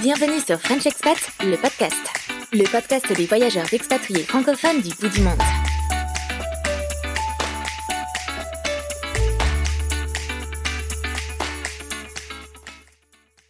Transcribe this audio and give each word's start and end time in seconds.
Bienvenue 0.00 0.38
sur 0.38 0.60
French 0.60 0.86
Expat, 0.86 1.18
le 1.40 1.56
podcast. 1.56 1.96
Le 2.52 2.70
podcast 2.70 3.12
des 3.16 3.26
voyageurs 3.26 3.72
expatriés 3.74 4.22
francophones 4.22 4.80
du 4.80 4.90
bout 4.90 5.08
du 5.08 5.20
monde. 5.22 5.40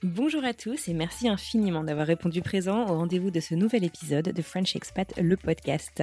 Bonjour 0.05 0.45
à 0.45 0.55
tous 0.55 0.89
et 0.89 0.95
merci 0.95 1.29
infiniment 1.29 1.85
d'avoir 1.85 2.07
répondu 2.07 2.41
présent 2.41 2.85
au 2.87 2.97
rendez-vous 2.97 3.31
de 3.31 3.41
ce 3.41 3.55
nouvel 3.55 3.85
épisode 3.85 4.33
de 4.33 4.43
French 4.43 4.75
Expat, 4.77 5.12
le 5.21 5.37
podcast. 5.37 6.03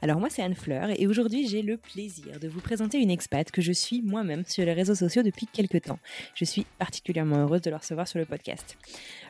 Alors 0.00 0.18
moi 0.18 0.28
c'est 0.30 0.42
Anne 0.42 0.54
Fleur 0.54 0.88
et 0.98 1.06
aujourd'hui 1.06 1.46
j'ai 1.46 1.62
le 1.62 1.76
plaisir 1.76 2.40
de 2.40 2.48
vous 2.48 2.60
présenter 2.60 2.98
une 2.98 3.10
expat 3.10 3.50
que 3.50 3.62
je 3.62 3.72
suis 3.72 4.02
moi-même 4.02 4.44
sur 4.46 4.64
les 4.64 4.72
réseaux 4.72 4.94
sociaux 4.94 5.22
depuis 5.22 5.46
quelques 5.46 5.82
temps. 5.82 5.98
Je 6.34 6.44
suis 6.44 6.66
particulièrement 6.78 7.36
heureuse 7.36 7.62
de 7.62 7.70
la 7.70 7.78
recevoir 7.78 8.08
sur 8.08 8.18
le 8.18 8.24
podcast. 8.24 8.76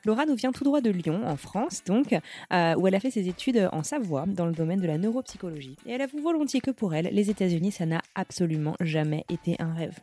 Laura 0.05 0.27
nous 0.27 0.34
vient 0.34 0.52
tout 0.52 0.64
droit 0.64 0.80
de 0.80 0.91
Lyon, 0.91 1.22
en 1.27 1.36
France 1.36 1.83
donc, 1.84 2.14
euh, 2.52 2.74
où 2.77 2.86
elle 2.86 2.94
a 2.94 3.00
fait 3.00 3.10
ses 3.10 3.28
études 3.28 3.69
en 3.72 3.83
Savoie 3.83 4.24
dans 4.27 4.47
le 4.47 4.52
domaine 4.52 4.80
de 4.80 4.86
la 4.86 4.98
neuropsychologie. 4.98 5.77
Et 5.86 5.92
elle 5.92 6.02
avoue 6.02 6.20
volontiers 6.20 6.60
que 6.60 6.70
pour 6.70 6.94
elle, 6.94 7.08
les 7.12 7.30
États-Unis 7.30 7.72
ça 7.72 7.86
n'a 7.86 8.02
absolument 8.14 8.77
jamais 8.80 9.25
été 9.30 9.56
un 9.58 9.72
rêve. 9.72 9.98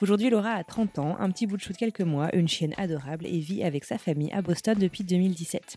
Aujourd'hui 0.00 0.30
Laura 0.30 0.52
a 0.52 0.64
30 0.64 0.98
ans, 0.98 1.16
un 1.18 1.30
petit 1.30 1.46
bout 1.46 1.56
de 1.56 1.62
chou 1.62 1.72
de 1.72 1.78
quelques 1.78 2.00
mois, 2.00 2.34
une 2.34 2.48
chienne 2.48 2.74
adorable 2.76 3.26
et 3.26 3.38
vit 3.38 3.62
avec 3.62 3.84
sa 3.84 3.98
famille 3.98 4.30
à 4.32 4.42
Boston 4.42 4.76
depuis 4.78 5.04
2017. 5.04 5.76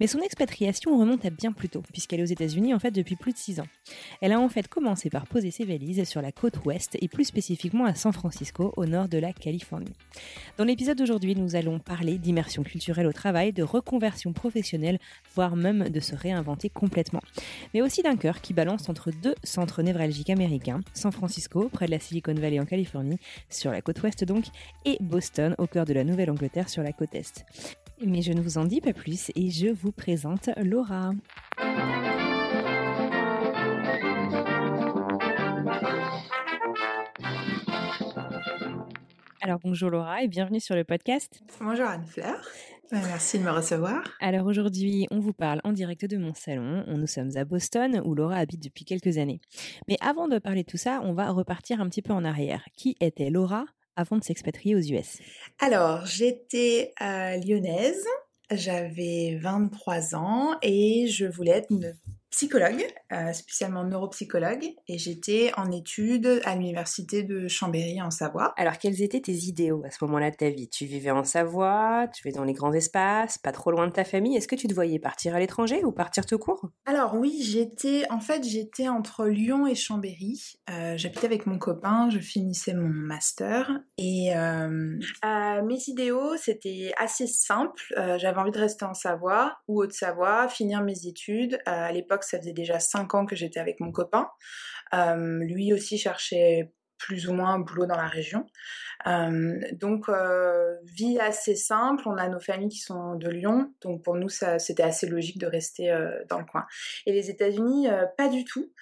Mais 0.00 0.06
son 0.06 0.20
expatriation 0.20 0.98
remonte 0.98 1.24
à 1.24 1.30
bien 1.30 1.52
plus 1.52 1.68
tôt, 1.68 1.82
puisqu'elle 1.92 2.20
est 2.20 2.24
aux 2.24 2.26
États-Unis 2.26 2.74
en 2.74 2.78
fait 2.78 2.90
depuis 2.90 3.16
plus 3.16 3.32
de 3.32 3.38
6 3.38 3.60
ans. 3.60 3.68
Elle 4.20 4.32
a 4.32 4.40
en 4.40 4.48
fait 4.48 4.68
commencé 4.68 5.10
par 5.10 5.26
poser 5.26 5.50
ses 5.50 5.64
valises 5.64 6.02
sur 6.08 6.22
la 6.22 6.32
côte 6.32 6.64
ouest 6.64 6.96
et 7.00 7.08
plus 7.08 7.24
spécifiquement 7.24 7.84
à 7.84 7.94
San 7.94 8.12
Francisco, 8.12 8.72
au 8.76 8.86
nord 8.86 9.08
de 9.08 9.18
la 9.18 9.32
Californie. 9.32 9.92
Dans 10.56 10.64
l'épisode 10.64 10.98
d'aujourd'hui, 10.98 11.34
nous 11.34 11.56
allons 11.56 11.78
parler 11.78 12.18
d'immersion 12.18 12.62
culturelle 12.62 13.01
au 13.06 13.12
travail, 13.12 13.52
de 13.52 13.62
reconversion 13.62 14.32
professionnelle, 14.32 14.98
voire 15.34 15.56
même 15.56 15.88
de 15.88 16.00
se 16.00 16.14
réinventer 16.14 16.68
complètement. 16.68 17.22
Mais 17.74 17.82
aussi 17.82 18.02
d'un 18.02 18.16
cœur 18.16 18.40
qui 18.40 18.52
balance 18.52 18.88
entre 18.88 19.10
deux 19.10 19.34
centres 19.44 19.82
névralgiques 19.82 20.30
américains, 20.30 20.80
San 20.94 21.12
Francisco, 21.12 21.68
près 21.72 21.86
de 21.86 21.90
la 21.90 21.98
Silicon 21.98 22.34
Valley 22.34 22.60
en 22.60 22.66
Californie, 22.66 23.18
sur 23.48 23.70
la 23.70 23.82
côte 23.82 24.02
ouest 24.02 24.24
donc, 24.24 24.44
et 24.84 24.96
Boston, 25.00 25.54
au 25.58 25.66
cœur 25.66 25.84
de 25.84 25.92
la 25.92 26.04
Nouvelle-Angleterre, 26.04 26.68
sur 26.68 26.82
la 26.82 26.92
côte 26.92 27.14
est. 27.14 27.44
Mais 28.04 28.22
je 28.22 28.32
ne 28.32 28.40
vous 28.40 28.58
en 28.58 28.64
dis 28.64 28.80
pas 28.80 28.92
plus 28.92 29.30
et 29.36 29.50
je 29.50 29.68
vous 29.68 29.92
présente 29.92 30.50
Laura. 30.56 31.12
Alors 39.44 39.58
bonjour 39.62 39.90
Laura 39.90 40.22
et 40.22 40.28
bienvenue 40.28 40.60
sur 40.60 40.76
le 40.76 40.84
podcast. 40.84 41.42
Bonjour 41.60 41.86
Anne-Fleur, 41.86 42.40
merci 42.92 43.38
de 43.38 43.44
me 43.44 43.50
recevoir. 43.50 44.02
Alors 44.20 44.46
aujourd'hui 44.46 45.06
on 45.10 45.18
vous 45.18 45.32
parle 45.32 45.60
en 45.64 45.72
direct 45.72 46.04
de 46.04 46.16
mon 46.16 46.34
salon, 46.34 46.84
nous 46.86 47.06
sommes 47.06 47.36
à 47.36 47.44
Boston 47.44 48.00
où 48.04 48.14
Laura 48.14 48.36
habite 48.36 48.62
depuis 48.62 48.84
quelques 48.84 49.18
années. 49.18 49.40
Mais 49.88 49.96
avant 50.00 50.28
de 50.28 50.38
parler 50.38 50.62
de 50.62 50.70
tout 50.70 50.76
ça, 50.76 51.00
on 51.02 51.12
va 51.12 51.30
repartir 51.30 51.80
un 51.80 51.88
petit 51.88 52.02
peu 52.02 52.12
en 52.12 52.24
arrière. 52.24 52.64
Qui 52.76 52.96
était 53.00 53.30
Laura 53.30 53.64
avant 53.96 54.16
de 54.16 54.24
s'expatrier 54.24 54.74
aux 54.74 54.80
US 54.80 55.18
Alors, 55.58 56.06
j'étais 56.06 56.92
euh, 57.00 57.36
lyonnaise, 57.36 58.04
j'avais 58.50 59.38
23 59.40 60.14
ans 60.14 60.56
et 60.62 61.06
je 61.08 61.26
voulais 61.26 61.52
être 61.52 61.70
une 61.70 61.94
psychologue, 62.32 62.82
euh, 63.12 63.32
spécialement 63.34 63.84
neuropsychologue, 63.84 64.64
et 64.88 64.98
j'étais 64.98 65.52
en 65.56 65.70
études 65.70 66.40
à 66.44 66.56
l'université 66.56 67.22
de 67.22 67.46
Chambéry 67.46 68.00
en 68.00 68.10
Savoie. 68.10 68.54
Alors, 68.56 68.78
quels 68.78 69.02
étaient 69.02 69.20
tes 69.20 69.34
idéaux 69.34 69.82
à 69.86 69.90
ce 69.90 70.02
moment-là 70.04 70.30
de 70.30 70.36
ta 70.36 70.48
vie? 70.48 70.68
Tu 70.68 70.86
vivais 70.86 71.10
en 71.10 71.24
Savoie, 71.24 72.08
tu 72.12 72.22
vivais 72.24 72.34
dans 72.34 72.44
les 72.44 72.54
grands 72.54 72.72
espaces, 72.72 73.36
pas 73.36 73.52
trop 73.52 73.70
loin 73.70 73.86
de 73.86 73.92
ta 73.92 74.04
famille. 74.04 74.34
Est-ce 74.34 74.48
que 74.48 74.56
tu 74.56 74.66
te 74.66 74.74
voyais 74.74 74.98
partir 74.98 75.34
à 75.34 75.40
l'étranger 75.40 75.84
ou 75.84 75.92
partir 75.92 76.24
tout 76.24 76.38
court? 76.38 76.70
Alors 76.86 77.14
oui, 77.14 77.42
j'étais, 77.42 78.10
en 78.10 78.20
fait, 78.20 78.42
j'étais 78.44 78.88
entre 78.88 79.26
Lyon 79.26 79.66
et 79.66 79.74
Chambéry. 79.74 80.54
Euh, 80.70 80.96
J'habitais 80.96 81.26
avec 81.26 81.46
mon 81.46 81.58
copain, 81.58 82.08
je 82.10 82.18
finissais 82.18 82.72
mon 82.72 82.88
master, 82.88 83.70
et 83.98 84.34
euh, 84.34 84.98
mes 85.64 85.78
idéaux, 85.86 86.36
c'était 86.38 86.92
assez 86.98 87.26
simple. 87.26 87.82
J'avais 88.16 88.38
envie 88.38 88.52
de 88.52 88.58
rester 88.58 88.86
en 88.86 88.94
Savoie 88.94 89.58
ou 89.68 89.82
Haute-Savoie, 89.82 90.48
finir 90.48 90.82
mes 90.82 91.06
études. 91.06 91.58
à 91.66 91.92
l'époque, 91.92 92.21
ça 92.24 92.38
faisait 92.38 92.52
déjà 92.52 92.80
5 92.80 93.14
ans 93.14 93.26
que 93.26 93.36
j'étais 93.36 93.60
avec 93.60 93.80
mon 93.80 93.92
copain. 93.92 94.28
Euh, 94.94 95.38
lui 95.44 95.72
aussi 95.72 95.98
cherchait 95.98 96.72
plus 96.98 97.28
ou 97.28 97.34
moins 97.34 97.54
un 97.54 97.58
boulot 97.58 97.86
dans 97.86 97.96
la 97.96 98.06
région. 98.06 98.46
Euh, 99.08 99.58
donc, 99.72 100.08
euh, 100.08 100.76
vie 100.84 101.18
assez 101.18 101.56
simple. 101.56 102.04
On 102.06 102.16
a 102.16 102.28
nos 102.28 102.38
familles 102.38 102.68
qui 102.68 102.78
sont 102.78 103.16
de 103.16 103.28
Lyon, 103.28 103.74
donc 103.80 104.04
pour 104.04 104.14
nous, 104.14 104.28
c'était 104.28 104.84
assez 104.84 105.08
logique 105.08 105.38
de 105.38 105.46
rester 105.46 105.92
dans 106.28 106.38
le 106.38 106.44
coin. 106.44 106.64
Et 107.06 107.12
les 107.12 107.28
États-Unis, 107.28 107.88
pas 108.16 108.28
du 108.28 108.44
tout. 108.44 108.72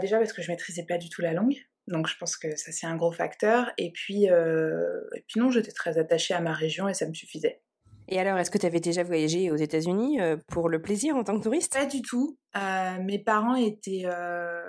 Déjà 0.00 0.18
parce 0.18 0.32
que 0.32 0.42
je 0.42 0.50
maîtrisais 0.50 0.86
pas 0.86 0.98
du 0.98 1.10
tout 1.10 1.20
la 1.20 1.34
langue. 1.34 1.56
Donc 1.86 2.06
je 2.06 2.16
pense 2.18 2.36
que 2.36 2.54
ça 2.56 2.72
c'est 2.72 2.86
un 2.86 2.96
gros 2.96 3.12
facteur. 3.12 3.70
Et 3.76 3.92
puis, 3.92 4.24
et 4.24 5.24
puis 5.26 5.38
non, 5.38 5.50
j'étais 5.50 5.72
très 5.72 5.98
attachée 5.98 6.32
à 6.32 6.40
ma 6.40 6.54
région 6.54 6.88
et 6.88 6.94
ça 6.94 7.06
me 7.06 7.12
suffisait. 7.12 7.60
Et 8.08 8.18
alors, 8.18 8.38
est-ce 8.38 8.50
que 8.50 8.58
tu 8.58 8.66
avais 8.66 8.80
déjà 8.80 9.02
voyagé 9.02 9.50
aux 9.50 9.56
États-Unis 9.56 10.20
euh, 10.20 10.36
pour 10.48 10.68
le 10.68 10.80
plaisir 10.80 11.14
en 11.16 11.24
tant 11.24 11.38
que 11.38 11.44
touriste? 11.44 11.74
Pas 11.74 11.86
du 11.86 12.02
tout. 12.02 12.38
Euh, 12.56 13.02
mes 13.02 13.18
parents 13.18 13.54
étaient 13.54 14.04
euh, 14.06 14.62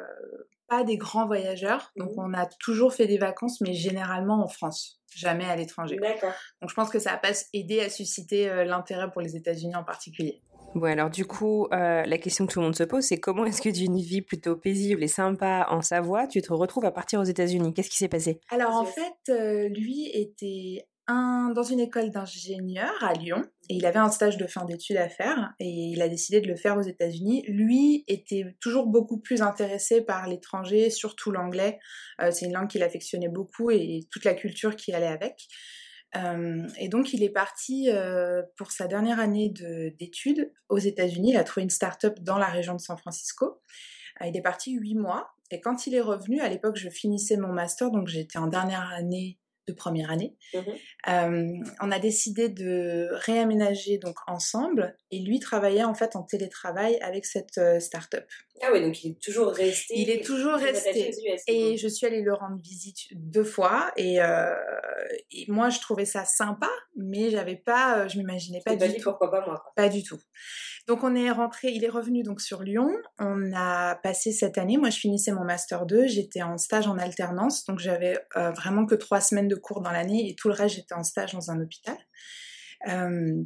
pas 0.69 0.83
des 0.83 0.97
grands 0.97 1.25
voyageurs, 1.25 1.91
donc 1.97 2.11
on 2.17 2.33
a 2.33 2.45
toujours 2.45 2.93
fait 2.93 3.07
des 3.07 3.17
vacances, 3.17 3.59
mais 3.59 3.73
généralement 3.73 4.43
en 4.43 4.47
France, 4.47 5.01
jamais 5.15 5.45
à 5.45 5.55
l'étranger. 5.55 5.97
D'accord. 5.99 6.33
Donc 6.61 6.69
je 6.69 6.75
pense 6.75 6.89
que 6.89 6.99
ça 6.99 7.13
a 7.13 7.17
pas 7.17 7.31
aidé 7.53 7.81
à 7.81 7.89
susciter 7.89 8.47
euh, 8.47 8.63
l'intérêt 8.63 9.09
pour 9.11 9.21
les 9.21 9.35
États-Unis 9.35 9.75
en 9.75 9.83
particulier. 9.83 10.41
Bon, 10.75 10.85
alors 10.85 11.09
du 11.09 11.25
coup, 11.25 11.67
euh, 11.73 12.03
la 12.03 12.17
question 12.19 12.45
que 12.45 12.53
tout 12.53 12.59
le 12.59 12.65
monde 12.65 12.75
se 12.75 12.83
pose, 12.83 13.03
c'est 13.03 13.19
comment 13.19 13.43
est-ce 13.45 13.61
que 13.61 13.69
d'une 13.69 13.97
vie 13.97 14.21
plutôt 14.21 14.55
paisible 14.55 15.03
et 15.03 15.07
sympa 15.07 15.65
en 15.71 15.81
Savoie, 15.81 16.27
tu 16.27 16.41
te 16.43 16.53
retrouves 16.53 16.85
à 16.85 16.91
partir 16.91 17.19
aux 17.19 17.23
États-Unis 17.23 17.73
Qu'est-ce 17.73 17.89
qui 17.89 17.97
s'est 17.97 18.07
passé? 18.07 18.39
Alors 18.49 18.75
en 18.75 18.85
fait, 18.85 19.17
euh, 19.29 19.67
lui 19.69 20.11
était 20.13 20.85
dans 21.09 21.63
une 21.63 21.79
école 21.79 22.11
d'ingénieur 22.11 22.93
à 23.01 23.13
Lyon 23.13 23.43
et 23.69 23.75
il 23.75 23.85
avait 23.85 23.99
un 23.99 24.09
stage 24.09 24.37
de 24.37 24.47
fin 24.47 24.65
d'études 24.65 24.97
à 24.97 25.09
faire 25.09 25.53
et 25.59 25.67
il 25.67 26.01
a 26.01 26.07
décidé 26.07 26.41
de 26.41 26.47
le 26.47 26.55
faire 26.55 26.77
aux 26.77 26.81
États-Unis. 26.81 27.43
Lui 27.47 28.03
était 28.07 28.55
toujours 28.59 28.87
beaucoup 28.87 29.19
plus 29.19 29.41
intéressé 29.41 30.01
par 30.01 30.27
l'étranger, 30.27 30.89
surtout 30.89 31.31
l'anglais. 31.31 31.79
Euh, 32.21 32.31
c'est 32.31 32.45
une 32.45 32.53
langue 32.53 32.67
qu'il 32.67 32.83
affectionnait 32.83 33.29
beaucoup 33.29 33.71
et 33.71 34.07
toute 34.11 34.25
la 34.25 34.33
culture 34.33 34.75
qui 34.75 34.93
allait 34.93 35.07
avec. 35.07 35.47
et 36.15 36.89
donc, 36.89 37.13
il 37.13 37.23
est 37.23 37.29
parti 37.29 37.87
pour 38.57 38.71
sa 38.71 38.87
dernière 38.87 39.19
année 39.19 39.53
d'études 39.99 40.51
aux 40.67 40.79
États-Unis. 40.79 41.31
Il 41.33 41.37
a 41.37 41.43
trouvé 41.43 41.63
une 41.63 41.69
start-up 41.69 42.19
dans 42.21 42.39
la 42.39 42.47
région 42.47 42.73
de 42.73 42.79
San 42.79 42.97
Francisco. 42.97 43.61
il 44.25 44.35
est 44.35 44.41
parti 44.41 44.73
huit 44.73 44.95
mois. 44.95 45.29
Et 45.51 45.61
quand 45.61 45.87
il 45.87 45.93
est 45.93 46.01
revenu, 46.01 46.41
à 46.41 46.49
l'époque, 46.49 46.77
je 46.77 46.89
finissais 46.89 47.37
mon 47.37 47.53
master, 47.53 47.91
donc 47.91 48.07
j'étais 48.07 48.37
en 48.37 48.47
dernière 48.47 48.89
année 48.91 49.39
de 49.69 49.75
première 49.75 50.11
année. 50.11 50.35
Mmh 50.53 50.59
on 51.81 51.91
a 51.91 51.99
décidé 51.99 52.49
de 52.49 53.07
réaménager 53.11 53.97
donc 53.97 54.15
ensemble 54.27 54.95
et 55.11 55.19
lui 55.19 55.39
travaillait 55.39 55.83
en 55.83 55.93
fait 55.93 56.15
en 56.15 56.23
télétravail 56.23 56.97
avec 57.01 57.25
cette 57.25 57.59
start-up. 57.79 58.25
Ah 58.61 58.69
oui, 58.73 58.81
donc 58.81 59.03
il 59.03 59.11
est 59.11 59.21
toujours 59.21 59.47
resté. 59.47 59.93
Il 59.97 60.09
est 60.09 60.23
toujours 60.23 60.55
resté. 60.55 61.11
et 61.47 61.77
je 61.77 61.87
suis 61.87 62.05
allée 62.05 62.21
le 62.21 62.33
rendre 62.33 62.59
visite 62.61 62.97
deux 63.11 63.43
fois 63.43 63.91
et, 63.95 64.17
et 65.31 65.45
moi 65.47 65.69
je 65.69 65.79
trouvais 65.79 66.05
ça 66.05 66.25
sympa, 66.25 66.69
mais 66.95 67.29
j'avais 67.29 67.55
pas, 67.55 68.07
je 68.07 68.17
m'imaginais 68.17 68.61
pas 68.65 68.75
du 68.75 68.95
tout. 68.95 69.03
Pourquoi 69.03 69.31
pas 69.31 69.45
moi 69.45 69.63
Pas 69.75 69.89
du 69.89 70.03
tout. 70.03 70.19
Donc 70.89 71.03
on 71.03 71.15
est 71.15 71.29
rentré, 71.29 71.69
il 71.69 71.83
est 71.83 71.89
revenu 71.89 72.23
donc 72.23 72.41
sur 72.41 72.63
Lyon. 72.63 72.91
On 73.19 73.53
a 73.53 73.95
passé 73.95 74.31
cette 74.31 74.57
année, 74.57 74.77
moi 74.77 74.89
je 74.89 74.97
finissais 74.97 75.31
mon 75.31 75.43
master 75.43 75.85
2, 75.85 76.07
j'étais 76.07 76.41
en 76.41 76.57
stage 76.57 76.87
en 76.87 76.97
alternance, 76.97 77.63
donc 77.65 77.77
j'avais 77.77 78.17
euh, 78.35 78.49
vraiment 78.51 78.87
que 78.87 78.95
trois 78.95 79.21
semaines 79.21 79.47
de 79.47 79.55
cours 79.55 79.81
dans 79.81 79.91
l'année 79.91 80.29
et 80.29 80.35
tout 80.35 80.47
le 80.47 80.55
reste 80.55 80.75
j'étais 80.75 80.95
en 80.95 81.03
stage 81.03 81.33
dans 81.33 81.51
un 81.51 81.61
hôpital. 81.61 81.97
Euh, 82.87 83.43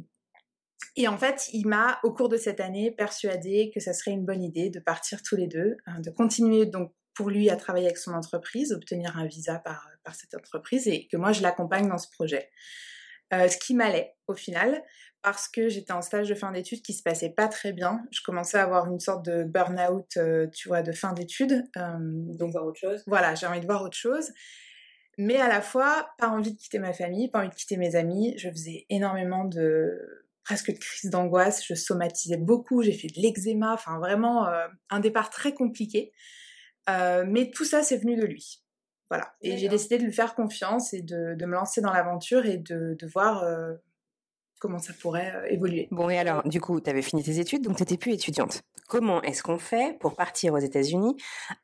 et 0.96 1.08
en 1.08 1.18
fait, 1.18 1.48
il 1.52 1.66
m'a, 1.66 1.98
au 2.04 2.12
cours 2.12 2.28
de 2.28 2.36
cette 2.36 2.60
année, 2.60 2.90
persuadé 2.90 3.70
que 3.74 3.80
ça 3.80 3.92
serait 3.92 4.12
une 4.12 4.24
bonne 4.24 4.42
idée 4.42 4.70
de 4.70 4.78
partir 4.78 5.22
tous 5.22 5.36
les 5.36 5.48
deux, 5.48 5.76
hein, 5.86 6.00
de 6.00 6.10
continuer 6.10 6.66
donc 6.66 6.92
pour 7.14 7.30
lui 7.30 7.50
à 7.50 7.56
travailler 7.56 7.86
avec 7.86 7.98
son 7.98 8.12
entreprise, 8.12 8.72
obtenir 8.72 9.16
un 9.16 9.26
visa 9.26 9.58
par, 9.58 9.88
par 10.02 10.14
cette 10.14 10.34
entreprise 10.34 10.88
et 10.88 11.06
que 11.06 11.16
moi 11.16 11.32
je 11.32 11.42
l'accompagne 11.42 11.88
dans 11.88 11.98
ce 11.98 12.08
projet. 12.10 12.50
Euh, 13.32 13.48
ce 13.48 13.56
qui 13.56 13.74
m'allait 13.74 14.14
au 14.26 14.34
final, 14.34 14.82
parce 15.22 15.48
que 15.48 15.68
j'étais 15.68 15.92
en 15.92 16.02
stage 16.02 16.28
de 16.28 16.34
fin 16.34 16.52
d'études 16.52 16.82
qui 16.82 16.92
se 16.92 17.02
passait 17.02 17.30
pas 17.30 17.48
très 17.48 17.72
bien. 17.72 18.02
Je 18.10 18.20
commençais 18.22 18.58
à 18.58 18.64
avoir 18.64 18.86
une 18.86 19.00
sorte 19.00 19.24
de 19.24 19.44
burn-out, 19.44 20.06
euh, 20.18 20.46
tu 20.48 20.68
vois, 20.68 20.82
de 20.82 20.92
fin 20.92 21.12
d'études. 21.14 21.64
Euh, 21.76 21.96
donc 22.00 22.52
voir 22.52 22.66
autre 22.66 22.78
chose. 22.78 23.02
Voilà, 23.06 23.34
j'ai 23.34 23.46
envie 23.46 23.60
de 23.60 23.66
voir 23.66 23.82
autre 23.82 23.96
chose. 23.96 24.30
Mais 25.16 25.36
à 25.36 25.48
la 25.48 25.62
fois, 25.62 26.10
pas 26.18 26.28
envie 26.28 26.52
de 26.52 26.58
quitter 26.58 26.78
ma 26.78 26.92
famille, 26.92 27.30
pas 27.30 27.38
envie 27.38 27.48
de 27.48 27.54
quitter 27.54 27.76
mes 27.76 27.96
amis. 27.96 28.34
Je 28.36 28.50
faisais 28.50 28.84
énormément 28.90 29.44
de 29.44 30.23
presque 30.44 30.72
de 30.72 30.78
crise 30.78 31.10
d'angoisse. 31.10 31.64
Je 31.66 31.74
somatisais 31.74 32.36
beaucoup. 32.36 32.82
J'ai 32.82 32.92
fait 32.92 33.08
de 33.08 33.20
l'eczéma. 33.20 33.72
Enfin, 33.74 33.98
vraiment 33.98 34.46
un 34.90 35.00
départ 35.00 35.30
très 35.30 35.54
compliqué. 35.54 36.12
mais 36.88 37.50
tout 37.52 37.64
ça, 37.64 37.82
c'est 37.82 37.96
venu 37.96 38.16
de 38.16 38.24
lui. 38.24 38.64
Voilà. 39.10 39.34
Et 39.42 39.58
j'ai 39.58 39.68
décidé 39.68 39.98
de 39.98 40.04
lui 40.04 40.12
faire 40.12 40.34
confiance 40.34 40.92
et 40.94 41.02
de, 41.02 41.36
me 41.44 41.54
lancer 41.54 41.80
dans 41.80 41.92
l'aventure 41.92 42.46
et 42.46 42.58
de, 42.58 42.96
voir 43.12 43.44
euh, 43.44 43.74
comment 44.64 44.78
ça 44.78 44.94
pourrait 44.94 45.30
euh, 45.36 45.44
évoluer. 45.50 45.88
Bon, 45.90 46.08
et 46.08 46.16
alors, 46.16 46.42
du 46.48 46.58
coup, 46.58 46.80
tu 46.80 46.88
avais 46.88 47.02
fini 47.02 47.22
tes 47.22 47.38
études, 47.38 47.62
donc 47.62 47.76
tu 47.76 47.82
n'étais 47.82 47.98
plus 47.98 48.14
étudiante. 48.14 48.62
Comment 48.88 49.20
est-ce 49.20 49.42
qu'on 49.42 49.58
fait 49.58 49.98
pour 50.00 50.16
partir 50.16 50.54
aux 50.54 50.58
États-Unis? 50.58 51.16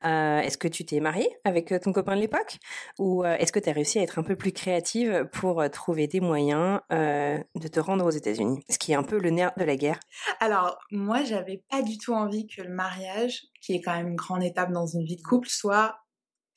Euh, 0.05 0.41
Est-ce 0.41 0.59
que 0.59 0.69
tu 0.69 0.85
t'es 0.85 1.01
mariée 1.01 1.31
avec 1.45 1.73
ton 1.81 1.95
copain 1.95 2.15
de 2.15 2.21
l'époque? 2.21 2.59
Ou 2.99 3.25
est-ce 3.25 3.53
que 3.53 3.59
tu 3.59 3.71
as 3.71 3.73
réussi 3.73 3.99
à 3.99 4.03
être 4.03 4.19
un 4.19 4.23
peu 4.23 4.37
plus 4.37 4.53
créative 4.53 5.29
pour 5.33 5.63
trouver 5.71 6.07
des 6.09 6.21
moyens 6.21 6.81
de 6.91 7.69
te 7.69 7.79
rendre 7.79 8.07
aux 8.07 8.11
États-Unis? 8.11 8.65
Ce 8.71 8.79
qui 8.79 8.93
est 8.93 8.95
un 8.95 9.03
peu 9.03 9.19
le 9.19 9.31
nerf 9.31 9.53
de 9.59 9.65
la 9.65 9.77
guerre. 9.77 10.01
Alors, 10.41 10.79
moi, 10.91 11.23
j'avais 11.23 11.63
pas 11.71 11.83
du 11.83 11.99
tout 11.99 12.15
envie 12.15 12.47
que 12.47 12.63
le 12.63 12.71
mariage, 12.71 13.43
qui 13.61 13.75
est 13.75 13.83
quand 13.83 13.95
même 13.95 14.09
une 14.09 14.17
grande 14.17 14.43
étape 14.43 14.73
dans 14.73 14.87
une 14.87 15.05
vie 15.05 15.17
de 15.17 15.23
couple, 15.23 15.49
soit 15.49 15.97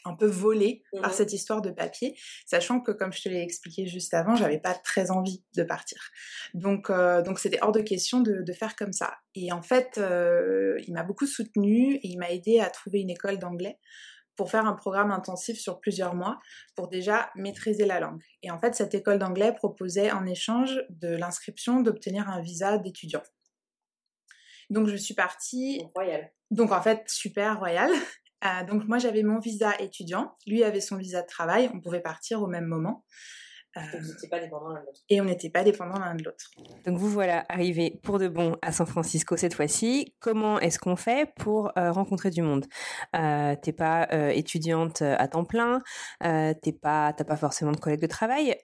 un 0.06 0.16
peu 0.16 0.26
volé 0.26 0.84
par 1.02 1.12
mmh 1.12 1.14
cette 1.14 1.34
histoire 1.34 1.62
de 1.62 1.70
papier, 1.70 2.16
sachant 2.46 2.80
que 2.82 2.92
comme 2.92 3.14
je 3.14 3.22
te 3.22 3.30
l'ai 3.30 3.42
expliqué 3.42 3.86
juste 3.86 4.14
avant, 4.14 4.36
j'avais 4.36 4.60
pas 4.60 4.74
très 4.74 5.12
envie 5.12 5.44
de 5.56 5.64
partir. 5.64 6.00
Donc 6.54 6.90
euh, 6.90 7.22
donc 7.22 7.40
c'était 7.40 7.60
hors 7.62 7.72
de 7.72 7.82
question 7.82 8.22
de, 8.22 8.44
faire 8.54 8.76
comme 8.76 8.94
ça. 8.94 9.16
Et 9.36 9.52
en 9.52 9.62
fait, 9.62 9.98
euh, 9.98 10.80
il 10.88 10.94
m'a 10.94 11.04
beaucoup 11.04 11.26
soutenu 11.26 11.96
et 11.96 12.08
il 12.08 12.18
m'a 12.18 12.32
aidé 12.32 12.60
à 12.60 12.70
trouver 12.70 13.00
une 13.00 13.10
école 13.10 13.40
d'anglais 13.40 13.80
pour 14.36 14.50
faire 14.50 14.66
un 14.66 14.74
programme 14.74 15.12
intensif 15.12 15.60
sur 15.60 15.80
plusieurs 15.80 16.16
mois 16.16 16.40
pour 16.76 16.88
déjà 16.88 17.30
maîtriser 17.36 17.86
la 17.86 18.00
langue. 18.00 18.24
Et 18.42 18.52
en 18.52 18.60
fait, 18.60 18.76
cette 18.76 18.94
école 18.96 19.20
d'anglais 19.20 19.54
proposait 19.54 20.12
en 20.12 20.26
échange 20.26 20.82
de 20.90 21.10
l'inscription 21.10 21.82
d'obtenir 21.82 22.30
un 22.30 22.42
visa 22.42 22.78
d'étudiant. 22.78 23.24
Donc 24.70 24.88
je 24.88 24.96
suis 24.96 25.14
partie. 25.14 25.84
Royal. 25.96 26.32
Donc 26.52 26.72
en 26.72 26.82
fait, 26.82 27.04
super 27.08 27.60
royal. 27.60 27.92
Euh, 28.46 28.64
donc 28.66 28.86
moi 28.88 28.98
j'avais 28.98 29.24
mon 29.24 29.40
visa 29.40 29.74
étudiant, 29.80 30.36
lui 30.48 30.64
avait 30.64 30.82
son 30.82 30.98
visa 30.98 31.22
de 31.22 31.28
travail, 31.28 31.70
on 31.74 31.80
pouvait 31.80 32.02
partir 32.02 32.42
au 32.42 32.48
même 32.48 32.66
moment. 32.66 33.04
Euh, 33.76 33.82
pas 34.30 34.40
dépendants 34.40 34.70
l'un 34.70 34.82
de 34.82 34.86
l'autre. 34.86 35.00
Et 35.10 35.20
on 35.20 35.26
n'était 35.26 35.50
pas 35.50 35.64
dépendants 35.64 36.00
l'un 36.00 36.16
de 36.16 36.24
l'autre. 36.24 36.52
Donc 36.86 36.98
vous 36.98 37.10
voilà 37.10 37.44
arrivés 37.50 38.00
pour 38.04 38.20
de 38.20 38.28
bon 38.28 38.56
à 38.62 38.72
San 38.72 38.86
Francisco 38.86 39.36
cette 39.36 39.56
fois-ci. 39.56 40.14
Comment 40.20 40.60
est-ce 40.60 40.78
qu'on 40.78 40.96
fait 40.96 41.32
pour 41.38 41.72
euh, 41.78 41.92
rencontrer 41.92 42.30
du 42.30 42.44
monde? 42.44 42.66
Euh, 43.16 43.56
T'es 43.62 43.74
pas 43.74 44.08
euh, 44.12 44.30
étudiante 44.30 45.02
à 45.02 45.28
temps 45.28 45.46
plein, 45.46 45.82
t'es 46.22 46.72
pas, 46.72 47.14
t'as 47.14 47.24
pas 47.24 47.36
forcément 47.36 47.72
de 47.72 47.78
collègues 47.78 48.02
de 48.02 48.08
travail. 48.08 48.56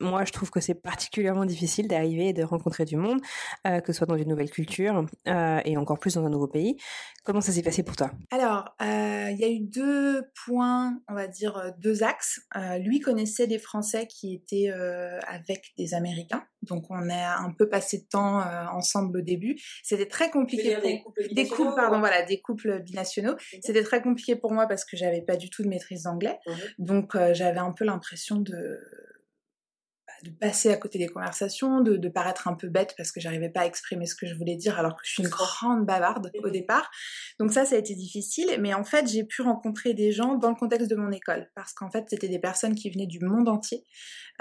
moi, 0.00 0.24
je 0.24 0.32
trouve 0.32 0.50
que 0.50 0.60
c'est 0.60 0.74
particulièrement 0.74 1.44
difficile 1.44 1.88
d'arriver 1.88 2.28
et 2.28 2.32
de 2.32 2.42
rencontrer 2.42 2.84
du 2.84 2.96
monde, 2.96 3.20
que 3.64 3.86
ce 3.86 3.92
soit 3.92 4.06
dans 4.06 4.16
une 4.16 4.28
nouvelle 4.28 4.50
culture 4.50 5.04
et 5.26 5.76
encore 5.76 5.98
plus 5.98 6.14
dans 6.14 6.24
un 6.24 6.30
nouveau 6.30 6.46
pays. 6.46 6.76
Comment 7.24 7.40
ça 7.40 7.52
s'est 7.52 7.62
passé 7.62 7.82
pour 7.82 7.96
toi? 7.96 8.10
Alors, 8.30 8.74
il 8.80 9.36
y 9.38 9.44
a 9.44 9.48
eu 9.48 9.60
deux 9.60 10.22
points, 10.44 11.00
on 11.08 11.14
va 11.14 11.26
dire 11.26 11.72
deux 11.78 12.02
axes. 12.02 12.40
lui 12.80 13.00
connaissait 13.00 13.46
des 13.46 13.58
Français 13.58 14.06
qui 14.06 14.29
était 14.34 14.70
euh, 14.70 15.18
avec 15.26 15.72
des 15.76 15.94
Américains. 15.94 16.44
Donc 16.62 16.90
on 16.90 17.08
a 17.10 17.38
un 17.38 17.52
peu 17.52 17.68
passé 17.68 17.98
de 17.98 18.04
temps 18.04 18.40
euh, 18.40 18.66
ensemble 18.72 19.18
au 19.18 19.20
début. 19.22 19.58
C'était 19.82 20.06
très 20.06 20.30
compliqué. 20.30 20.74
Pour... 20.74 20.82
Des 20.82 21.00
couples, 21.00 21.34
des 21.34 21.48
couples 21.48 21.74
pardon, 21.74 21.98
voilà, 22.00 22.22
des 22.22 22.40
couples 22.40 22.82
binationaux. 22.82 23.36
C'était 23.62 23.82
très 23.82 24.02
compliqué 24.02 24.36
pour 24.36 24.52
moi 24.52 24.66
parce 24.66 24.84
que 24.84 24.96
j'avais 24.96 25.22
pas 25.22 25.36
du 25.36 25.50
tout 25.50 25.62
de 25.62 25.68
maîtrise 25.68 26.04
d'anglais. 26.04 26.38
Donc 26.78 27.14
euh, 27.14 27.34
j'avais 27.34 27.60
un 27.60 27.72
peu 27.72 27.84
l'impression 27.84 28.36
de 28.36 28.78
de 30.24 30.30
passer 30.30 30.70
à 30.70 30.76
côté 30.76 30.98
des 30.98 31.08
conversations, 31.08 31.80
de, 31.80 31.96
de 31.96 32.08
paraître 32.08 32.48
un 32.48 32.54
peu 32.54 32.68
bête 32.68 32.94
parce 32.96 33.12
que 33.12 33.20
j'arrivais 33.20 33.48
pas 33.48 33.60
à 33.60 33.66
exprimer 33.66 34.06
ce 34.06 34.14
que 34.14 34.26
je 34.26 34.34
voulais 34.34 34.56
dire 34.56 34.78
alors 34.78 34.94
que 34.94 35.02
je 35.04 35.12
suis 35.12 35.22
une 35.22 35.28
grande 35.28 35.86
bavarde 35.86 36.30
au 36.42 36.50
départ. 36.50 36.90
Donc 37.38 37.52
ça, 37.52 37.64
ça 37.64 37.76
a 37.76 37.78
été 37.78 37.94
difficile, 37.94 38.58
mais 38.60 38.74
en 38.74 38.84
fait, 38.84 39.08
j'ai 39.08 39.24
pu 39.24 39.42
rencontrer 39.42 39.94
des 39.94 40.12
gens 40.12 40.36
dans 40.36 40.50
le 40.50 40.56
contexte 40.56 40.88
de 40.88 40.96
mon 40.96 41.10
école 41.10 41.50
parce 41.54 41.72
qu'en 41.72 41.90
fait, 41.90 42.04
c'était 42.08 42.28
des 42.28 42.38
personnes 42.38 42.74
qui 42.74 42.90
venaient 42.90 43.06
du 43.06 43.20
monde 43.20 43.48
entier, 43.48 43.84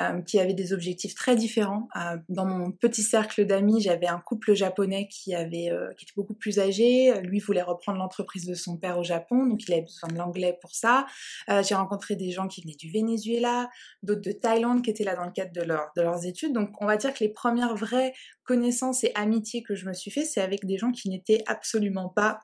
euh, 0.02 0.22
qui 0.22 0.40
avaient 0.40 0.54
des 0.54 0.72
objectifs 0.74 1.14
très 1.14 1.36
différents. 1.36 1.90
Euh, 1.96 2.18
dans 2.30 2.46
mon 2.46 2.72
petit 2.72 3.04
cercle 3.04 3.46
d'amis, 3.46 3.82
j'avais 3.82 4.08
un 4.08 4.20
couple 4.20 4.54
japonais 4.54 5.08
qui 5.12 5.36
avait, 5.36 5.70
euh, 5.72 5.94
qui 5.98 6.06
était 6.06 6.14
beaucoup 6.16 6.34
plus 6.34 6.60
âgé. 6.60 7.14
Lui 7.22 7.40
voulait 7.40 7.62
reprendre 7.62 7.98
l'entreprise 7.98 8.46
de 8.46 8.54
son 8.54 8.78
père 8.78 8.98
au 8.98 9.04
Japon, 9.04 9.46
donc 9.46 9.68
il 9.68 9.74
avait 9.74 9.82
besoin 9.82 10.10
de 10.10 10.18
l'anglais 10.18 10.58
pour 10.62 10.74
ça. 10.74 11.06
j'ai 11.48 11.76
rencontré 11.76 12.16
des 12.16 12.32
gens 12.32 12.48
qui 12.48 12.62
venaient 12.62 12.76
du 12.76 12.92
Venezuela, 12.92 13.70
d'autres 14.04 14.22
de 14.22 14.32
Thaïlande 14.32 14.84
qui 14.84 14.90
étaient 14.90 15.04
là 15.04 15.16
dans 15.16 15.26
le 15.26 15.32
cadre 15.32 15.52
de 15.52 15.60
de 15.62 16.02
leurs 16.02 16.26
études. 16.26 16.54
Donc 16.54 16.70
on 16.80 16.86
va 16.86 16.98
dire 16.98 17.14
que 17.14 17.24
les 17.24 17.30
premières 17.30 17.76
vraies 17.76 18.14
connaissances 18.44 19.04
et 19.04 19.12
amitiés 19.16 19.64
que 19.64 19.76
je 19.76 19.86
me 19.86 19.94
suis 19.94 20.12
fait, 20.12 20.26
c'est 20.26 20.42
avec 20.42 20.66
des 20.66 20.78
gens 20.78 20.92
qui 20.92 21.10
n'étaient 21.10 21.44
absolument 21.48 22.10
pas 22.10 22.40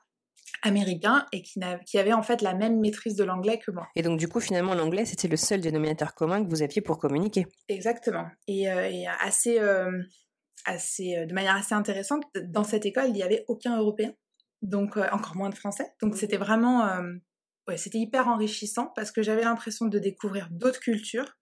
américains 0.62 1.26
et 1.32 1.42
qui, 1.42 1.60
qui 1.86 1.98
avaient 1.98 2.12
en 2.12 2.22
fait 2.22 2.42
la 2.42 2.54
même 2.54 2.80
maîtrise 2.80 3.16
de 3.16 3.24
l'anglais 3.24 3.58
que 3.58 3.70
moi. 3.70 3.88
Et 3.96 4.02
donc 4.02 4.18
du 4.18 4.28
coup 4.28 4.40
finalement 4.40 4.74
l'anglais 4.74 5.04
c'était 5.04 5.28
le 5.28 5.36
seul 5.36 5.60
dénominateur 5.60 6.14
commun 6.14 6.44
que 6.44 6.48
vous 6.48 6.62
aviez 6.62 6.82
pour 6.82 6.98
communiquer. 6.98 7.46
Exactement. 7.68 8.26
Et, 8.48 8.70
euh, 8.70 8.90
assez, 9.20 9.58
euh, 9.58 10.02
assez, 10.64 11.16
euh, 11.16 11.26
de 11.26 11.34
manière 11.34 11.56
assez 11.56 11.74
intéressante, 11.74 12.24
dans 12.44 12.64
cette 12.64 12.86
école 12.86 13.06
il 13.08 13.12
n'y 13.12 13.22
avait 13.22 13.44
aucun 13.48 13.76
Européen, 13.78 14.12
donc 14.62 14.96
encore 14.96 15.36
moins 15.36 15.50
de 15.50 15.54
Français. 15.54 15.86
Donc 16.02 16.16
c'était 16.16 16.38
vraiment, 16.38 16.88
ouais, 17.68 17.76
c'était 17.76 17.98
hyper 17.98 18.28
enrichissant 18.28 18.92
parce 18.94 19.12
que 19.12 19.22
j'avais 19.22 19.42
l'impression 19.42 19.86
de 19.86 19.98
découvrir 19.98 20.48
d'autres 20.50 20.80
cultures 20.80 21.36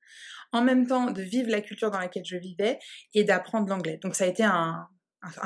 en 0.52 0.62
même 0.62 0.86
temps 0.86 1.10
de 1.10 1.22
vivre 1.22 1.50
la 1.50 1.60
culture 1.60 1.90
dans 1.90 1.98
laquelle 1.98 2.24
je 2.24 2.36
vivais 2.36 2.78
et 3.12 3.24
d'apprendre 3.24 3.68
l'anglais. 3.68 3.98
Donc 4.02 4.14
ça 4.14 4.24
a 4.24 4.28
été 4.28 4.44
un, 4.44 4.86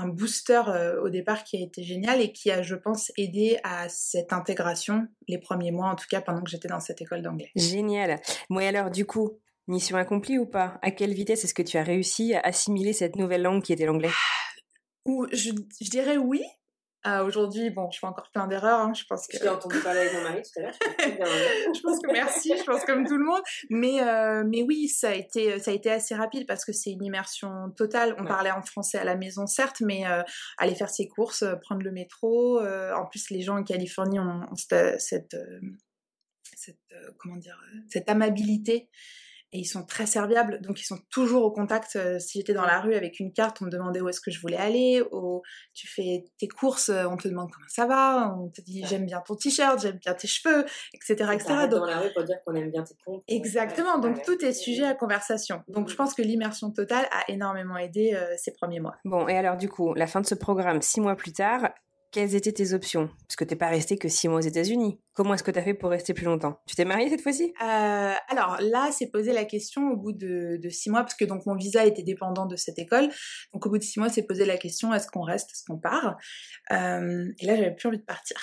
booster 0.07 0.63
euh, 0.69 1.01
au 1.03 1.09
départ 1.09 1.45
qui 1.45 1.57
a 1.57 1.61
été 1.61 1.83
génial 1.83 2.21
et 2.21 2.33
qui 2.33 2.51
a, 2.51 2.63
je 2.63 2.75
pense, 2.75 3.13
aidé 3.17 3.59
à 3.65 3.89
cette 3.89 4.33
intégration 4.33 5.07
les 5.29 5.39
premiers 5.39 5.71
mois, 5.71 5.91
en 5.91 5.97
tout 5.97 6.07
cas 6.11 6.21
pendant 6.21 6.43
que 6.43 6.51
j'étais 6.51 6.69
dans 6.69 6.81
cette 6.81 7.01
école 7.01 7.23
d'anglais. 7.23 7.51
Génial. 7.57 8.21
Moi 8.51 8.63
alors, 8.63 8.91
du 8.91 9.07
coup, 9.07 9.39
mission 9.67 9.97
accomplie 9.97 10.39
ou 10.39 10.47
pas? 10.47 10.79
À 10.83 10.91
quelle 10.91 11.13
vitesse 11.13 11.45
est-ce 11.45 11.55
que 11.55 11.63
tu 11.63 11.77
as 11.77 11.83
réussi 11.85 12.35
à 12.35 12.41
assimiler 12.41 12.93
cette 12.93 13.17
nouvelle 13.17 13.43
langue 13.43 13.63
qui 13.63 13.73
était 13.73 13.87
l'anglais? 13.87 14.11
Ou 15.05 15.27
je, 15.33 15.51
je, 15.81 15.91
dirais 15.91 16.17
oui, 16.17 16.43
ah, 17.05 17.23
aujourd'hui, 17.23 17.71
bon, 17.71 17.89
je 17.93 17.99
fais 18.01 18.07
encore 18.07 18.29
plein 18.33 18.49
d'erreurs. 18.49 18.81
Hein, 18.81 18.93
je 18.93 19.05
pense 19.09 19.29
que. 19.29 19.37
Je 19.37 19.43
t'ai 19.43 19.49
entendu 19.49 19.79
parler 19.81 20.01
avec 20.01 20.15
mon 20.15 20.23
mari 20.23 20.43
tout 20.43 20.59
à 20.59 20.63
l'heure. 20.63 20.75
je 21.75 21.81
pense 21.81 21.99
que 22.01 22.13
merci. 22.13 22.53
Je 22.57 22.65
pense 22.65 22.85
comme 22.85 23.07
tout 23.07 23.17
le 23.17 23.25
monde. 23.25 23.41
Mais 23.71 24.03
euh, 24.03 24.45
mais 24.47 24.63
oui, 24.63 24.89
ça 24.89 25.11
a 25.11 25.15
été 25.15 25.61
ça 25.61 25.71
a 25.71 25.75
été 25.75 25.91
assez 25.91 26.17
rapide 26.17 26.47
parce 26.47 26.65
que 26.65 26.73
c'est 26.73 26.91
une 26.91 27.05
immersion 27.05 27.71
totale. 27.77 28.17
On 28.19 28.25
parlait 28.25 28.51
en 28.51 28.63
français 28.63 28.99
à 28.99 29.05
la 29.05 29.15
maison, 29.15 29.47
certes, 29.47 29.81
mais 29.81 30.07
euh, 30.07 30.23
aller 30.59 30.75
faire 30.75 30.91
ses 30.91 31.09
courses, 31.09 31.43
euh, 31.43 31.55
prendre 31.63 31.83
le 31.83 31.93
métro. 31.93 32.61
en 32.61 33.07
plus, 33.07 33.31
les 33.31 33.43
gens 33.43 33.59
en 33.59 33.65
Californie 33.65 34.19
ont, 34.19 34.43
cette, 34.57 35.01
cette 35.01 35.37
comment 37.19 37.37
dire 37.37 37.59
cette 37.89 38.09
amabilité 38.09 38.91
et 39.53 39.61
ils 39.61 39.65
sont 39.65 39.85
très 39.85 40.05
serviables, 40.05 40.61
donc 40.61 40.81
ils 40.81 40.85
sont 40.85 40.99
toujours 41.11 41.43
au 41.43 41.51
contact. 41.51 41.97
Euh, 41.97 42.19
si 42.19 42.39
j'étais 42.39 42.53
dans 42.53 42.67
la 42.67 42.81
rue 42.81 42.95
avec 42.95 43.19
une 43.19 43.33
carte, 43.33 43.63
on 43.63 43.65
me 43.65 43.71
demandait 43.71 44.01
où 44.01 44.09
est-ce 44.09 44.21
que 44.21 44.31
je 44.31 44.41
voulais 44.41 44.57
aller. 44.57 45.03
Ou 45.11 45.43
tu 45.73 45.89
fais 45.89 46.25
tes 46.39 46.49
courses, 46.49 46.91
euh, 46.91 47.07
on 47.07 47.17
te 47.17 47.29
demande 47.29 47.51
comment 47.51 47.67
ça 47.69 47.87
va, 47.87 48.37
on 48.39 48.51
te 48.51 48.61
dit 48.61 48.85
j'aime 48.87 49.07
bien 49.07 49.23
ton 49.27 49.37
t-shirt, 49.37 49.81
j'aime 49.81 49.97
bien 49.97 50.13
tes 50.13 50.29
cheveux, 50.29 50.67
etc., 50.93 51.31
etc. 51.33 51.55
Donc, 51.63 51.81
dans 51.81 51.87
la 51.87 52.01
rue 52.01 52.13
pour 52.13 52.25
dire 52.25 52.37
qu'on 52.45 52.55
aime 52.55 52.71
bien 52.71 52.85
tes 52.85 52.95
comptes. 53.05 53.25
Exactement. 53.27 53.99
donc 53.99 54.23
tout 54.23 54.45
est 54.45 54.53
sujet 54.53 54.85
à 54.85 54.95
conversation. 54.95 55.63
Donc 55.69 55.89
je 55.89 55.95
pense 55.95 56.13
que 56.13 56.23
l'immersion 56.23 56.71
totale 56.71 57.07
a 57.11 57.31
énormément 57.31 57.79
aidé 57.79 58.15
euh, 58.15 58.35
ces 58.37 58.53
premiers 58.53 58.81
mois. 58.81 58.97
Bon, 59.05 59.29
et 59.29 59.37
alors 59.37 59.57
du 59.57 59.71
coup, 59.71 59.95
la 59.95 60.07
fin 60.07 60.21
de 60.21 60.27
ce 60.27 60.35
programme, 60.35 60.83
six 60.83 61.01
mois 61.01 61.17
plus 61.17 61.33
tard, 61.33 61.71
quelles 62.11 62.35
étaient 62.35 62.53
tes 62.53 62.73
options? 62.73 63.09
Parce 63.27 63.37
que 63.37 63.45
t'es 63.45 63.57
pas 63.57 63.69
resté 63.69 63.99
que 63.99 64.09
six 64.09 64.29
mois 64.29 64.39
aux 64.39 64.43
États-Unis. 64.43 64.99
Comment 65.15 65.35
est-ce 65.35 65.43
que 65.43 65.51
tu 65.51 65.59
as 65.59 65.63
fait 65.63 65.75
pour 65.75 65.91
rester 65.91 66.15
plus 66.15 66.25
longtemps? 66.25 66.61
Tu 66.67 66.75
t'es 66.75 66.85
mariée 66.85 67.09
cette 67.11 67.21
fois-ci? 67.21 67.53
Euh, 67.63 68.15
Alors 68.29 68.59
là, 68.61 68.91
c'est 68.93 69.11
posé 69.11 69.33
la 69.33 69.45
question 69.45 69.91
au 69.91 69.97
bout 69.97 70.13
de, 70.13 70.61
six 70.71 70.91
mois, 70.91 71.01
parce 71.01 71.15
que 71.15 71.25
donc 71.25 71.45
mon 71.47 71.55
visa 71.55 71.85
était 71.85 72.03
dépendant 72.03 72.47
de 72.47 72.57
cette 72.57 72.79
école. 72.79 73.09
Donc 73.53 73.67
au 73.67 73.71
bout 73.71 73.79
de 73.79 73.83
six 73.83 73.99
mois, 73.99 74.09
c'est 74.09 74.27
posé 74.27 74.45
la 74.45 74.57
question 74.57 74.93
est-ce 74.95 75.09
qu'on 75.09 75.23
reste, 75.23 75.51
est-ce 75.51 75.65
qu'on 75.67 75.79
part? 75.79 76.17
Euh, 76.71 77.27
Et 77.39 77.47
là, 77.47 77.57
j'avais 77.57 77.75
plus 77.75 77.89
envie 77.89 77.99
de 77.99 78.05
partir. 78.05 78.37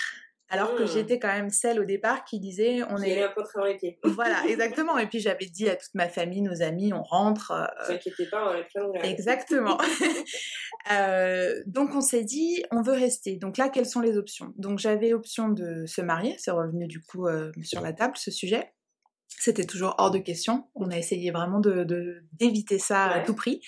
Alors 0.50 0.76
que 0.76 0.84
mmh. 0.84 0.88
j'étais 0.88 1.20
quand 1.20 1.34
même 1.34 1.50
celle 1.50 1.80
au 1.80 1.86
départ 1.86 2.24
qui 2.24 2.40
disait 2.40 2.82
on 2.90 2.98
est. 2.98 3.24
un 3.24 3.34
pieds. 3.78 4.00
Voilà, 4.04 4.46
exactement. 4.48 4.98
Et 4.98 5.08
puis 5.08 5.20
j'avais 5.20 5.46
dit 5.46 5.68
à 5.68 5.76
toute 5.76 5.94
ma 5.96 6.08
famille, 6.08 6.42
nos 6.42 6.62
amis, 6.62 6.94
on 6.94 7.02
rentre. 7.02 7.52
Ne 7.52 7.94
euh... 7.94 7.96
inquiétez 7.96 8.28
pas, 8.28 8.44
on 8.44 8.54
va 8.54 8.60
le 8.60 9.06
Exactement. 9.06 9.78
euh, 10.92 11.64
donc 11.66 11.96
on 11.96 12.02
s'est 12.02 12.24
dit 12.24 12.64
on 12.72 12.82
veut 12.82 12.94
rester. 12.94 13.38
Donc 13.38 13.58
là, 13.58 13.70
quelles 13.70 13.88
sont 13.88 14.02
les 14.02 14.18
options? 14.18 14.54
Donc 14.58 14.78
j'avais 14.78 15.14
option 15.14 15.50
de 15.50 15.86
se 15.88 16.02
marier, 16.02 16.36
c'est 16.38 16.52
revenu 16.52 16.88
du 16.88 17.02
coup 17.02 17.28
euh, 17.28 17.52
sur 17.64 17.82
la 17.82 17.94
table 17.94 18.16
ce 18.16 18.30
sujet 18.30 18.72
c'était 19.28 19.66
toujours 19.66 19.96
hors 19.98 20.12
de 20.12 20.20
question. 20.20 20.68
On 20.76 20.90
a 20.90 20.98
essayé 20.98 21.32
vraiment 21.32 21.60
de 21.60 21.86
d'éviter 22.34 22.80
ça 22.80 23.06
à 23.06 23.20
tout 23.22 23.36
prix. 23.36 23.62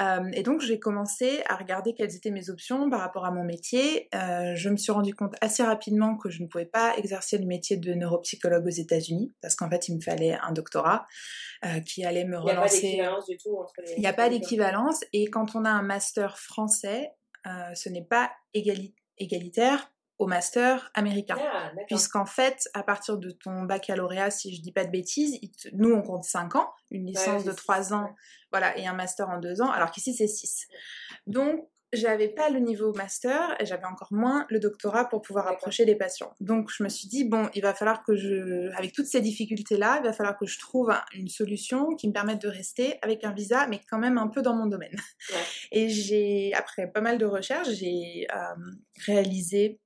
Euh, 0.00 0.30
et 0.32 0.42
donc 0.42 0.60
j'ai 0.60 0.78
commencé 0.78 1.42
à 1.46 1.56
regarder 1.56 1.94
quelles 1.94 2.14
étaient 2.14 2.30
mes 2.30 2.50
options 2.50 2.90
par 2.90 3.00
rapport 3.00 3.24
à 3.24 3.30
mon 3.30 3.44
métier. 3.44 4.08
Euh, 4.14 4.54
je 4.54 4.68
me 4.68 4.76
suis 4.76 4.92
rendu 4.92 5.14
compte 5.14 5.34
assez 5.40 5.62
rapidement 5.62 6.16
que 6.16 6.28
je 6.28 6.42
ne 6.42 6.48
pouvais 6.48 6.66
pas 6.66 6.96
exercer 6.96 7.38
le 7.38 7.46
métier 7.46 7.76
de 7.76 7.94
neuropsychologue 7.94 8.66
aux 8.66 8.70
États-Unis 8.70 9.34
parce 9.40 9.54
qu'en 9.54 9.70
fait 9.70 9.88
il 9.88 9.96
me 9.96 10.00
fallait 10.00 10.36
un 10.42 10.52
doctorat 10.52 11.06
euh, 11.64 11.80
qui 11.80 12.04
allait 12.04 12.24
me 12.24 12.38
relancer. 12.38 12.86
Il 12.88 12.96
n'y 12.96 13.00
a 13.00 13.06
pas 13.06 13.18
d'équivalence 13.18 13.26
du 13.26 13.36
tout 13.38 13.56
entre 13.56 13.74
les. 13.78 13.92
Il 13.96 14.00
n'y 14.00 14.06
a 14.06 14.12
pas 14.12 14.28
d'équivalence 14.28 15.04
et 15.12 15.26
quand 15.26 15.54
on 15.54 15.64
a 15.64 15.70
un 15.70 15.82
master 15.82 16.38
français, 16.38 17.12
ce 17.74 17.88
n'est 17.88 18.04
pas 18.04 18.32
égalitaire 18.54 19.92
au 20.18 20.26
master 20.26 20.90
américain. 20.94 21.36
Ah, 21.38 21.70
Puisqu'en 21.86 22.26
fait, 22.26 22.68
à 22.74 22.82
partir 22.82 23.18
de 23.18 23.30
ton 23.30 23.62
baccalauréat, 23.64 24.30
si 24.30 24.54
je 24.54 24.62
dis 24.62 24.72
pas 24.72 24.84
de 24.84 24.90
bêtises, 24.90 25.38
nous 25.72 25.92
on 25.92 26.02
compte 26.02 26.24
5 26.24 26.56
ans, 26.56 26.70
une 26.90 27.06
licence 27.06 27.44
de 27.44 27.52
3 27.52 27.92
ans, 27.92 28.14
voilà, 28.50 28.76
et 28.78 28.86
un 28.86 28.94
master 28.94 29.28
en 29.28 29.38
2 29.38 29.60
ans, 29.62 29.70
alors 29.70 29.90
qu'ici 29.90 30.14
c'est 30.14 30.26
6. 30.26 30.66
Donc, 31.26 31.68
j'avais 31.92 32.28
pas 32.28 32.50
le 32.50 32.58
niveau 32.58 32.92
master 32.92 33.56
et 33.60 33.66
j'avais 33.66 33.84
encore 33.84 34.12
moins 34.12 34.44
le 34.50 34.58
doctorat 34.58 35.08
pour 35.08 35.22
pouvoir 35.22 35.46
approcher 35.46 35.84
les 35.84 35.94
patients. 35.94 36.34
Donc 36.40 36.70
je 36.70 36.82
me 36.82 36.88
suis 36.88 37.08
dit 37.08 37.24
bon, 37.24 37.48
il 37.54 37.62
va 37.62 37.74
falloir 37.74 38.04
que 38.04 38.16
je 38.16 38.70
avec 38.76 38.92
toutes 38.92 39.06
ces 39.06 39.20
difficultés 39.20 39.76
là, 39.76 39.98
il 40.02 40.04
va 40.04 40.12
falloir 40.12 40.36
que 40.36 40.46
je 40.46 40.58
trouve 40.58 40.92
une 41.14 41.28
solution 41.28 41.94
qui 41.94 42.08
me 42.08 42.12
permette 42.12 42.40
de 42.42 42.48
rester 42.48 42.98
avec 43.02 43.24
un 43.24 43.32
visa 43.32 43.66
mais 43.68 43.80
quand 43.88 43.98
même 43.98 44.18
un 44.18 44.28
peu 44.28 44.42
dans 44.42 44.54
mon 44.54 44.66
domaine. 44.66 44.96
Et 45.72 45.88
j'ai 45.88 46.52
après 46.54 46.90
pas 46.90 47.00
mal 47.00 47.18
de 47.18 47.26
recherches, 47.26 47.70
j'ai 47.70 48.26
euh, 48.34 48.72
réalisé 49.06 49.80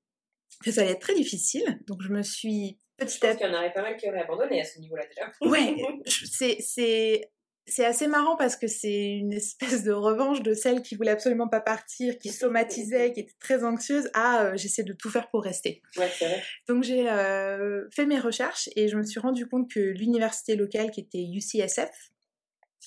que 0.65 0.71
ça 0.71 0.83
allait 0.83 0.93
être 0.93 1.01
très 1.01 1.15
difficile. 1.15 1.81
Donc 1.87 2.03
je 2.03 2.09
me 2.09 2.23
suis 2.23 2.79
petit 2.97 3.25
à 3.25 3.31
petit. 3.31 3.39
qu'il 3.39 3.47
y 3.47 3.51
en 3.51 3.59
aurait 3.59 3.73
pas 3.73 3.83
mal 3.83 3.97
qui 3.97 4.09
auraient 4.09 4.23
abandonné 4.23 4.61
à 4.61 4.65
ce 4.65 4.79
niveau-là 4.79 5.05
déjà. 5.07 5.33
ouais, 5.51 5.77
c'est 6.07 6.59
c'est 6.61 7.31
c'est 7.67 7.85
assez 7.85 8.09
marrant 8.09 8.37
parce 8.37 8.57
que 8.57 8.67
c'est 8.67 9.11
une 9.11 9.33
espèce 9.33 9.85
de 9.85 9.93
revanche 9.93 10.43
de 10.43 10.55
celle 10.55 10.83
qui 10.83 10.97
voulait 10.97 11.13
absolument 11.13 11.49
pas 11.49 11.61
partir, 11.61 12.19
qui 12.19 12.31
somatisait, 12.31 13.13
qui 13.13 13.21
était 13.21 13.37
très 13.39 13.65
anxieuse, 13.65 14.11
à 14.13 14.45
euh, 14.45 14.57
j'essaie 14.57 14.83
de 14.83 14.93
tout 14.93 15.09
faire 15.09 15.31
pour 15.31 15.45
rester. 15.45 15.81
Ouais, 15.97 16.11
c'est 16.19 16.27
vrai. 16.27 16.43
Donc 16.69 16.83
j'ai 16.83 17.09
euh, 17.09 17.89
fait 17.91 18.07
mes 18.07 18.19
recherches 18.19 18.69
et 18.77 18.89
je 18.89 18.97
me 18.97 19.05
suis 19.05 19.21
rendu 19.21 19.47
compte 19.47 19.71
que 19.71 19.81
l'université 19.81 20.57
locale 20.57 20.91
qui 20.91 21.01
était 21.01 21.23
UCSF, 21.23 22.11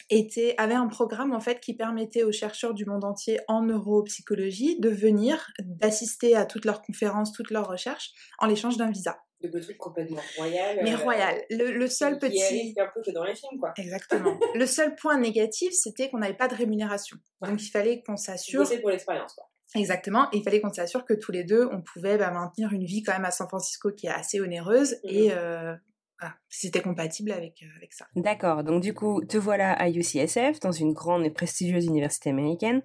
était, 0.10 0.56
avait 0.58 0.74
un 0.74 0.88
programme 0.88 1.34
en 1.34 1.40
fait 1.40 1.60
qui 1.60 1.74
permettait 1.74 2.24
aux 2.24 2.32
chercheurs 2.32 2.74
du 2.74 2.86
monde 2.86 3.04
entier 3.04 3.40
en 3.48 3.64
neuropsychologie 3.64 4.80
de 4.80 4.90
venir, 4.90 5.52
d'assister 5.60 6.36
à 6.36 6.46
toutes 6.46 6.66
leurs 6.66 6.82
conférences, 6.82 7.32
toutes 7.32 7.52
leurs 7.52 7.68
recherches 7.68 8.12
en 8.40 8.48
l'échange 8.48 8.78
d'un 8.78 8.90
visa. 8.90 9.18
De 9.42 9.60
trucs 9.60 9.78
complètement 9.78 10.22
royal. 10.38 10.80
Mais 10.84 10.94
euh, 10.94 10.98
royal. 10.98 11.42
Le, 11.50 11.86
seul 11.88 12.18
petit. 12.18 12.74
Qui 12.74 12.80
un 12.80 12.88
peu 12.94 13.02
que 13.02 13.12
dans 13.12 13.26
les 13.26 13.36
films, 13.36 13.60
quoi. 13.60 13.74
Exactement. 13.78 14.40
le 14.56 14.66
seul 14.66 14.96
point 14.96 15.20
négatif, 15.20 15.74
c'était 15.74 16.10
qu'on 16.10 16.20
n'avait 16.20 16.34
pas 16.34 16.48
de 16.48 16.56
rémunération. 16.56 17.18
Donc 17.42 17.62
il 17.62 17.70
fallait 17.70 18.02
qu'on 18.04 18.16
s'assure. 18.16 18.66
C'est 18.66 18.80
pour 18.80 18.90
l'expérience, 18.90 19.34
quoi. 19.34 19.50
Exactement. 19.76 20.30
Et 20.32 20.38
il 20.38 20.44
fallait 20.44 20.62
qu'on 20.62 20.72
s'assure 20.72 21.04
que 21.04 21.14
tous 21.14 21.34
les 21.34 21.44
deux, 21.44 21.68
on 21.74 21.82
pouvait 21.82 22.18
bah, 22.18 22.32
maintenir 22.32 22.72
une 22.72 22.86
vie 22.86 23.04
quand 23.04 23.12
même 23.12 23.26
à 23.26 23.32
San 23.32 23.48
Francisco 23.50 23.92
qui 23.92 24.06
est 24.08 24.12
assez 24.12 24.40
onéreuse 24.40 24.98
et 25.04 25.30
mhm. 25.32 25.80
Euh, 26.22 26.28
si 26.50 26.68
c'était 26.68 26.82
compatible 26.82 27.32
avec, 27.32 27.64
euh, 27.64 27.78
avec 27.78 27.94
ça. 27.94 28.06
D'accord, 28.16 28.64
donc 28.64 28.82
du 28.82 28.94
coup, 28.94 29.24
te 29.26 29.38
voilà 29.38 29.74
à 29.74 29.90
UCSF, 29.90 30.60
dans 30.62 30.72
une 30.72 30.94
grande 30.94 31.26
et 31.26 31.30
prestigieuse 31.30 31.86
université 31.86 32.30
américaine. 32.30 32.82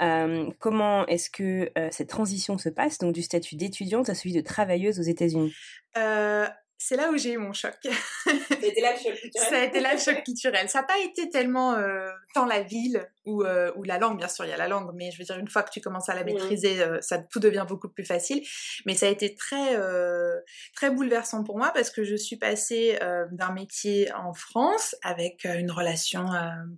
Euh, 0.00 0.50
comment 0.58 1.06
est-ce 1.06 1.30
que 1.30 1.70
euh, 1.78 1.88
cette 1.90 2.08
transition 2.08 2.58
se 2.58 2.68
passe, 2.68 2.98
donc 2.98 3.14
du 3.14 3.22
statut 3.22 3.56
d'étudiante 3.56 4.08
à 4.08 4.14
celui 4.14 4.34
de 4.34 4.40
travailleuse 4.40 4.98
aux 4.98 5.04
États-Unis 5.04 5.54
c'est 6.84 6.96
là 6.96 7.12
où 7.12 7.16
j'ai 7.16 7.34
eu 7.34 7.38
mon 7.38 7.52
choc. 7.52 7.76
ça 7.84 8.32
a 8.60 8.66
été 8.66 8.80
là 8.80 8.92
le 8.92 8.98
choc 8.98 9.14
culturel. 9.14 9.48
ça 9.50 9.56
a 9.56 9.64
été 9.64 9.78
là 9.78 9.92
le 9.92 10.00
choc 10.00 10.24
culturel. 10.24 10.68
Ça 10.68 10.80
n'a 10.80 10.84
pas 10.84 10.98
été 10.98 11.30
tellement 11.30 11.76
tant 12.34 12.44
la 12.44 12.62
ville 12.62 13.08
ou, 13.24 13.42
euh, 13.42 13.72
ou 13.76 13.84
la 13.84 13.98
langue, 13.98 14.18
bien 14.18 14.28
sûr, 14.28 14.44
il 14.44 14.48
y 14.48 14.52
a 14.52 14.56
la 14.56 14.68
langue, 14.68 14.90
mais 14.94 15.10
je 15.10 15.18
veux 15.18 15.24
dire, 15.24 15.38
une 15.38 15.48
fois 15.48 15.62
que 15.62 15.70
tu 15.70 15.80
commences 15.80 16.08
à 16.08 16.14
la 16.14 16.24
maîtriser, 16.24 16.80
euh, 16.82 16.98
ça 17.00 17.18
tout 17.18 17.40
devient 17.40 17.64
beaucoup 17.68 17.88
plus 17.88 18.04
facile. 18.04 18.42
Mais 18.86 18.94
ça 18.94 19.06
a 19.06 19.08
été 19.08 19.34
très, 19.34 19.76
très 20.74 20.90
bouleversant 20.90 21.44
pour 21.44 21.58
moi 21.58 21.70
parce 21.74 21.90
que 21.90 22.04
je 22.04 22.16
suis 22.16 22.36
passée 22.36 22.98
d'un 23.30 23.52
métier 23.52 24.12
en 24.12 24.32
France 24.32 24.94
avec 25.02 25.44
une 25.44 25.70
relation 25.70 26.26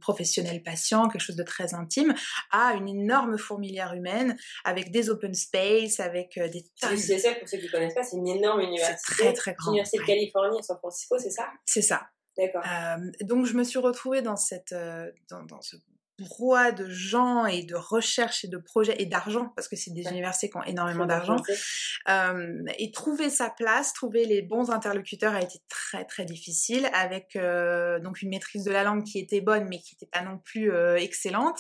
professionnelle-patient, 0.00 1.08
quelque 1.08 1.22
chose 1.22 1.36
de 1.36 1.42
très 1.42 1.74
intime, 1.74 2.14
à 2.50 2.74
une 2.74 2.88
énorme 2.88 3.38
fourmilière 3.38 3.94
humaine 3.94 4.36
avec 4.64 4.90
des 4.90 5.10
open 5.10 5.34
space, 5.34 6.00
avec 6.00 6.38
des 6.38 6.64
ça, 6.76 6.88
pour 6.88 7.48
ceux 7.48 7.58
qui 7.58 7.66
ne 7.66 7.70
connaissent 7.70 7.94
pas, 7.94 8.02
c'est 8.02 8.16
une 8.16 8.28
énorme 8.28 8.60
université. 8.60 8.96
C'est 8.98 9.24
très, 9.24 9.32
très 9.32 9.54
grand 9.54 9.72
de 9.72 10.06
Californie 10.06 10.58
à 10.58 10.62
San 10.62 10.78
Francisco, 10.78 11.18
c'est 11.18 11.30
ça? 11.30 11.48
C'est 11.64 11.82
ça. 11.82 12.08
D'accord. 12.36 12.62
Euh, 12.66 13.10
donc 13.22 13.46
je 13.46 13.54
me 13.54 13.62
suis 13.62 13.78
retrouvée 13.78 14.22
dans 14.22 14.36
cette 14.36 14.72
euh, 14.72 15.10
dans, 15.30 15.44
dans, 15.44 15.60
ce 15.60 15.76
brouhaha 16.18 16.72
de 16.72 16.88
gens 16.88 17.46
et 17.46 17.64
de 17.64 17.74
recherches 17.74 18.44
et 18.44 18.48
de 18.48 18.56
projets 18.56 18.94
et 18.98 19.06
d'argent 19.06 19.52
parce 19.56 19.66
que 19.66 19.76
c'est 19.76 19.92
des 19.92 20.06
universités 20.08 20.48
qui 20.48 20.56
ont 20.56 20.62
énormément 20.62 21.06
d'argent. 21.06 21.36
euh, 22.08 22.62
et 22.78 22.92
trouver 22.92 23.30
sa 23.30 23.50
place 23.50 23.92
trouver 23.92 24.24
les 24.24 24.42
bons 24.42 24.70
interlocuteurs 24.70 25.34
a 25.34 25.42
été 25.42 25.58
très 25.68 26.04
très 26.04 26.24
difficile 26.24 26.88
avec 26.92 27.34
euh, 27.36 27.98
donc 27.98 28.22
une 28.22 28.30
maîtrise 28.30 28.64
de 28.64 28.70
la 28.70 28.84
langue 28.84 29.04
qui 29.04 29.18
était 29.18 29.40
bonne 29.40 29.66
mais 29.68 29.78
qui 29.78 29.94
n'était 29.94 30.06
pas 30.06 30.22
non 30.22 30.38
plus 30.38 30.72
euh, 30.72 30.96
excellente. 30.96 31.58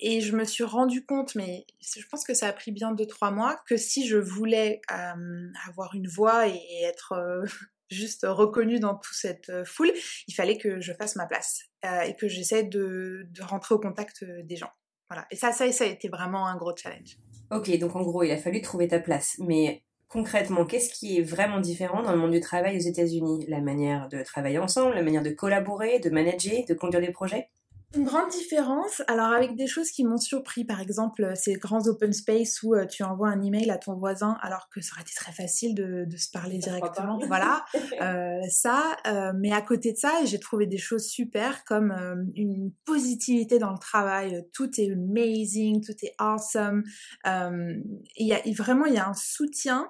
Et 0.00 0.20
je 0.20 0.36
me 0.36 0.44
suis 0.44 0.64
rendu 0.64 1.06
compte 1.06 1.34
mais 1.34 1.64
je 1.80 2.06
pense 2.10 2.24
que 2.24 2.34
ça 2.34 2.48
a 2.48 2.52
pris 2.52 2.72
bien 2.72 2.92
deux 2.92 3.06
trois 3.06 3.30
mois 3.30 3.56
que 3.66 3.76
si 3.76 4.06
je 4.06 4.18
voulais 4.18 4.80
euh, 4.90 5.48
avoir 5.68 5.94
une 5.94 6.08
voix 6.08 6.48
et, 6.48 6.54
et 6.54 6.82
être 6.84 7.42
juste 7.90 8.26
reconnu 8.28 8.80
dans 8.80 8.94
toute 8.94 9.14
cette 9.14 9.64
foule, 9.64 9.92
il 10.26 10.34
fallait 10.34 10.58
que 10.58 10.80
je 10.80 10.92
fasse 10.92 11.16
ma 11.16 11.26
place 11.26 11.71
euh, 11.84 12.02
et 12.02 12.14
que 12.14 12.28
j'essaie 12.28 12.64
de, 12.64 13.26
rentrer 13.40 13.74
au 13.74 13.78
contact 13.78 14.22
euh, 14.22 14.42
des 14.44 14.56
gens. 14.56 14.70
Voilà. 15.10 15.26
Et 15.30 15.36
ça, 15.36 15.52
ça, 15.52 15.70
ça 15.72 15.84
a 15.84 15.86
été 15.88 16.08
vraiment 16.08 16.46
un 16.46 16.56
gros 16.56 16.74
challenge. 16.76 17.18
Ok, 17.50 17.76
donc 17.78 17.96
en 17.96 18.02
gros, 18.02 18.22
il 18.22 18.30
a 18.30 18.38
fallu 18.38 18.62
trouver 18.62 18.88
ta 18.88 18.98
place. 18.98 19.36
Mais 19.38 19.82
concrètement, 20.08 20.64
qu'est-ce 20.64 20.92
qui 20.92 21.18
est 21.18 21.22
vraiment 21.22 21.60
différent 21.60 22.02
dans 22.02 22.12
le 22.12 22.18
monde 22.18 22.30
du 22.30 22.40
travail 22.40 22.76
aux 22.76 22.80
États-Unis? 22.80 23.44
La 23.48 23.60
manière 23.60 24.08
de 24.08 24.22
travailler 24.22 24.58
ensemble, 24.58 24.94
la 24.94 25.02
manière 25.02 25.22
de 25.22 25.30
collaborer, 25.30 25.98
de 25.98 26.10
manager, 26.10 26.64
de 26.66 26.74
conduire 26.74 27.02
des 27.02 27.12
projets? 27.12 27.48
Une 27.94 28.04
grande 28.04 28.30
différence, 28.30 29.02
alors 29.06 29.32
avec 29.32 29.54
des 29.54 29.66
choses 29.66 29.90
qui 29.90 30.04
m'ont 30.04 30.16
surpris, 30.16 30.64
par 30.64 30.80
exemple 30.80 31.24
euh, 31.24 31.34
ces 31.34 31.54
grands 31.54 31.86
open 31.86 32.12
space 32.12 32.62
où 32.62 32.74
euh, 32.74 32.86
tu 32.86 33.02
envoies 33.02 33.28
un 33.28 33.42
email 33.42 33.70
à 33.70 33.76
ton 33.76 33.94
voisin 33.94 34.38
alors 34.40 34.68
que 34.70 34.80
ça 34.80 34.92
aurait 34.94 35.02
été 35.02 35.12
très 35.14 35.32
facile 35.32 35.74
de, 35.74 36.04
de 36.06 36.16
se 36.16 36.30
parler 36.30 36.58
directement. 36.58 37.18
Voilà, 37.32 37.64
euh, 38.00 38.40
ça. 38.50 38.96
Euh, 39.06 39.32
mais 39.34 39.52
à 39.52 39.62
côté 39.62 39.92
de 39.92 39.96
ça, 39.96 40.24
j'ai 40.24 40.38
trouvé 40.38 40.66
des 40.66 40.76
choses 40.76 41.06
super 41.06 41.64
comme 41.64 41.92
une 42.34 42.72
positivité 42.84 43.58
dans 43.58 43.72
le 43.72 43.78
travail. 43.78 44.44
Tout 44.52 44.68
est 44.78 44.92
amazing, 44.92 45.82
tout 45.84 45.94
est 46.02 46.14
awesome. 46.18 46.82
Il 47.24 48.26
y 48.26 48.34
a 48.34 48.40
vraiment 48.54 48.84
il 48.86 48.94
y 48.94 48.98
a 48.98 49.08
un 49.08 49.14
soutien. 49.14 49.88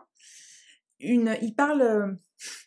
Une, 1.00 1.36
il 1.42 1.54
parle 1.54 2.16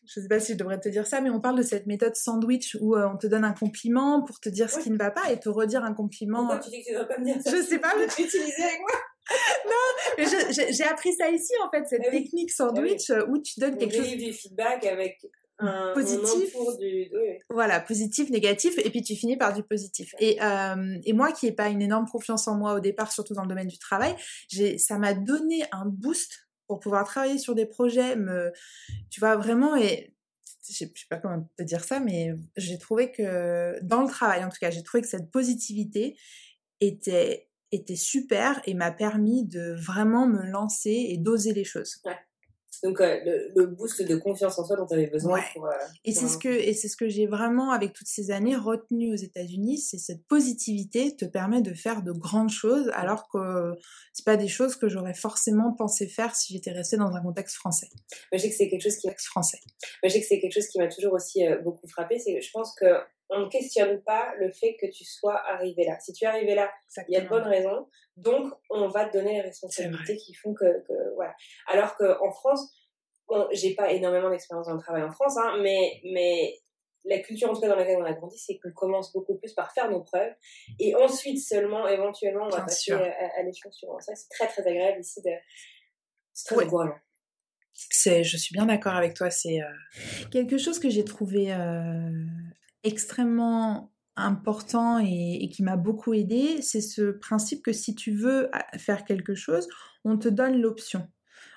je 0.05 0.20
sais 0.20 0.27
pas 0.27 0.39
si 0.39 0.53
je 0.53 0.58
devrais 0.58 0.79
te 0.79 0.89
dire 0.89 1.08
ça, 1.08 1.22
mais 1.22 1.29
on 1.29 1.41
parle 1.41 1.58
de 1.58 1.63
cette 1.63 1.88
méthode 1.88 2.15
sandwich 2.15 2.77
où 2.82 2.96
euh, 2.96 3.08
on 3.13 3.17
te 3.17 3.27
donne 3.27 3.44
un 3.44 3.53
compliment 3.53 4.24
pour 4.24 4.39
te 4.39 4.50
dire 4.50 4.70
ce 4.70 4.79
qui 4.79 4.89
ne 4.89 4.98
va 4.98 5.12
pas 5.12 5.32
et 5.32 5.39
te 5.39 5.50
redire 5.50 5.84
un 5.84 5.94
compliment. 5.94 6.39
Pourquoi 6.39 6.60
tu 6.60 6.70
dis 6.70 6.82
que 6.82 6.89
tu 6.89 6.94
dois 6.94 7.05
pas 7.05 7.17
me 7.17 7.25
dire 7.25 7.41
ça 7.41 7.51
Je 7.51 7.62
sais 7.62 7.79
pas, 7.79 7.94
mais 7.98 8.08
tu 8.08 8.24
utiliser 8.24 8.63
avec 8.63 8.79
moi. 8.79 8.91
non, 9.65 10.15
mais 10.17 10.25
j'ai 10.72 10.84
appris 10.84 11.13
ça 11.13 11.29
ici 11.29 11.53
en 11.63 11.70
fait, 11.72 11.84
cette 11.88 12.03
ah 12.08 12.12
technique 12.12 12.51
ah 12.53 12.58
sandwich 12.58 13.10
euh, 13.10 13.25
où 13.27 13.39
tu 13.39 13.60
donnes 13.60 13.77
quelque 13.77 13.96
chose. 13.96 14.15
du 14.15 14.32
feedback 14.32 14.86
avec 14.86 15.20
Un, 15.58 15.94
positif. 15.94 16.53
Du... 16.79 17.10
oui. 17.12 17.39
Voilà, 17.50 17.79
positif, 17.79 18.29
négatif, 18.29 18.77
et 18.77 18.89
puis 18.91 19.01
tu 19.01 19.15
finis 19.15 19.36
par 19.36 19.53
du 19.53 19.63
positif. 19.63 20.13
Et, 20.20 20.38
euh, 20.44 20.98
et 21.03 21.13
moi 21.13 21.32
qui 21.32 21.48
n'ai 21.48 21.53
pas 21.53 21.70
une 21.70 21.82
énorme 21.82 22.05
confiance 22.08 22.48
en 22.48 22.55
moi 22.55 22.75
au 22.75 22.79
départ, 22.79 23.12
surtout 23.12 23.34
dans 23.34 23.44
le 23.44 23.50
domaine 23.50 23.67
du 23.67 23.79
travail, 23.79 24.15
ça 24.77 25.00
m'a 25.00 25.13
donné 25.13 25.63
un 25.72 25.86
boost 25.88 26.45
pour 26.67 26.79
pouvoir 26.79 27.05
travailler 27.05 27.38
sur 27.38 27.55
des 27.55 27.65
projets, 27.65 28.15
me, 28.15 28.51
tu 29.10 29.19
vois, 29.19 29.36
vraiment, 29.36 29.75
et 29.75 30.13
je 30.67 30.74
sais, 30.74 30.86
sais 30.86 31.05
pas 31.10 31.17
comment 31.17 31.50
te 31.57 31.63
dire 31.63 31.84
ça, 31.84 32.00
mais 32.00 32.34
j'ai 32.57 32.77
trouvé 32.77 33.12
que, 33.12 33.79
dans 33.84 34.01
le 34.01 34.10
travail 34.10 34.43
en 34.43 34.50
tout 34.50 34.57
cas, 34.60 34.72
j'ai 34.72 34.84
trouvé 34.84 35.01
que 35.01 35.10
cette 35.10 35.31
positivité 35.31 36.17
était, 36.81 37.50
était 37.72 37.95
super 37.95 38.62
et 38.65 38.74
m'a 38.74 38.91
permis 38.91 39.45
de 39.45 39.74
vraiment 39.74 40.27
me 40.27 40.43
lancer 40.43 41.07
et 41.10 41.17
d'oser 41.17 41.53
les 41.53 41.63
choses. 41.63 42.01
Donc 42.86 43.01
euh, 43.01 43.20
le, 43.25 43.51
le, 43.56 43.65
boost 43.65 44.01
de 44.04 44.15
confiance 44.15 44.60
en 44.60 44.65
soi 44.65 44.75
dont 44.75 44.86
tu 44.86 44.94
avais 44.94 45.08
besoin 45.08 45.34
ouais. 45.34 45.46
pour. 45.54 45.65
Euh, 45.65 45.72
et 46.04 46.13
c'est 46.13 46.27
ce 46.27 46.38
que 46.38 46.50
et 46.50 46.74
c'est 46.74 46.88
ce 46.88 46.96
que 46.96 47.10
j'ai 47.10 47.25
vraiment 47.25 47.72
avec 47.72 47.94
toutes 47.94 48.08
ces 48.08 48.30
années 48.30 48.56
retenu 48.56 49.12
aux 49.12 49.18
États-Unis, 49.18 49.80
c'est 49.80 49.98
cette 49.98 50.24
positivité 50.27 51.15
te 51.15 51.25
permet 51.25 51.63
de 51.63 51.74
faire 51.74 52.04
de 52.04 52.12
grandes 52.12 52.51
choses 52.51 52.92
alors 52.94 53.27
que 53.27 53.74
c'est 54.13 54.25
pas 54.25 54.38
des 54.38 54.48
choses 54.48 54.75
que 54.75 54.88
j'aurais 54.88 55.15
forcément 55.15 55.74
pensé 55.74 56.08
faire 56.08 56.36
si 56.36 56.54
j'étais 56.54 56.72
restée 56.72 56.98
dans 56.98 57.12
un 57.15 57.22
contexte 57.22 57.56
français. 57.56 57.88
Mais 58.32 58.38
je 58.38 58.44
sais 58.44 58.50
que 58.50 58.56
c'est 58.56 58.70
quelque 58.70 58.84
chose 58.84 58.98
qui 58.98 59.10
français. 59.25 59.60
Mais 60.04 60.10
je 60.10 60.13
sais 60.13 60.20
que 60.22 60.27
c'est 60.27 60.39
quelque 60.39 60.54
chose 60.54 60.68
qui 60.68 60.77
m'a 60.77 60.88
toujours 60.88 61.13
aussi 61.13 61.46
euh, 61.46 61.58
beaucoup 61.62 61.88
frappé, 61.88 62.20
c'est 62.20 62.36
que 62.36 62.42
je 62.42 62.51
pense 62.51 62.75
que 62.75 62.86
on 63.29 63.39
ne 63.39 63.50
questionne 63.50 64.01
pas 64.03 64.34
le 64.38 64.51
fait 64.51 64.75
que 64.79 64.86
tu 64.91 65.03
sois 65.03 65.39
arrivé 65.50 65.86
là. 65.86 66.00
Si 66.00 66.13
tu 66.13 66.25
es 66.25 66.27
arrivé 66.27 66.55
là, 66.55 66.72
il 67.08 67.13
y 67.13 67.17
a 67.17 67.22
de 67.22 67.27
bonnes 67.27 67.48
raisons. 67.48 67.88
Donc, 68.17 68.53
on 68.70 68.88
va 68.88 69.05
te 69.05 69.17
donner 69.17 69.34
les 69.34 69.41
responsabilités 69.41 70.17
qui 70.17 70.34
font 70.34 70.53
que, 70.53 70.84
que 70.88 71.13
voilà. 71.15 71.36
Alors 71.67 71.96
qu'en 71.96 72.32
France, 72.32 72.72
bon, 73.27 73.48
j'ai 73.51 73.74
pas 73.75 73.91
énormément 73.91 74.29
d'expérience 74.29 74.67
dans 74.67 74.75
le 74.75 74.79
travail 74.79 75.03
en 75.03 75.12
France, 75.12 75.38
hein, 75.38 75.58
mais, 75.62 76.00
mais 76.13 76.55
la 77.03 77.20
culture 77.20 77.50
en 77.50 77.53
tout 77.53 77.62
cas 77.62 77.67
dans 77.67 77.75
laquelle 77.75 77.98
on 77.98 78.05
a 78.05 78.13
grandi, 78.13 78.38
c'est 78.38 78.58
qu'on 78.58 78.72
commence 78.72 79.13
beaucoup 79.13 79.38
plus 79.38 79.53
par 79.53 79.72
faire 79.74 79.89
nos 79.89 80.01
preuves 80.01 80.34
et 80.79 80.96
ensuite 80.96 81.39
seulement, 81.39 81.88
éventuellement, 81.88 82.46
on 82.46 82.50
va 82.50 82.58
Bien 82.58 82.65
passer 82.65 82.91
sûr. 82.91 82.98
à, 83.01 83.39
à 83.39 83.44
l'échelon 83.44 83.72
suivant. 83.72 84.00
Ça, 84.00 84.13
c'est 84.15 84.29
très 84.29 84.48
très 84.48 84.67
agréable 84.67 85.00
ici 85.01 85.22
de. 85.22 85.32
C'est 86.34 86.55
très 86.55 86.65
Ouais. 86.65 86.91
C'est, 87.74 88.24
je 88.24 88.38
suis 88.38 88.53
bien 88.53 88.65
d'accord 88.67 88.94
avec 88.96 89.15
toi. 89.15 89.29
C'est 89.29 89.62
euh, 89.62 89.65
quelque 90.32 90.58
chose 90.58 90.79
que 90.79 90.89
j'ai 90.89 91.03
trouvé 91.03 91.51
euh, 91.53 92.10
extrêmement 92.86 93.92
important 94.15 95.00
et, 95.00 95.39
et 95.44 95.50
qui 95.50 95.62
m'a 95.63 95.75
beaucoup 95.75 96.13
aidé. 96.13 96.62
C'est 96.62 96.82
ce 96.82 97.12
principe 97.12 97.62
que 97.63 97.74
si 97.74 97.96
tu 97.96 98.12
veux 98.13 98.50
a- 98.56 98.77
faire 98.77 99.04
quelque 99.04 99.36
chose, 99.36 99.68
on 100.06 100.18
te 100.18 100.30
donne 100.30 100.62
l'option. 100.62 101.08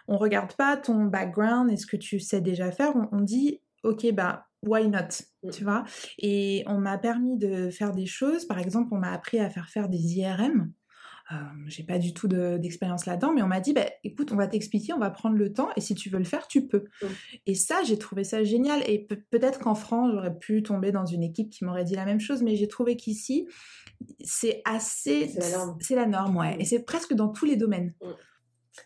On 0.08 0.16
regarde 0.18 0.54
pas 0.54 0.76
ton 0.76 1.04
background 1.04 1.70
et 1.70 1.76
ce 1.76 1.86
que 1.86 1.96
tu 1.96 2.18
sais 2.18 2.40
déjà 2.40 2.72
faire. 2.72 2.96
On, 2.96 3.08
on 3.12 3.20
dit, 3.20 3.60
ok, 3.84 4.10
bah 4.12 4.46
why 4.66 4.88
not, 4.88 5.22
Mm. 5.44 5.50
tu 5.50 5.62
vois? 5.62 5.84
Et 6.18 6.64
on 6.66 6.78
m'a 6.78 6.98
permis 6.98 7.38
de 7.38 7.70
faire 7.70 7.92
des 7.92 8.06
choses. 8.06 8.44
Par 8.44 8.58
exemple, 8.58 8.88
on 8.92 8.98
m'a 8.98 9.12
appris 9.12 9.38
à 9.38 9.48
faire 9.50 9.68
faire 9.68 9.88
des 9.88 10.16
IRM. 10.18 10.72
Euh, 11.30 11.34
j'ai 11.66 11.82
pas 11.82 11.98
du 11.98 12.14
tout 12.14 12.26
de- 12.26 12.56
d'expérience 12.56 13.04
là-dedans, 13.04 13.34
mais 13.34 13.42
on 13.42 13.46
m'a 13.48 13.60
dit, 13.60 13.74
bah, 13.74 13.84
écoute, 14.02 14.32
on 14.32 14.36
va 14.36 14.46
t'expliquer, 14.46 14.94
on 14.94 14.98
va 14.98 15.10
prendre 15.10 15.36
le 15.36 15.52
temps, 15.52 15.68
et 15.76 15.82
si 15.82 15.94
tu 15.94 16.08
veux 16.08 16.16
le 16.18 16.24
faire, 16.24 16.48
tu 16.48 16.66
peux. 16.66 16.84
Mm. 17.02 17.06
Et 17.46 17.54
ça, 17.54 17.82
j'ai 17.84 17.98
trouvé 17.98 18.24
ça 18.24 18.44
génial. 18.44 18.82
Et 18.88 19.00
pe- 19.00 19.22
peut-être 19.30 19.58
qu'en 19.58 19.74
France, 19.74 20.10
j'aurais 20.14 20.34
pu 20.38 20.62
tomber 20.62 20.90
dans 20.90 21.04
une 21.04 21.22
équipe 21.22 21.50
qui 21.50 21.64
m'aurait 21.66 21.84
dit 21.84 21.94
la 21.96 22.06
même 22.06 22.18
chose, 22.20 22.42
mais 22.42 22.56
j'ai 22.56 22.66
trouvé 22.66 22.96
qu'ici, 22.96 23.46
c'est 24.24 24.62
assez. 24.64 25.28
C'est 25.28 25.40
la 25.40 25.50
norme. 25.58 25.78
C'est 25.80 25.94
la 25.96 26.06
norme, 26.06 26.36
ouais. 26.36 26.56
Mm. 26.56 26.60
Et 26.60 26.64
c'est 26.64 26.82
presque 26.82 27.12
dans 27.12 27.28
tous 27.28 27.44
les 27.44 27.56
domaines. 27.56 27.92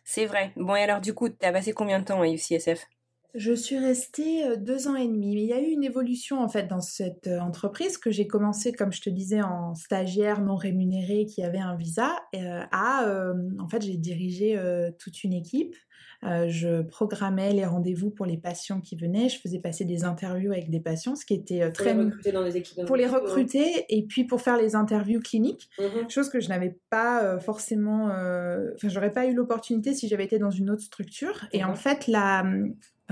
C'est 0.05 0.27
vrai. 0.27 0.53
Bon, 0.57 0.75
et 0.75 0.81
alors 0.83 1.01
du 1.01 1.15
coup, 1.15 1.29
t'as 1.29 1.53
passé 1.53 1.73
combien 1.73 2.01
de 2.01 2.05
temps 2.05 2.21
à 2.23 2.27
UCSF 2.29 2.87
Je 3.35 3.55
suis 3.55 3.79
restée 3.79 4.45
euh, 4.45 4.57
deux 4.57 4.89
ans 4.89 4.95
et 4.95 5.09
demi, 5.09 5.35
mais 5.35 5.43
il 5.43 5.49
y 5.49 5.53
a 5.55 5.61
eu 5.61 5.71
une 5.71 5.85
évolution 5.85 6.41
en 6.41 6.49
fait 6.49 6.67
dans 6.69 6.83
cette 6.83 7.29
euh, 7.29 7.41
entreprise 7.41 7.97
que 7.97 8.11
j'ai 8.11 8.27
commencé, 8.27 8.73
comme 8.73 8.93
je 8.93 9.01
te 9.01 9.09
disais, 9.09 9.41
en 9.41 9.75
stagiaire 9.75 10.43
non 10.43 10.55
rémunéré 10.55 11.25
qui 11.25 11.43
avait 11.43 11.59
un 11.59 11.75
visa, 11.75 12.11
euh, 12.37 12.61
à 12.73 13.07
euh, 13.09 13.33
en 13.59 13.69
fait 13.69 13.81
j'ai 13.83 13.97
dirigé 13.97 14.59
euh, 14.59 14.91
toute 14.99 15.25
une 15.25 15.33
équipe. 15.33 15.75
Je 16.25 16.83
programmais 16.83 17.53
les 17.53 17.65
rendez-vous 17.67 18.11
pour 18.11 18.27
les 18.27 18.37
patients 18.37 18.81
qui 18.81 18.95
venaient, 18.95 19.29
je 19.29 19.41
faisais 19.41 19.59
passer 19.59 19.85
des 19.85 20.05
interviews 20.05 20.53
avec 20.53 20.71
des 20.71 20.79
patients, 20.79 21.17
ce 21.17 21.27
qui 21.27 21.35
était 21.35 21.63
euh, 21.63 21.67
Pour 21.71 21.79
très 21.79 21.95
les 21.95 22.05
recruter 22.05 22.31
dans 22.31 22.47
équipes. 22.47 22.87
pour 22.87 22.95
les 22.95 23.09
recruter 23.09 23.87
et 23.89 24.05
puis 24.05 24.23
pour 24.23 24.41
faire 24.41 24.57
les 24.57 24.77
interviews 24.77 25.19
cliniques. 25.19 25.69
Mhm. 25.81 26.09
chose 26.09 26.29
que 26.29 26.39
je 26.39 26.49
n'avais 26.49 26.79
pas 26.91 27.41
forcément 27.41 28.05
enfin 28.05 28.89
j'aurais 28.89 29.13
pas 29.13 29.27
eu 29.27 29.35
l'opportunité 29.35 29.95
si 29.95 30.07
j'avais 30.07 30.25
été 30.25 30.39
dans 30.39 30.51
une 30.51 30.71
autre 30.71 30.83
structure 30.83 31.47
et 31.53 31.65
en 31.65 31.75
fait 31.75 32.07
la 32.07 32.45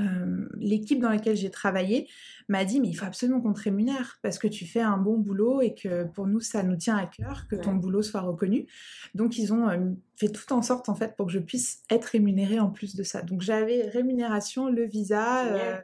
euh, 0.01 0.49
l'équipe 0.57 1.01
dans 1.01 1.11
laquelle 1.11 1.37
j'ai 1.37 1.51
travaillé 1.51 2.09
m'a 2.49 2.65
dit 2.65 2.81
mais 2.81 2.89
il 2.89 2.95
faut 2.95 3.05
absolument 3.05 3.41
qu'on 3.41 3.53
te 3.53 3.61
rémunère 3.63 4.19
parce 4.23 4.39
que 4.39 4.49
tu 4.49 4.67
fais 4.67 4.81
un 4.81 4.97
bon 4.97 5.19
boulot 5.19 5.61
et 5.61 5.75
que 5.75 6.05
pour 6.05 6.27
nous 6.27 6.41
ça 6.41 6.63
nous 6.63 6.77
tient 6.77 6.97
à 6.97 7.07
cœur 7.07 7.47
que 7.49 7.57
ton 7.57 7.73
Ouais. 7.73 7.79
boulot 7.79 8.03
soit 8.03 8.21
reconnu 8.23 8.67
donc 9.15 9.39
ils 9.39 9.53
ont 9.53 9.69
euh, 9.69 9.79
fait 10.17 10.29
tout 10.29 10.53
en 10.53 10.63
sorte 10.63 10.89
en 10.89 10.95
fait 10.95 11.17
pour 11.17 11.27
que 11.27 11.33
je 11.33 11.39
puisse 11.39 11.83
être 11.91 12.07
rémunérée 12.07 12.59
en 12.61 12.71
plus 12.71 12.97
de 12.97 13.03
ça 13.03 13.23
donc 13.23 13.43
j'avais 13.43 13.83
rémunération 13.89 14.69
le 14.69 14.85
visa 14.87 15.47
euh. 15.47 15.77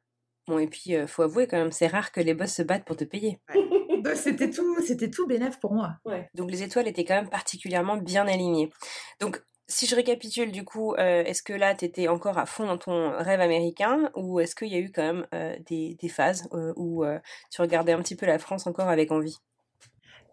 Bon, 0.48 0.60
et 0.60 0.68
puis, 0.68 0.94
faut 1.08 1.22
avouer 1.22 1.48
quand 1.48 1.56
même, 1.56 1.72
c'est 1.72 1.88
rare 1.88 2.12
que 2.12 2.20
les 2.20 2.32
boss 2.32 2.52
se 2.52 2.62
battent 2.62 2.84
pour 2.84 2.94
te 2.96 3.02
payer. 3.02 3.40
donc 3.52 4.06
c'était 4.14 4.48
tout 4.48 4.76
c'était 4.80 5.10
tout 5.10 5.26
bénéf 5.26 5.58
pour 5.58 5.74
moi 5.74 5.96
Donc 6.34 6.52
les 6.52 6.62
étoiles 6.62 6.86
étaient 6.86 7.04
quand 7.04 7.16
même 7.16 7.28
particulièrement 7.28 7.96
bien 7.96 8.28
alignées. 8.28 8.70
Donc 9.20 9.42
si 9.68 9.86
je 9.86 9.96
récapitule 9.96 10.52
du 10.52 10.64
coup, 10.64 10.94
euh, 10.94 11.24
est-ce 11.24 11.42
que 11.42 11.52
là 11.52 11.74
tu 11.74 11.84
étais 11.84 12.08
encore 12.08 12.38
à 12.38 12.46
fond 12.46 12.66
dans 12.66 12.78
ton 12.78 13.10
rêve 13.18 13.40
américain 13.40 14.10
ou 14.14 14.40
est-ce 14.40 14.54
qu'il 14.54 14.68
y 14.68 14.76
a 14.76 14.78
eu 14.78 14.92
quand 14.92 15.02
même 15.02 15.26
euh, 15.34 15.56
des, 15.68 16.08
phases 16.08 16.48
euh, 16.52 16.72
où 16.76 17.04
tu 17.50 17.60
regardais 17.60 17.92
un 17.92 18.00
petit 18.00 18.16
peu 18.16 18.26
la 18.26 18.38
France 18.38 18.66
encore 18.66 18.88
avec 18.88 19.10
envie? 19.10 19.38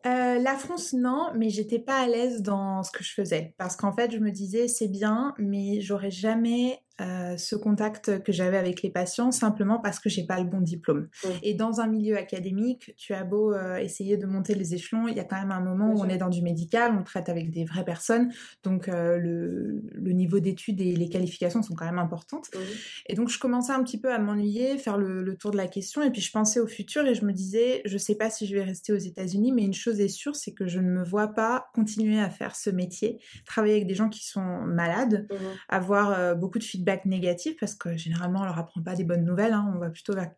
La 0.05 0.57
France, 0.57 0.91
non, 0.91 1.31
mais 1.33 1.49
j'étais 1.49 1.79
pas 1.79 2.01
à 2.01 2.07
l'aise 2.07 2.41
dans 2.41 2.83
ce 2.83 2.91
que 2.91 3.05
je 3.05 3.13
faisais. 3.13 3.55
Parce 3.57 3.77
qu'en 3.77 3.93
fait, 3.93 4.11
je 4.11 4.17
me 4.17 4.31
disais, 4.31 4.67
c'est 4.67 4.89
bien, 4.89 5.33
mais 5.37 5.79
j'aurais 5.79 6.11
jamais 6.11 6.81
euh, 7.01 7.37
ce 7.37 7.55
contact 7.55 8.21
que 8.21 8.31
j'avais 8.31 8.57
avec 8.57 8.83
les 8.83 8.91
patients 8.91 9.31
simplement 9.31 9.79
parce 9.79 9.99
que 9.99 10.09
j'ai 10.09 10.27
pas 10.27 10.39
le 10.39 10.45
bon 10.45 10.61
diplôme. 10.61 11.09
Mm. 11.23 11.27
Et 11.41 11.53
dans 11.55 11.81
un 11.81 11.87
milieu 11.87 12.17
académique, 12.17 12.93
tu 12.97 13.15
as 13.15 13.23
beau 13.23 13.51
euh, 13.51 13.77
essayer 13.77 14.15
de 14.15 14.27
monter 14.27 14.53
les 14.53 14.75
échelons, 14.75 15.07
il 15.07 15.15
y 15.15 15.19
a 15.19 15.23
quand 15.23 15.39
même 15.39 15.51
un 15.51 15.59
moment 15.59 15.91
où 15.91 16.01
on 16.01 16.07
est 16.07 16.19
dans 16.19 16.29
du 16.29 16.43
médical, 16.43 16.95
on 16.95 17.03
traite 17.03 17.29
avec 17.29 17.49
des 17.49 17.65
vraies 17.65 17.83
personnes, 17.83 18.31
donc 18.61 18.89
euh, 18.89 19.17
le, 19.17 19.81
le 19.91 20.11
niveau 20.11 20.39
d'études 20.39 20.79
et 20.81 20.95
les 20.95 21.09
qualifications 21.09 21.63
sont 21.63 21.73
quand 21.73 21.85
même 21.85 21.97
importantes. 21.97 22.49
Mhm. 22.53 22.61
Et 23.07 23.15
donc, 23.15 23.29
je 23.29 23.39
commençais 23.39 23.73
un 23.73 23.81
petit 23.81 23.99
peu 23.99 24.13
à 24.13 24.19
m'ennuyer, 24.19 24.77
faire 24.77 24.99
le, 24.99 25.23
le 25.23 25.35
tour 25.35 25.49
de 25.49 25.57
la 25.57 25.67
question, 25.67 26.03
et 26.03 26.11
puis 26.11 26.21
je 26.21 26.31
pensais 26.31 26.59
au 26.59 26.67
futur 26.67 27.07
et 27.07 27.15
je 27.15 27.25
me 27.25 27.33
disais, 27.33 27.81
je 27.85 27.97
sais 27.97 28.15
pas 28.15 28.29
si 28.29 28.45
je 28.45 28.53
vais 28.53 28.63
rester 28.63 28.93
aux 28.93 28.97
États-Unis, 28.97 29.51
mais 29.51 29.63
une 29.63 29.73
chose 29.73 29.99
est 29.99 30.09
sûre, 30.09 30.35
c'est 30.35 30.53
que 30.53 30.67
je 30.67 30.79
ne 30.79 30.91
me 30.91 31.03
vois 31.03 31.29
pas 31.29 31.71
continuer 31.73 32.19
à 32.19 32.29
faire 32.29 32.55
ce 32.55 32.69
métier, 32.69 33.17
travailler 33.47 33.73
avec 33.73 33.87
des 33.87 33.95
gens 33.95 34.09
qui 34.09 34.23
sont 34.27 34.61
malades, 34.67 35.25
Mhm. 35.31 35.37
avoir 35.69 36.35
beaucoup 36.35 36.59
de 36.59 36.63
feedback 36.63 36.82
négatif, 37.05 37.55
parce 37.59 37.75
que 37.75 37.95
généralement, 37.97 38.41
on 38.41 38.45
leur 38.45 38.57
apprend 38.57 38.81
pas 38.81 38.95
des 38.95 39.03
bonnes 39.03 39.25
nouvelles, 39.25 39.53
hein, 39.53 39.71
on 39.75 39.79
va 39.79 39.89
plutôt 39.89 40.13
vers 40.13 40.31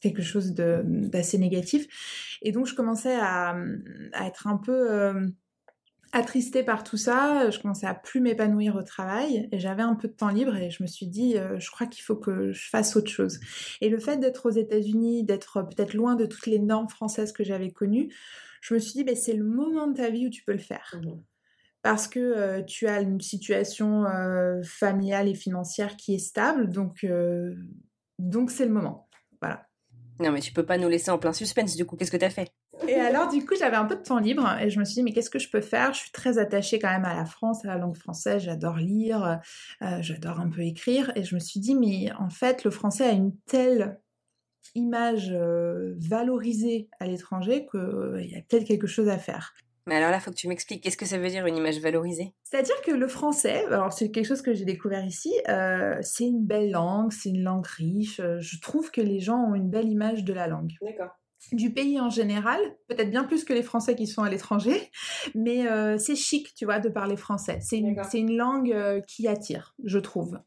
quelque 0.00 0.22
chose 0.22 0.52
d'assez 0.52 1.38
négatif. 1.38 2.38
Et 2.42 2.52
donc, 2.52 2.66
je 2.66 2.74
commençais 2.74 3.16
à, 3.20 3.56
être 4.20 4.46
un 4.46 4.56
peu... 4.56 4.90
euh, 4.92 5.28
attristée 6.12 6.62
par 6.62 6.84
tout 6.84 6.98
ça, 6.98 7.50
je 7.50 7.58
commençais 7.58 7.86
à 7.86 7.94
plus 7.94 8.20
m'épanouir 8.20 8.76
au 8.76 8.82
travail 8.82 9.48
et 9.50 9.58
j'avais 9.58 9.82
un 9.82 9.94
peu 9.94 10.08
de 10.08 10.12
temps 10.12 10.28
libre 10.28 10.54
et 10.56 10.70
je 10.70 10.82
me 10.82 10.86
suis 10.86 11.06
dit, 11.06 11.38
euh, 11.38 11.58
je 11.58 11.70
crois 11.70 11.86
qu'il 11.86 12.04
faut 12.04 12.16
que 12.16 12.52
je 12.52 12.68
fasse 12.68 12.96
autre 12.96 13.10
chose. 13.10 13.40
Et 13.80 13.88
le 13.88 13.98
fait 13.98 14.18
d'être 14.18 14.46
aux 14.46 14.50
États-Unis, 14.50 15.24
d'être 15.24 15.62
peut-être 15.62 15.94
loin 15.94 16.14
de 16.14 16.26
toutes 16.26 16.46
les 16.46 16.58
normes 16.58 16.88
françaises 16.88 17.32
que 17.32 17.44
j'avais 17.44 17.70
connues, 17.70 18.12
je 18.60 18.74
me 18.74 18.78
suis 18.78 18.92
dit, 18.92 19.04
ben, 19.04 19.16
c'est 19.16 19.32
le 19.32 19.44
moment 19.44 19.86
de 19.86 19.96
ta 19.96 20.10
vie 20.10 20.26
où 20.26 20.30
tu 20.30 20.44
peux 20.44 20.52
le 20.52 20.58
faire. 20.58 20.94
Mhm. 21.02 21.22
Parce 21.82 22.06
que 22.06 22.20
euh, 22.20 22.62
tu 22.62 22.86
as 22.86 23.00
une 23.00 23.20
situation 23.20 24.04
euh, 24.06 24.62
familiale 24.62 25.28
et 25.28 25.34
financière 25.34 25.96
qui 25.96 26.14
est 26.14 26.18
stable, 26.18 26.70
donc 26.70 27.02
euh, 27.02 27.54
donc 28.20 28.52
c'est 28.52 28.66
le 28.66 28.72
moment. 28.72 29.08
Voilà. 29.40 29.66
Non 30.20 30.30
mais 30.30 30.40
tu 30.40 30.52
peux 30.52 30.64
pas 30.64 30.78
nous 30.78 30.88
laisser 30.88 31.10
en 31.10 31.18
plein 31.18 31.32
suspense 31.32 31.74
du 31.76 31.84
coup, 31.84 31.96
qu'est-ce 31.96 32.12
que 32.12 32.16
t'as 32.16 32.30
fait? 32.30 32.52
Et 32.88 32.94
alors, 32.94 33.28
du 33.28 33.44
coup, 33.44 33.54
j'avais 33.56 33.76
un 33.76 33.84
peu 33.84 33.96
de 33.96 34.02
temps 34.02 34.18
libre 34.18 34.56
et 34.60 34.68
je 34.68 34.80
me 34.80 34.84
suis 34.84 34.94
dit, 34.94 35.02
mais 35.02 35.12
qu'est-ce 35.12 35.30
que 35.30 35.38
je 35.38 35.48
peux 35.48 35.60
faire? 35.60 35.92
Je 35.92 36.00
suis 36.00 36.10
très 36.10 36.38
attachée 36.38 36.78
quand 36.78 36.90
même 36.90 37.04
à 37.04 37.14
la 37.14 37.24
France, 37.24 37.64
à 37.64 37.68
la 37.68 37.76
langue 37.76 37.96
française. 37.96 38.42
J'adore 38.42 38.76
lire, 38.76 39.40
j'adore 40.00 40.40
un 40.40 40.48
peu 40.48 40.62
écrire. 40.62 41.12
Et 41.14 41.22
je 41.22 41.34
me 41.34 41.40
suis 41.40 41.60
dit, 41.60 41.76
mais 41.76 42.10
en 42.18 42.28
fait, 42.28 42.64
le 42.64 42.70
français 42.70 43.04
a 43.04 43.12
une 43.12 43.36
telle 43.46 44.00
image 44.74 45.32
valorisée 45.32 46.88
à 46.98 47.06
l'étranger 47.06 47.68
qu'il 47.70 48.26
y 48.28 48.36
a 48.36 48.40
peut-être 48.40 48.66
quelque 48.66 48.88
chose 48.88 49.08
à 49.08 49.18
faire. 49.18 49.54
Mais 49.86 49.96
alors 49.96 50.10
là, 50.10 50.20
faut 50.20 50.30
que 50.30 50.36
tu 50.36 50.48
m'expliques, 50.48 50.82
qu'est-ce 50.82 50.96
que 50.96 51.06
ça 51.06 51.18
veut 51.18 51.28
dire 51.28 51.46
une 51.46 51.56
image 51.56 51.80
valorisée? 51.80 52.34
C'est-à-dire 52.44 52.80
que 52.82 52.92
le 52.92 53.08
français, 53.08 53.64
alors 53.66 53.92
c'est 53.92 54.10
quelque 54.10 54.26
chose 54.26 54.42
que 54.42 54.54
j'ai 54.54 54.64
découvert 54.64 55.04
ici, 55.04 55.32
euh, 55.48 55.96
c'est 56.02 56.24
une 56.24 56.44
belle 56.44 56.70
langue, 56.70 57.12
c'est 57.12 57.30
une 57.30 57.42
langue 57.42 57.66
riche. 57.66 58.20
euh, 58.20 58.38
Je 58.40 58.60
trouve 58.60 58.90
que 58.90 59.00
les 59.00 59.18
gens 59.18 59.38
ont 59.38 59.54
une 59.54 59.70
belle 59.70 59.88
image 59.88 60.24
de 60.24 60.32
la 60.32 60.46
langue. 60.46 60.72
D'accord. 60.82 61.10
du 61.50 61.72
pays 61.72 62.00
en 62.00 62.10
général, 62.10 62.60
peut-être 62.86 63.10
bien 63.10 63.24
plus 63.24 63.44
que 63.44 63.52
les 63.52 63.64
Français 63.64 63.96
qui 63.96 64.06
sont 64.06 64.22
à 64.22 64.30
l'étranger, 64.30 64.90
mais 65.34 65.66
euh, 65.66 65.98
c'est 65.98 66.14
chic, 66.14 66.54
tu 66.54 66.64
vois, 66.64 66.78
de 66.78 66.88
parler 66.88 67.16
français. 67.16 67.58
C'est 67.60 67.78
une, 67.78 68.36
langue 68.36 68.72
euh, 68.72 69.00
qui 69.00 69.26
attire, 69.26 69.74
je 69.84 69.98
trouve. 69.98 70.38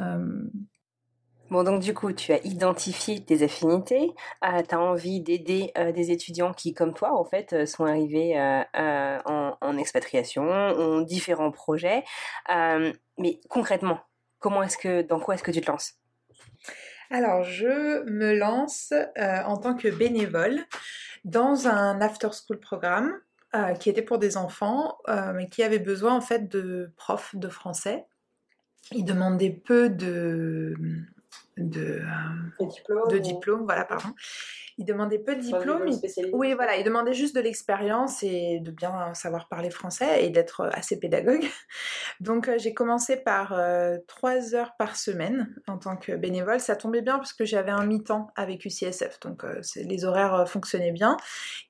Donc 1.63 1.81
du 1.81 1.93
coup, 1.93 2.11
tu 2.13 2.33
as 2.33 2.43
identifié 2.45 3.23
tes 3.23 3.43
affinités, 3.43 4.13
euh, 4.43 4.61
tu 4.67 4.75
as 4.75 4.79
envie 4.79 5.21
d'aider 5.21 5.71
euh, 5.77 5.91
des 5.91 6.11
étudiants 6.11 6.53
qui, 6.53 6.73
comme 6.73 6.93
toi, 6.93 7.17
en 7.17 7.23
fait, 7.23 7.53
euh, 7.53 7.65
sont 7.65 7.85
arrivés 7.85 8.35
en, 8.75 9.77
expatriation, 9.77 10.43
ont 10.43 11.01
différents 11.01 11.51
projets. 11.51 12.03
mais 12.49 13.39
concrètement, 13.49 13.99
comment 14.39 14.63
est-ce 14.63 14.77
que, 14.77 15.01
dans 15.01 15.19
quoi 15.19 15.35
est-ce 15.35 15.43
que 15.43 15.51
tu 15.51 15.61
te 15.61 15.69
lances? 15.69 15.95
Alors, 17.09 17.43
je 17.43 18.03
me 18.09 18.35
lance 18.35 18.93
en 19.17 19.57
tant 19.57 19.75
que 19.75 19.89
bénévole 19.89 20.59
dans 21.23 21.67
un 21.67 22.01
after-school 22.01 22.59
programme 22.59 23.13
qui 23.79 23.89
était 23.89 24.01
pour 24.01 24.17
des 24.17 24.37
enfants, 24.37 24.97
mais 25.35 25.49
qui 25.49 25.63
avaient 25.63 25.79
besoin 25.79 26.15
en 26.15 26.21
fait 26.21 26.47
de 26.49 26.91
profs 26.95 27.35
de 27.35 27.49
français. 27.49 28.05
Ils 28.91 29.05
demandaient 29.05 29.51
peu 29.65 29.89
de, 29.89 30.75
de, 31.57 32.01
euh, 32.59 33.07
de 33.09 33.17
diplôme, 33.17 33.63
voilà, 33.63 33.85
pardon. 33.85 34.09
Il 34.77 34.83
demandait 34.85 35.19
peu 35.19 35.35
de 35.35 35.41
diplôme. 35.41 35.89
oui, 36.33 36.53
voilà, 36.53 36.75
il 36.75 36.83
demandait 36.83 37.13
juste 37.13 37.33
de 37.33 37.39
l'expérience 37.39 38.23
et 38.23 38.59
de 38.59 38.71
bien 38.71 39.13
savoir 39.13 39.47
parler 39.47 39.69
français 39.69 40.25
et 40.25 40.29
d'être 40.29 40.69
assez 40.73 40.99
pédagogue. 40.99 41.45
Donc 42.19 42.49
euh, 42.49 42.57
j'ai 42.57 42.73
commencé 42.73 43.15
par 43.15 43.53
euh, 43.53 43.97
trois 44.07 44.53
heures 44.53 44.75
par 44.77 44.97
semaine 44.97 45.55
en 45.67 45.77
tant 45.77 45.95
que 45.95 46.11
bénévole. 46.11 46.59
Ça 46.59 46.75
tombait 46.75 47.01
bien 47.01 47.17
parce 47.17 47.31
que 47.31 47.45
j'avais 47.45 47.71
un 47.71 47.85
mi-temps 47.85 48.27
avec 48.35 48.65
UCSF, 48.65 49.19
donc 49.21 49.43
les 49.75 50.05
horaires 50.05 50.47
fonctionnaient 50.47 50.91
bien. 50.91 51.15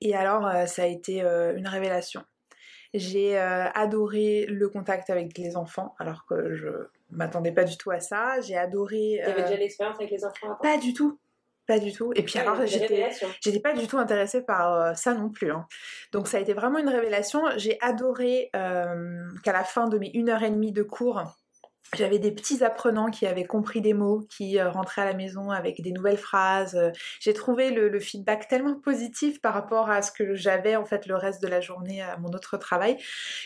Et 0.00 0.16
alors 0.16 0.50
ça 0.66 0.82
a 0.82 0.86
été 0.86 1.20
une 1.20 1.68
révélation. 1.68 2.22
J'ai 2.94 3.36
adoré 3.38 4.46
le 4.46 4.68
contact 4.68 5.10
avec 5.10 5.36
les 5.38 5.56
enfants, 5.56 5.94
alors 5.98 6.24
que 6.26 6.54
je 6.54 6.88
m'attendais 7.10 7.52
pas 7.52 7.64
du 7.64 7.76
tout 7.76 7.90
à 7.90 8.00
ça. 8.00 8.40
J'ai 8.40 8.56
adoré. 8.56 9.20
Tu 9.22 9.30
avais 9.30 9.42
déjà 9.42 9.56
l'expérience 9.56 9.96
avec 9.96 10.10
les 10.10 10.24
enfants 10.24 10.56
Pas 10.62 10.78
du 10.78 10.92
tout. 10.92 11.18
Pas 11.66 11.78
du 11.80 11.92
tout. 11.92 12.12
Et 12.14 12.22
puis 12.22 12.38
alors, 12.38 12.64
j'étais 12.64 13.60
pas 13.60 13.72
du 13.72 13.88
tout 13.88 13.98
intéressée 13.98 14.42
par 14.42 14.96
ça 14.96 15.14
non 15.14 15.30
plus. 15.30 15.50
Hein. 15.50 15.66
Donc 16.12 16.28
ça 16.28 16.36
a 16.36 16.40
été 16.40 16.54
vraiment 16.54 16.78
une 16.78 16.88
révélation. 16.88 17.42
J'ai 17.56 17.76
adoré 17.80 18.50
qu'à 18.52 19.52
la 19.52 19.64
fin 19.64 19.88
de 19.88 19.98
mes 19.98 20.10
une 20.14 20.28
heure 20.28 20.42
et 20.42 20.50
demie 20.50 20.72
de 20.72 20.84
cours, 20.84 21.22
j'avais 21.94 22.18
des 22.18 22.32
petits 22.32 22.64
apprenants 22.64 23.10
qui 23.10 23.26
avaient 23.26 23.44
compris 23.44 23.80
des 23.80 23.94
mots, 23.94 24.26
qui 24.28 24.58
euh, 24.58 24.70
rentraient 24.70 25.02
à 25.02 25.04
la 25.04 25.14
maison 25.14 25.50
avec 25.50 25.80
des 25.82 25.92
nouvelles 25.92 26.16
phrases. 26.16 26.74
Euh, 26.74 26.90
j'ai 27.20 27.32
trouvé 27.32 27.70
le, 27.70 28.00
feedback 28.00 28.48
tellement 28.48 28.74
positif 28.74 29.40
par 29.40 29.54
rapport 29.54 29.90
à 29.90 30.02
ce 30.02 30.12
que 30.12 30.34
j'avais 30.34 30.76
en 30.76 30.84
fait 30.84 31.06
le 31.06 31.16
reste 31.16 31.42
de 31.42 31.48
la 31.48 31.60
journée 31.60 32.02
à 32.02 32.18
mon 32.18 32.28
autre 32.28 32.56
travail 32.58 32.98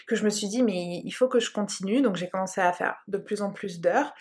que 0.07 0.17
je 0.17 0.25
me 0.25 0.31
suis 0.31 0.49
dit 0.49 0.63
mais 0.63 1.01
il 1.05 1.13
faut 1.13 1.29
que 1.29 1.41
je 1.41 1.53
continue. 1.53 2.03
Donc 2.03 2.17
j'ai 2.17 2.29
commencé 2.29 2.61
à 2.61 2.73
faire 2.73 2.97
de 3.09 3.19
plus 3.19 3.43
en 3.43 3.53
plus 3.53 3.81
d'heures 3.81 4.13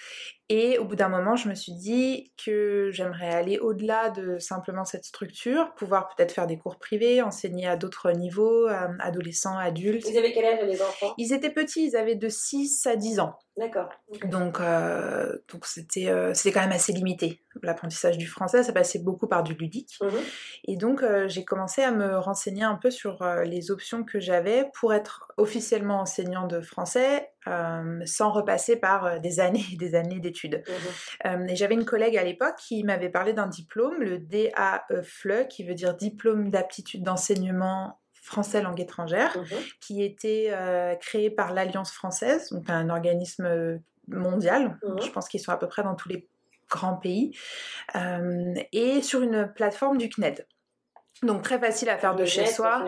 et 0.52 0.80
au 0.80 0.86
bout 0.86 0.96
d'un 0.96 1.10
moment, 1.10 1.36
je 1.36 1.48
me 1.48 1.54
suis 1.54 1.74
dit 1.74 2.34
que 2.44 2.90
j'aimerais 2.92 3.30
aller 3.30 3.60
au-delà 3.60 4.10
de 4.10 4.40
simplement 4.40 4.84
cette 4.84 5.06
structure, 5.06 5.76
pouvoir 5.76 6.10
peut-être 6.16 6.32
faire 6.32 6.48
des 6.48 6.58
cours 6.58 6.80
privés, 6.80 7.22
enseigner 7.22 7.68
à 7.68 7.76
d'autres 7.76 8.12
niveaux, 8.12 8.68
euh, 8.68 8.88
adolescents, 9.00 9.60
adultes. 9.60 10.08
Ils 10.10 10.18
avaient 10.18 10.34
quel 10.34 10.46
âge 10.46 10.60
les 10.66 10.82
enfants? 10.82 11.14
Ils 11.20 11.34
étaient 11.34 11.52
petits, 11.52 11.86
ils 11.86 11.96
avaient 11.96 12.16
de 12.16 12.30
6 12.30 12.88
à 12.88 12.96
10 12.96 13.20
ans. 13.20 13.36
D'accord. 13.58 13.90
Donc, 14.24 14.60
euh, 14.60 15.38
donc 15.52 15.68
c'était, 15.68 16.08
euh, 16.08 16.34
c'était 16.34 16.54
quand 16.54 16.62
même 16.62 16.72
assez 16.72 16.94
limité. 16.94 17.44
L'apprentissage 17.64 18.18
du 18.18 18.28
français, 18.28 18.64
ça 18.64 18.74
passait 18.74 19.00
beaucoup 19.00 19.28
par 19.28 19.44
du 19.44 19.54
ludique. 19.54 19.98
Mhm. 20.02 20.10
Et 20.66 20.78
donc, 20.78 21.04
j'ai 21.28 21.46
commencé 21.46 21.82
à 21.82 21.92
me 21.92 22.18
renseigner 22.18 22.64
un 22.64 22.76
peu 22.76 22.92
sur 22.92 23.24
les 23.46 23.72
options 23.72 24.04
que 24.04 24.20
j'avais 24.20 24.70
pour 24.80 24.94
être 24.94 25.32
officiellement 25.38 26.02
enseignant 26.02 26.48
de 26.48 26.62
français 26.62 27.30
euh, 27.48 28.02
sans 28.06 28.32
repasser 28.32 28.76
par 28.76 29.06
euh, 29.06 29.20
des 29.20 29.40
années 29.40 29.64
et 29.72 29.78
des 29.78 29.96
années 29.96 30.20
d'études. 30.20 30.62
Mhm. 30.68 31.32
Euh, 31.32 31.48
et 31.48 31.56
j'avais 31.56 31.74
une 31.74 31.86
collègue 31.86 32.18
à 32.18 32.24
l'époque 32.24 32.56
qui 32.58 32.84
m'avait 32.84 33.10
parlé 33.10 33.32
d'un 33.32 33.48
diplôme, 33.48 34.02
le 34.02 34.20
DAEFLE, 34.20 35.48
qui 35.48 35.64
veut 35.64 35.74
dire 35.74 35.96
diplôme 35.96 36.50
d'aptitude 36.50 37.02
d'enseignement 37.02 38.02
français 38.22 38.62
langue 38.62 38.82
étrangère, 38.82 39.36
mhm. 39.38 39.58
qui 39.80 40.04
était 40.04 40.54
créé 41.00 41.32
par 41.32 41.54
l'Alliance 41.54 41.92
française, 41.92 42.50
donc 42.52 42.70
un 42.70 42.90
organisme 42.90 43.80
mondial. 44.08 44.78
Je 45.02 45.10
pense 45.10 45.28
qu'ils 45.28 45.40
sont 45.40 45.52
à 45.52 45.58
peu 45.58 45.68
près 45.68 45.82
dans 45.82 45.96
tous 45.96 46.10
les 46.10 46.30
grands 46.70 46.98
pays, 46.98 47.38
et 48.72 49.02
sur 49.02 49.22
une 49.22 49.52
plateforme 49.54 49.98
du 49.98 50.10
CNED. 50.10 50.46
Donc 51.22 51.42
très 51.42 51.60
facile 51.60 51.90
à 51.90 51.98
faire 51.98 52.16
de 52.16 52.24
chez 52.24 52.46
soi. 52.46 52.82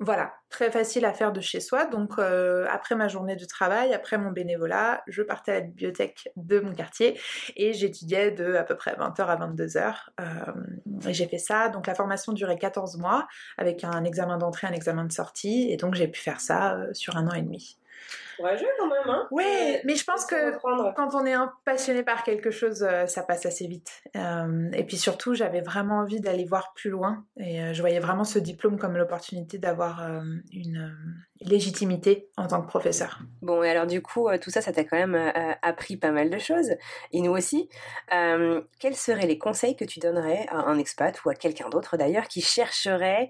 Voilà, 0.00 0.32
très 0.48 0.70
facile 0.70 1.04
à 1.04 1.12
faire 1.12 1.32
de 1.32 1.40
chez 1.40 1.60
soi. 1.60 1.84
Donc 1.86 2.18
euh, 2.18 2.66
après 2.68 2.96
ma 2.96 3.06
journée 3.06 3.36
de 3.36 3.44
travail, 3.44 3.94
après 3.94 4.18
mon 4.18 4.32
bénévolat, 4.32 5.02
je 5.06 5.22
partais 5.22 5.52
à 5.52 5.54
la 5.56 5.60
bibliothèque 5.60 6.28
de 6.34 6.58
mon 6.58 6.74
quartier 6.74 7.20
et 7.56 7.72
j'étudiais 7.72 8.32
de 8.32 8.54
à 8.54 8.64
peu 8.64 8.76
près 8.76 8.94
20h 8.94 9.22
à 9.22 9.36
22h. 9.36 9.94
Euh, 10.20 10.24
et 11.08 11.14
j'ai 11.14 11.28
fait 11.28 11.38
ça. 11.38 11.68
Donc 11.68 11.86
la 11.86 11.94
formation 11.94 12.32
durait 12.32 12.58
14 12.58 12.96
mois 12.98 13.28
avec 13.58 13.84
un 13.84 14.02
examen 14.02 14.38
d'entrée, 14.38 14.66
un 14.66 14.72
examen 14.72 15.04
de 15.04 15.12
sortie. 15.12 15.70
Et 15.70 15.76
donc 15.76 15.94
j'ai 15.94 16.08
pu 16.08 16.20
faire 16.20 16.40
ça 16.40 16.74
euh, 16.74 16.92
sur 16.94 17.16
un 17.16 17.28
an 17.28 17.34
et 17.34 17.42
demi 17.42 17.78
courageux 18.42 18.66
quand 18.78 18.88
même, 18.88 19.08
hein 19.08 19.28
Ouais, 19.30 19.80
mais 19.84 19.94
je 19.94 20.04
pense 20.04 20.26
que 20.26 20.58
quand 20.94 21.14
on 21.14 21.24
est 21.24 21.32
un 21.32 21.52
passionné 21.64 22.02
par 22.02 22.24
quelque 22.24 22.50
chose, 22.50 22.82
euh, 22.82 23.06
ça 23.06 23.22
passe 23.22 23.46
assez 23.46 23.66
vite. 23.66 24.02
Euh, 24.16 24.70
et 24.72 24.84
puis 24.84 24.96
surtout, 24.96 25.34
j'avais 25.34 25.60
vraiment 25.60 25.98
envie 25.98 26.20
d'aller 26.20 26.44
voir 26.44 26.72
plus 26.74 26.90
loin. 26.90 27.24
Et 27.38 27.62
euh, 27.62 27.72
je 27.72 27.80
voyais 27.80 28.00
vraiment 28.00 28.24
ce 28.24 28.38
diplôme 28.38 28.78
comme 28.78 28.96
l'opportunité 28.96 29.58
d'avoir 29.58 30.02
une 30.52 30.94
légitimité 31.40 32.28
en 32.36 32.46
tant 32.46 32.62
que 32.62 32.66
professeur. 32.66 33.20
Bon, 33.40 33.62
et 33.62 33.70
alors 33.70 33.86
du 33.86 34.02
coup, 34.02 34.28
tout 34.40 34.50
ça, 34.50 34.60
ça 34.60 34.72
t'a 34.72 34.84
quand 34.84 34.96
même 34.96 35.32
appris 35.62 35.96
pas 35.96 36.10
mal 36.10 36.30
de 36.30 36.38
choses. 36.38 36.70
Et 37.12 37.20
nous 37.20 37.32
aussi. 37.32 37.68
quels 38.08 38.96
seraient 38.96 39.26
les 39.26 39.38
conseils 39.38 39.76
que 39.76 39.84
tu 39.84 40.00
donnerais 40.00 40.46
à 40.48 40.56
un 40.56 40.78
expat 40.78 41.24
ou 41.24 41.30
à 41.30 41.34
quelqu'un 41.34 41.68
d'autre 41.68 41.96
d'ailleurs 41.96 42.28
qui 42.28 42.40
chercherait, 42.40 43.28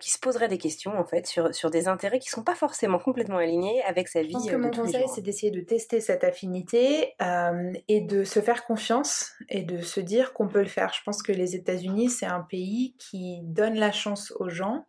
qui 0.00 0.10
se 0.10 0.18
poserait 0.18 0.48
des 0.48 0.58
questions 0.58 0.98
en 0.98 1.04
fait 1.04 1.26
sur, 1.26 1.54
sur 1.54 1.70
des 1.70 1.88
intérêts 1.88 2.18
qui 2.18 2.28
sont 2.28 2.44
pas 2.44 2.54
forcément 2.54 2.98
complètement 2.98 3.38
alignés 3.38 3.82
avec 3.84 4.08
sa 4.20 4.26
vie. 4.26 4.28
Je 4.28 4.32
pense 4.32 4.50
que 4.50 4.56
mon 4.56 4.70
conseil, 4.70 5.04
c'est 5.14 5.22
d'essayer 5.22 5.50
de 5.50 5.60
tester 5.60 6.00
cette 6.00 6.24
affinité 6.24 7.14
euh, 7.22 7.72
et 7.88 8.00
de 8.00 8.24
se 8.24 8.40
faire 8.40 8.64
confiance 8.64 9.32
et 9.48 9.62
de 9.62 9.80
se 9.80 10.00
dire 10.00 10.32
qu'on 10.32 10.48
peut 10.48 10.60
le 10.60 10.66
faire. 10.68 10.92
Je 10.92 11.02
pense 11.04 11.22
que 11.22 11.32
les 11.32 11.56
États-Unis, 11.56 12.10
c'est 12.10 12.26
un 12.26 12.40
pays 12.40 12.94
qui 12.98 13.40
donne 13.42 13.74
la 13.74 13.92
chance 13.92 14.32
aux 14.38 14.48
gens. 14.48 14.86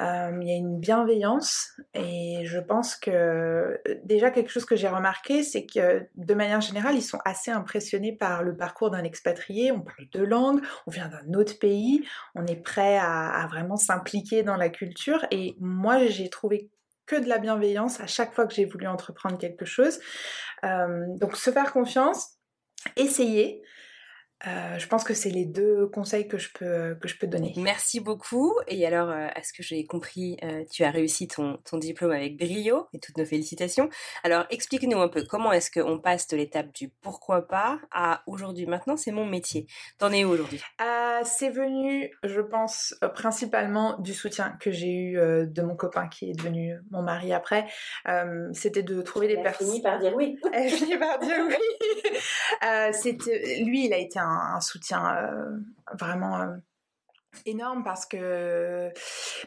Euh, 0.00 0.38
il 0.40 0.48
y 0.48 0.52
a 0.52 0.56
une 0.56 0.80
bienveillance 0.80 1.78
et 1.92 2.44
je 2.46 2.58
pense 2.58 2.96
que 2.96 3.10
euh, 3.10 3.76
déjà 4.04 4.30
quelque 4.30 4.50
chose 4.50 4.64
que 4.64 4.74
j'ai 4.74 4.88
remarqué, 4.88 5.42
c'est 5.42 5.66
que 5.66 6.06
de 6.14 6.34
manière 6.34 6.62
générale, 6.62 6.96
ils 6.96 7.02
sont 7.02 7.18
assez 7.26 7.50
impressionnés 7.50 8.12
par 8.12 8.42
le 8.42 8.56
parcours 8.56 8.90
d'un 8.90 9.04
expatrié. 9.04 9.70
On 9.70 9.80
parle 9.80 10.06
deux 10.12 10.24
langues, 10.24 10.60
on 10.86 10.90
vient 10.90 11.08
d'un 11.08 11.38
autre 11.38 11.58
pays, 11.58 12.04
on 12.34 12.46
est 12.46 12.56
prêt 12.56 12.96
à 12.98 13.46
vraiment 13.50 13.76
s'impliquer 13.76 14.42
dans 14.42 14.56
la 14.56 14.70
culture 14.70 15.26
et 15.30 15.56
moi 15.60 16.06
j'ai 16.06 16.30
trouvé 16.30 16.70
de 17.20 17.28
la 17.28 17.38
bienveillance 17.38 18.00
à 18.00 18.06
chaque 18.06 18.32
fois 18.32 18.46
que 18.46 18.54
j'ai 18.54 18.64
voulu 18.64 18.86
entreprendre 18.86 19.38
quelque 19.38 19.64
chose. 19.64 19.98
Euh, 20.64 21.04
donc 21.16 21.36
se 21.36 21.50
faire 21.50 21.72
confiance, 21.72 22.38
essayer, 22.96 23.62
euh, 24.46 24.78
je 24.78 24.86
pense 24.88 25.04
que 25.04 25.14
c'est 25.14 25.30
les 25.30 25.44
deux 25.44 25.86
conseils 25.86 26.26
que 26.26 26.38
je 26.38 26.50
peux, 26.52 26.96
que 27.00 27.06
je 27.06 27.16
peux 27.16 27.26
donner. 27.26 27.52
Merci 27.56 28.00
beaucoup. 28.00 28.52
Et 28.66 28.84
alors, 28.86 29.08
euh, 29.08 29.28
à 29.34 29.42
ce 29.42 29.52
que 29.52 29.62
j'ai 29.62 29.84
compris, 29.84 30.36
euh, 30.42 30.64
tu 30.70 30.82
as 30.84 30.90
réussi 30.90 31.28
ton, 31.28 31.58
ton 31.58 31.78
diplôme 31.78 32.10
avec 32.10 32.36
brio 32.36 32.88
et 32.92 32.98
toutes 32.98 33.16
nos 33.18 33.24
félicitations? 33.24 33.88
Alors, 34.24 34.44
explique-nous 34.50 34.98
un 34.98 35.08
peu 35.08 35.24
comment 35.24 35.52
est-ce 35.52 35.70
qu'on 35.70 35.98
passe 35.98 36.26
de 36.26 36.36
l'étape 36.36 36.72
du 36.72 36.88
pourquoi 36.88 37.46
pas 37.46 37.78
à 37.92 38.22
aujourd'hui. 38.26 38.66
Maintenant, 38.66 38.96
c'est 38.96 39.12
mon 39.12 39.26
métier. 39.26 39.66
T'en 39.98 40.10
es 40.10 40.24
où 40.24 40.30
aujourd'hui? 40.30 40.60
C'est 41.24 41.50
venu, 41.50 42.10
je 42.24 42.40
pense, 42.40 42.96
principalement 43.14 43.96
du 44.00 44.12
soutien 44.12 44.56
que 44.60 44.72
j'ai 44.72 44.92
eu 44.92 45.14
de 45.14 45.62
mon 45.62 45.76
copain 45.76 46.08
qui 46.08 46.30
est 46.30 46.32
devenu 46.32 46.74
mon 46.90 47.02
mari 47.02 47.32
après. 47.32 47.66
C'était 48.52 48.82
de 48.82 49.02
trouver 49.02 49.28
des 49.28 49.36
personnes. 49.40 49.68
fini 49.68 49.82
par 49.82 50.00
dire 50.00 50.14
oui. 50.16 50.36
Elle 50.52 50.68
finit 50.68 50.98
par 50.98 51.20
dire 51.20 51.36
oui. 51.46 52.10
c'était 52.92 53.60
lui, 53.62 53.86
il 53.86 53.92
a 53.92 53.98
été 53.98 54.18
un 54.18 54.31
un, 54.32 54.60
soutien 54.60 55.16
euh, 55.16 55.58
vraiment 55.98 56.40
euh, 56.40 56.56
énorme 57.46 57.82
parce 57.84 58.06
que 58.06 58.90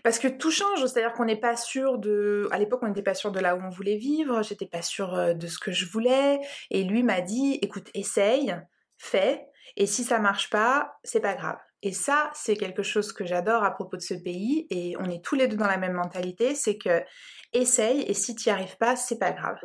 parce 0.03 0.19
que 0.19 0.27
tout 0.27 0.51
change. 0.51 0.85
C'est-à-dire 0.85 1.13
qu'on 1.13 1.25
n'est 1.25 1.39
pas 1.39 1.55
sûr 1.55 1.97
de 1.97 2.47
à 2.51 2.59
l'époque 2.59 2.81
on 2.83 2.87
n'était 2.87 3.03
pas 3.03 3.13
sûr 3.13 3.31
de 3.31 3.39
là 3.39 3.55
où 3.55 3.61
on 3.61 3.69
voulait 3.69 3.97
vivre. 3.97 4.41
J'étais 4.43 4.67
pas 4.67 4.81
sûre 4.81 5.13
euh, 5.13 5.33
de 5.33 5.47
ce 5.47 5.59
que 5.59 5.71
je 5.71 5.85
voulais. 5.85 6.39
Et 6.71 6.83
lui 6.83 7.03
m'a 7.03 7.21
dit 7.21 7.59
écoute 7.61 7.89
essaye 7.93 8.55
fais. 8.97 9.47
Et 9.77 9.85
si 9.87 10.03
ça 10.03 10.19
marche 10.19 10.49
pas 10.49 10.97
c'est 11.03 11.21
pas 11.21 11.35
grave. 11.35 11.57
Et 11.81 11.91
ça 11.91 12.31
c'est 12.33 12.55
quelque 12.55 12.83
chose 12.83 13.11
que 13.11 13.25
j'adore 13.25 13.63
à 13.63 13.71
propos 13.71 13.97
de 13.97 14.01
ce 14.01 14.13
pays. 14.13 14.67
Et 14.69 14.95
on 14.99 15.05
est 15.05 15.23
tous 15.23 15.35
les 15.35 15.47
deux 15.47 15.57
dans 15.57 15.67
la 15.67 15.77
même 15.77 15.93
mentalité. 15.93 16.55
C'est 16.55 16.77
que 16.77 17.03
essaye 17.55 18.01
et 18.01 18.13
si 18.13 18.35
tu 18.35 18.49
n'y 18.49 18.53
arrives 18.53 18.77
pas, 18.77 18.95
c'est 18.95 19.17
pas 19.17 19.31
grave. 19.31 19.57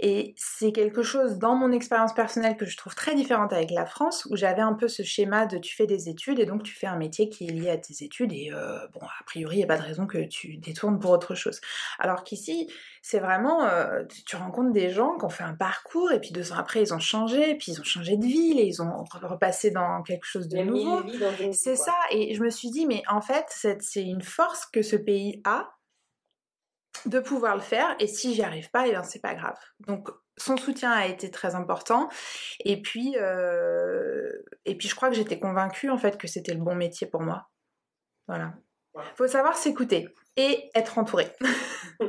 Et 0.00 0.34
c'est 0.36 0.72
quelque 0.72 1.02
chose 1.02 1.38
dans 1.38 1.54
mon 1.54 1.72
expérience 1.72 2.14
personnelle 2.14 2.56
que 2.56 2.66
je 2.66 2.76
trouve 2.76 2.94
très 2.94 3.14
différente 3.14 3.52
avec 3.52 3.70
la 3.70 3.86
France 3.86 4.26
où 4.30 4.36
j'avais 4.36 4.62
un 4.62 4.74
peu 4.74 4.88
ce 4.88 5.02
schéma 5.02 5.46
de 5.46 5.58
tu 5.58 5.74
fais 5.74 5.86
des 5.86 6.08
études 6.08 6.38
et 6.38 6.46
donc 6.46 6.62
tu 6.62 6.74
fais 6.74 6.86
un 6.86 6.96
métier 6.96 7.28
qui 7.28 7.46
est 7.46 7.52
lié 7.52 7.70
à 7.70 7.76
tes 7.76 8.04
études 8.04 8.32
et 8.32 8.50
euh, 8.52 8.78
bon, 8.92 9.00
a 9.00 9.24
priori, 9.26 9.56
il 9.56 9.58
n'y 9.58 9.64
a 9.64 9.68
pas 9.68 9.78
de 9.78 9.82
raison 9.82 10.06
que 10.06 10.18
tu 10.26 10.56
détournes 10.56 10.98
pour 10.98 11.10
autre 11.10 11.34
chose. 11.34 11.60
Alors 11.98 12.24
qu'ici, 12.24 12.70
c'est 13.02 13.18
vraiment, 13.18 13.64
euh, 13.64 14.02
tu 14.26 14.36
rencontres 14.36 14.72
des 14.72 14.90
gens 14.90 15.18
qui 15.18 15.26
ont 15.26 15.30
fait 15.30 15.44
un 15.44 15.54
parcours 15.54 16.10
et 16.10 16.20
puis 16.20 16.30
deux 16.30 16.52
ans 16.52 16.56
après, 16.56 16.80
ils 16.80 16.94
ont 16.94 16.98
changé, 16.98 17.50
et 17.50 17.54
puis 17.54 17.72
ils 17.72 17.80
ont 17.80 17.84
changé 17.84 18.16
de 18.16 18.24
ville 18.24 18.58
et 18.58 18.64
ils 18.64 18.80
ont 18.80 19.04
repassé 19.22 19.70
dans 19.70 20.02
quelque 20.02 20.24
chose 20.24 20.48
de 20.48 20.58
nouveau. 20.58 21.02
C'est 21.52 21.76
ça. 21.76 21.94
Et 22.10 22.34
je 22.34 22.42
me 22.42 22.48
suis 22.48 22.70
dit, 22.70 22.86
mais 22.86 23.02
en 23.08 23.20
fait, 23.20 23.44
c'est 23.80 24.02
une 24.02 24.22
force 24.22 24.64
que 24.66 24.80
ce 24.80 24.96
pays 24.96 25.42
a 25.44 25.73
de 27.06 27.20
pouvoir 27.20 27.56
le 27.56 27.62
faire 27.62 27.94
et 27.98 28.06
si 28.06 28.34
j'y 28.34 28.42
arrive 28.42 28.70
pas, 28.70 28.86
et 28.86 28.90
eh 28.90 28.92
bien 28.92 29.02
c'est 29.02 29.20
pas 29.20 29.34
grave. 29.34 29.56
Donc 29.86 30.08
son 30.36 30.56
soutien 30.56 30.90
a 30.90 31.06
été 31.06 31.30
très 31.30 31.54
important 31.54 32.08
et 32.60 32.80
puis 32.82 33.16
euh, 33.18 34.30
et 34.64 34.76
puis 34.76 34.88
je 34.88 34.94
crois 34.94 35.08
que 35.10 35.14
j'étais 35.14 35.38
convaincue 35.38 35.90
en 35.90 35.98
fait 35.98 36.16
que 36.16 36.26
c'était 36.26 36.54
le 36.54 36.60
bon 36.60 36.74
métier 36.74 37.06
pour 37.06 37.20
moi. 37.20 37.48
Voilà. 38.26 38.54
Faut 39.16 39.26
savoir 39.26 39.56
s'écouter 39.56 40.08
et 40.36 40.70
être 40.74 40.98
entouré. 40.98 41.32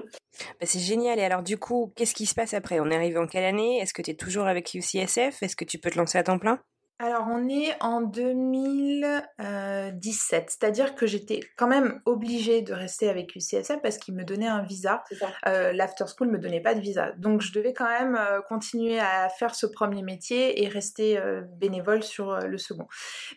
Bah, 0.59 0.65
c'est 0.65 0.79
génial. 0.79 1.17
Et 1.19 1.23
alors, 1.23 1.43
du 1.43 1.57
coup, 1.57 1.93
qu'est-ce 1.95 2.13
qui 2.13 2.25
se 2.25 2.35
passe 2.35 2.53
après? 2.53 2.79
On 2.79 2.89
est 2.89 2.95
arrivé 2.95 3.17
en 3.17 3.27
quelle 3.27 3.45
année? 3.45 3.79
Est-ce 3.79 3.93
que 3.93 4.01
tu 4.01 4.11
es 4.11 4.15
toujours 4.15 4.47
avec 4.47 4.73
UCSF 4.73 5.41
Est-ce 5.41 5.55
que 5.55 5.63
tu 5.63 5.79
peux 5.79 5.89
te 5.89 5.97
lancer 5.97 6.17
à 6.17 6.23
temps 6.23 6.39
plein? 6.39 6.59
Alors 6.97 7.27
on 7.29 7.49
est 7.49 7.75
en 7.81 7.99
2017, 7.99 10.49
c'est-à-dire 10.49 10.95
que 10.95 11.05
j'étais 11.05 11.41
quand 11.57 11.67
même 11.67 12.01
obligée 12.05 12.61
de 12.61 12.73
rester 12.73 13.09
avec 13.09 13.35
UCSF 13.35 13.81
parce 13.83 13.97
qu'ils 13.97 14.15
me 14.15 14.23
donnaient 14.23 14.47
un 14.47 14.63
visa. 14.63 15.03
Euh, 15.45 15.73
L'after 15.73 16.05
school 16.07 16.29
me 16.29 16.37
donnait 16.37 16.61
pas 16.61 16.73
de 16.73 16.79
visa, 16.79 17.11
donc 17.17 17.41
je 17.41 17.51
devais 17.51 17.73
quand 17.73 17.89
même 17.89 18.15
euh, 18.15 18.39
continuer 18.47 18.97
à 18.97 19.27
faire 19.27 19.55
ce 19.55 19.65
premier 19.65 20.03
métier 20.03 20.63
et 20.63 20.69
rester 20.69 21.17
euh, 21.17 21.41
bénévole 21.57 22.01
sur 22.01 22.39
le 22.39 22.57
second. 22.57 22.87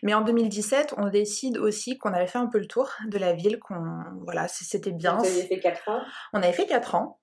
Mais 0.03 0.13
en 0.13 0.21
2017, 0.21 0.93
on 0.95 1.09
décide 1.09 1.57
aussi 1.57 1.97
qu'on 1.97 2.13
avait 2.13 2.27
fait 2.27 2.39
un 2.39 2.47
peu 2.47 2.59
le 2.59 2.67
tour 2.67 2.89
de 3.07 3.17
la 3.17 3.33
ville, 3.33 3.59
qu'on 3.59 3.83
voilà, 4.23 4.47
c'était 4.47 4.91
bien. 4.91 5.17
Vous 5.17 5.25
avez 5.25 5.47
fait 5.47 5.59
4 5.59 5.89
ans. 5.89 6.01
On 6.31 6.41
avait 6.41 6.53
fait 6.53 6.65
4 6.65 6.95
ans. 6.95 7.19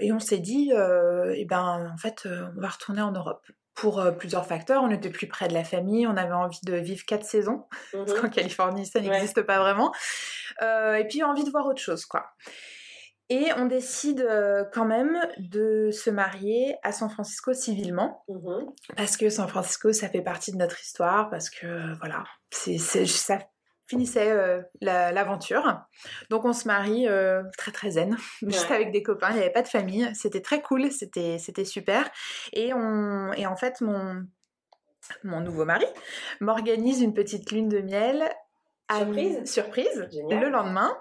et 0.00 0.12
on 0.12 0.18
s'est 0.18 0.38
dit, 0.38 0.70
eh 0.72 1.44
ben, 1.46 1.90
en 1.94 1.96
fait, 1.96 2.26
on 2.26 2.60
va 2.60 2.68
retourner 2.68 3.00
en 3.00 3.12
Europe 3.12 3.46
pour 3.80 3.98
euh, 3.98 4.10
plusieurs 4.10 4.46
facteurs. 4.46 4.82
On 4.82 4.90
était 4.90 5.08
plus 5.08 5.26
près 5.26 5.48
de 5.48 5.54
la 5.54 5.64
famille, 5.64 6.06
on 6.06 6.16
avait 6.16 6.34
envie 6.34 6.60
de 6.64 6.74
vivre 6.74 7.04
quatre 7.06 7.24
saisons, 7.24 7.64
parce 7.92 8.12
qu'en 8.12 8.26
mhm. 8.26 8.30
Californie, 8.30 8.86
ça 8.86 9.00
n'existe 9.00 9.42
pas 9.42 9.58
vraiment. 9.58 9.92
Euh, 10.62 10.96
et 10.96 11.06
puis 11.06 11.22
envie 11.24 11.44
de 11.44 11.50
voir 11.50 11.66
autre 11.66 11.80
chose, 11.80 12.04
quoi. 12.04 12.26
Et 13.30 13.46
on 13.56 13.66
décide 13.66 14.20
euh, 14.20 14.64
quand 14.74 14.84
même 14.84 15.16
de 15.38 15.90
se 15.92 16.10
marier 16.10 16.76
à 16.82 16.92
San 16.92 17.08
Francisco 17.08 17.54
civilement, 17.54 18.22
mhm. 18.28 18.66
parce 18.96 19.16
que 19.16 19.30
San 19.30 19.48
Francisco, 19.48 19.92
ça 19.94 20.10
fait 20.10 20.20
partie 20.20 20.52
de 20.52 20.58
notre 20.58 20.78
histoire, 20.80 21.30
parce 21.30 21.48
que 21.48 21.96
voilà, 22.00 22.24
c'est, 22.50 22.76
ça 22.78 23.38
finissait 23.90 24.30
euh, 24.30 24.62
l'aventure. 24.80 25.80
Donc 26.30 26.44
on 26.44 26.52
se 26.52 26.66
marie 26.66 27.08
euh, 27.08 27.42
très 27.58 27.72
très 27.72 27.90
zen, 27.92 28.16
juste 28.42 28.70
avec 28.70 28.92
des 28.92 29.02
copains, 29.02 29.30
il 29.30 29.36
n'y 29.36 29.40
avait 29.40 29.52
pas 29.52 29.62
de 29.62 29.68
famille, 29.68 30.08
c'était 30.14 30.40
très 30.40 30.62
cool, 30.62 30.90
c'était 30.90 31.64
super. 31.64 32.08
Et, 32.52 32.72
on, 32.72 33.32
et 33.32 33.46
en 33.46 33.56
fait, 33.56 33.80
mon, 33.80 34.24
mon 35.24 35.40
nouveau 35.40 35.64
mari 35.64 35.86
m'organise 36.40 37.02
une 37.02 37.14
petite 37.14 37.50
lune 37.50 37.68
de 37.68 37.80
miel 37.80 38.30
surprise, 38.88 39.44
surprise 39.44 40.08
le 40.28 40.48
lendemain 40.48 40.96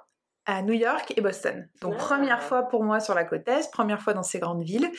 à 0.50 0.64
New 0.64 0.74
York 0.74 1.14
et 1.16 1.22
Boston. 1.22 1.70
Donc 1.80 1.98
première 1.98 2.42
fois 2.42 2.64
pour 2.64 2.84
moi 2.84 3.00
sur 3.00 3.14
la 3.14 3.24
côte 3.24 3.48
est, 3.48 3.70
première 3.72 4.02
fois 4.02 4.14
dans 4.14 4.24
ces 4.24 4.40
grandes 4.40 4.64
villes. 4.64 4.90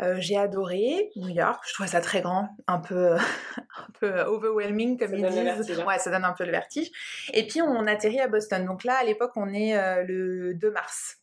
Euh, 0.00 0.16
j'ai 0.18 0.36
adoré 0.36 1.10
New 1.14 1.28
York, 1.28 1.62
je 1.68 1.74
trouvais 1.74 1.88
ça 1.88 2.00
très 2.00 2.20
grand, 2.20 2.48
un 2.66 2.80
peu, 2.80 3.14
un 3.56 3.92
peu 4.00 4.20
overwhelming 4.22 4.98
comme 4.98 5.14
ils 5.14 5.24
disent. 5.24 5.78
Hein. 5.78 5.86
Ouais, 5.86 6.00
ça 6.00 6.10
donne 6.10 6.24
un 6.24 6.32
peu 6.32 6.44
le 6.44 6.50
vertige. 6.50 6.90
Et 7.32 7.46
puis 7.46 7.62
on 7.62 7.86
atterrit 7.86 8.20
à 8.20 8.26
Boston. 8.26 8.66
Donc 8.66 8.82
là, 8.82 8.96
à 9.00 9.04
l'époque, 9.04 9.30
on 9.36 9.52
est 9.54 9.78
euh, 9.78 10.02
le 10.02 10.54
2 10.54 10.70
mars. 10.72 11.18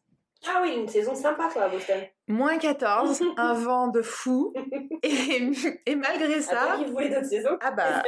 Ah 0.47 0.59
oui, 0.61 0.73
une 0.77 0.87
saison 0.87 1.13
sympa 1.13 1.49
quoi 1.51 1.63
à 1.63 1.67
Boston. 1.67 1.99
Moins 2.27 2.57
14, 2.57 3.21
un 3.37 3.53
vent 3.53 3.87
de 3.87 4.01
fou. 4.01 4.53
Et, 5.03 5.51
et 5.85 5.95
malgré 5.95 6.41
ça. 6.41 6.77
Saisons 7.23 7.57
Ah 7.61 7.71
bah. 7.71 8.03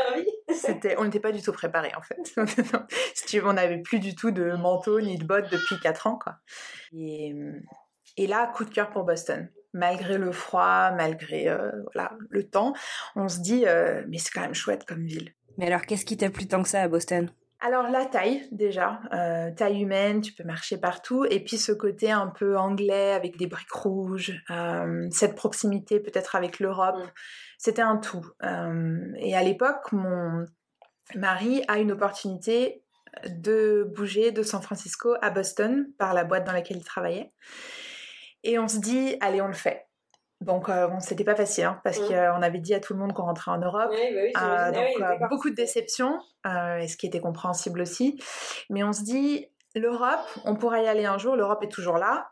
c'était, 0.53 0.95
on 0.97 1.05
n'était 1.05 1.19
pas 1.19 1.31
du 1.31 1.41
tout 1.41 1.51
préparés 1.51 1.93
en 1.95 2.01
fait. 2.01 2.35
si 3.13 3.25
tu 3.25 3.39
veux, 3.39 3.47
on 3.47 3.53
n'avait 3.53 3.81
plus 3.81 3.99
du 3.99 4.15
tout 4.15 4.31
de 4.31 4.53
manteau 4.53 4.99
ni 4.99 5.17
de 5.17 5.25
bottes 5.25 5.51
depuis 5.51 5.79
4 5.79 6.07
ans 6.07 6.17
quoi. 6.17 6.37
Et, 6.93 7.35
et 8.17 8.27
là, 8.27 8.51
coup 8.55 8.65
de 8.65 8.73
cœur 8.73 8.89
pour 8.89 9.03
Boston. 9.03 9.49
Malgré 9.73 10.17
le 10.17 10.31
froid, 10.31 10.91
malgré 10.91 11.49
euh, 11.49 11.71
voilà, 11.93 12.13
le 12.29 12.49
temps, 12.49 12.73
on 13.15 13.27
se 13.27 13.39
dit, 13.39 13.65
euh, 13.67 14.03
mais 14.07 14.17
c'est 14.17 14.31
quand 14.31 14.41
même 14.41 14.55
chouette 14.55 14.85
comme 14.85 15.05
ville. 15.05 15.33
Mais 15.57 15.67
alors, 15.67 15.81
qu'est-ce 15.81 16.05
qui 16.05 16.17
t'a 16.17 16.29
plu 16.29 16.47
tant 16.47 16.63
que 16.63 16.69
ça 16.69 16.81
à 16.81 16.87
Boston? 16.87 17.29
Alors 17.59 17.89
la 17.89 18.05
taille 18.05 18.47
déjà, 18.51 18.99
euh, 19.13 19.51
taille 19.51 19.81
humaine, 19.81 20.21
tu 20.21 20.33
peux 20.33 20.43
marcher 20.43 20.77
partout, 20.77 21.25
et 21.25 21.43
puis 21.43 21.57
ce 21.57 21.71
côté 21.71 22.11
un 22.11 22.27
peu 22.27 22.55
anglais 22.55 23.13
avec 23.13 23.37
des 23.37 23.47
briques 23.47 23.71
rouges, 23.71 24.33
euh, 24.51 25.07
cette 25.11 25.35
proximité 25.35 25.99
peut-être 25.99 26.35
avec 26.35 26.59
l'Europe, 26.59 26.97
mm. 26.97 27.11
c'était 27.57 27.81
un 27.81 27.97
tout. 27.97 28.25
Euh, 28.43 29.11
et 29.17 29.35
à 29.35 29.41
l'époque, 29.41 29.91
mon 29.91 30.45
mari 31.15 31.63
a 31.67 31.79
une 31.79 31.91
opportunité 31.91 32.83
de 33.27 33.91
bouger 33.95 34.31
de 34.31 34.43
San 34.43 34.61
Francisco 34.61 35.15
à 35.21 35.31
Boston 35.31 35.87
par 35.97 36.13
la 36.13 36.23
boîte 36.23 36.45
dans 36.45 36.53
laquelle 36.53 36.77
il 36.77 36.83
travaillait. 36.83 37.33
Et 38.43 38.59
on 38.59 38.67
se 38.67 38.77
dit, 38.77 39.17
allez, 39.19 39.41
on 39.41 39.47
le 39.47 39.53
fait. 39.53 39.86
Donc, 40.41 40.69
euh, 40.69 40.87
bon, 40.87 40.99
c'était 40.99 41.23
pas 41.23 41.35
facile, 41.35 41.65
hein, 41.65 41.81
parce 41.83 41.99
mmh. 41.99 42.07
qu'on 42.07 42.41
avait 42.41 42.59
dit 42.59 42.75
à 42.75 42.79
tout 42.79 42.93
le 42.93 42.99
monde 42.99 43.13
qu'on 43.13 43.23
rentrait 43.23 43.51
en 43.51 43.57
Europe. 43.57 43.91
Bah 44.33 44.67
euh, 44.69 44.71
donc, 44.71 45.01
euh, 45.01 45.27
beaucoup 45.29 45.49
de 45.49 45.55
déceptions, 45.55 46.19
et 46.45 46.87
ce 46.87 46.95
qui 46.95 47.07
était 47.07 47.19
compréhensible 47.19 47.81
aussi. 47.81 48.21
Mais 48.69 48.83
on 48.83 48.93
se 48.93 49.03
dit, 49.03 49.47
l'Europe, 49.75 50.25
on 50.45 50.55
pourra 50.55 50.81
y 50.81 50.87
aller 50.87 51.05
un 51.05 51.17
jour, 51.17 51.35
l'Europe 51.35 51.63
est 51.63 51.71
toujours 51.71 51.97
là. 51.97 52.29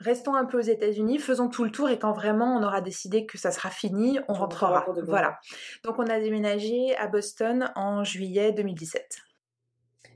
Restons 0.00 0.34
un 0.34 0.44
peu 0.44 0.58
aux 0.58 0.62
États-Unis, 0.62 1.18
faisons 1.18 1.48
tout 1.48 1.64
le 1.64 1.70
tour, 1.70 1.88
et 1.88 1.98
quand 1.98 2.12
vraiment 2.12 2.56
on 2.56 2.62
aura 2.62 2.80
décidé 2.80 3.24
que 3.24 3.38
ça 3.38 3.52
sera 3.52 3.70
fini, 3.70 4.18
on 4.28 4.32
rentrera. 4.32 4.84
Voilà. 5.06 5.38
Donc, 5.84 5.98
on 5.98 6.06
a 6.06 6.18
déménagé 6.18 6.96
à 6.96 7.06
Boston 7.06 7.70
en 7.76 8.02
juillet 8.02 8.52
2017. 8.52 9.27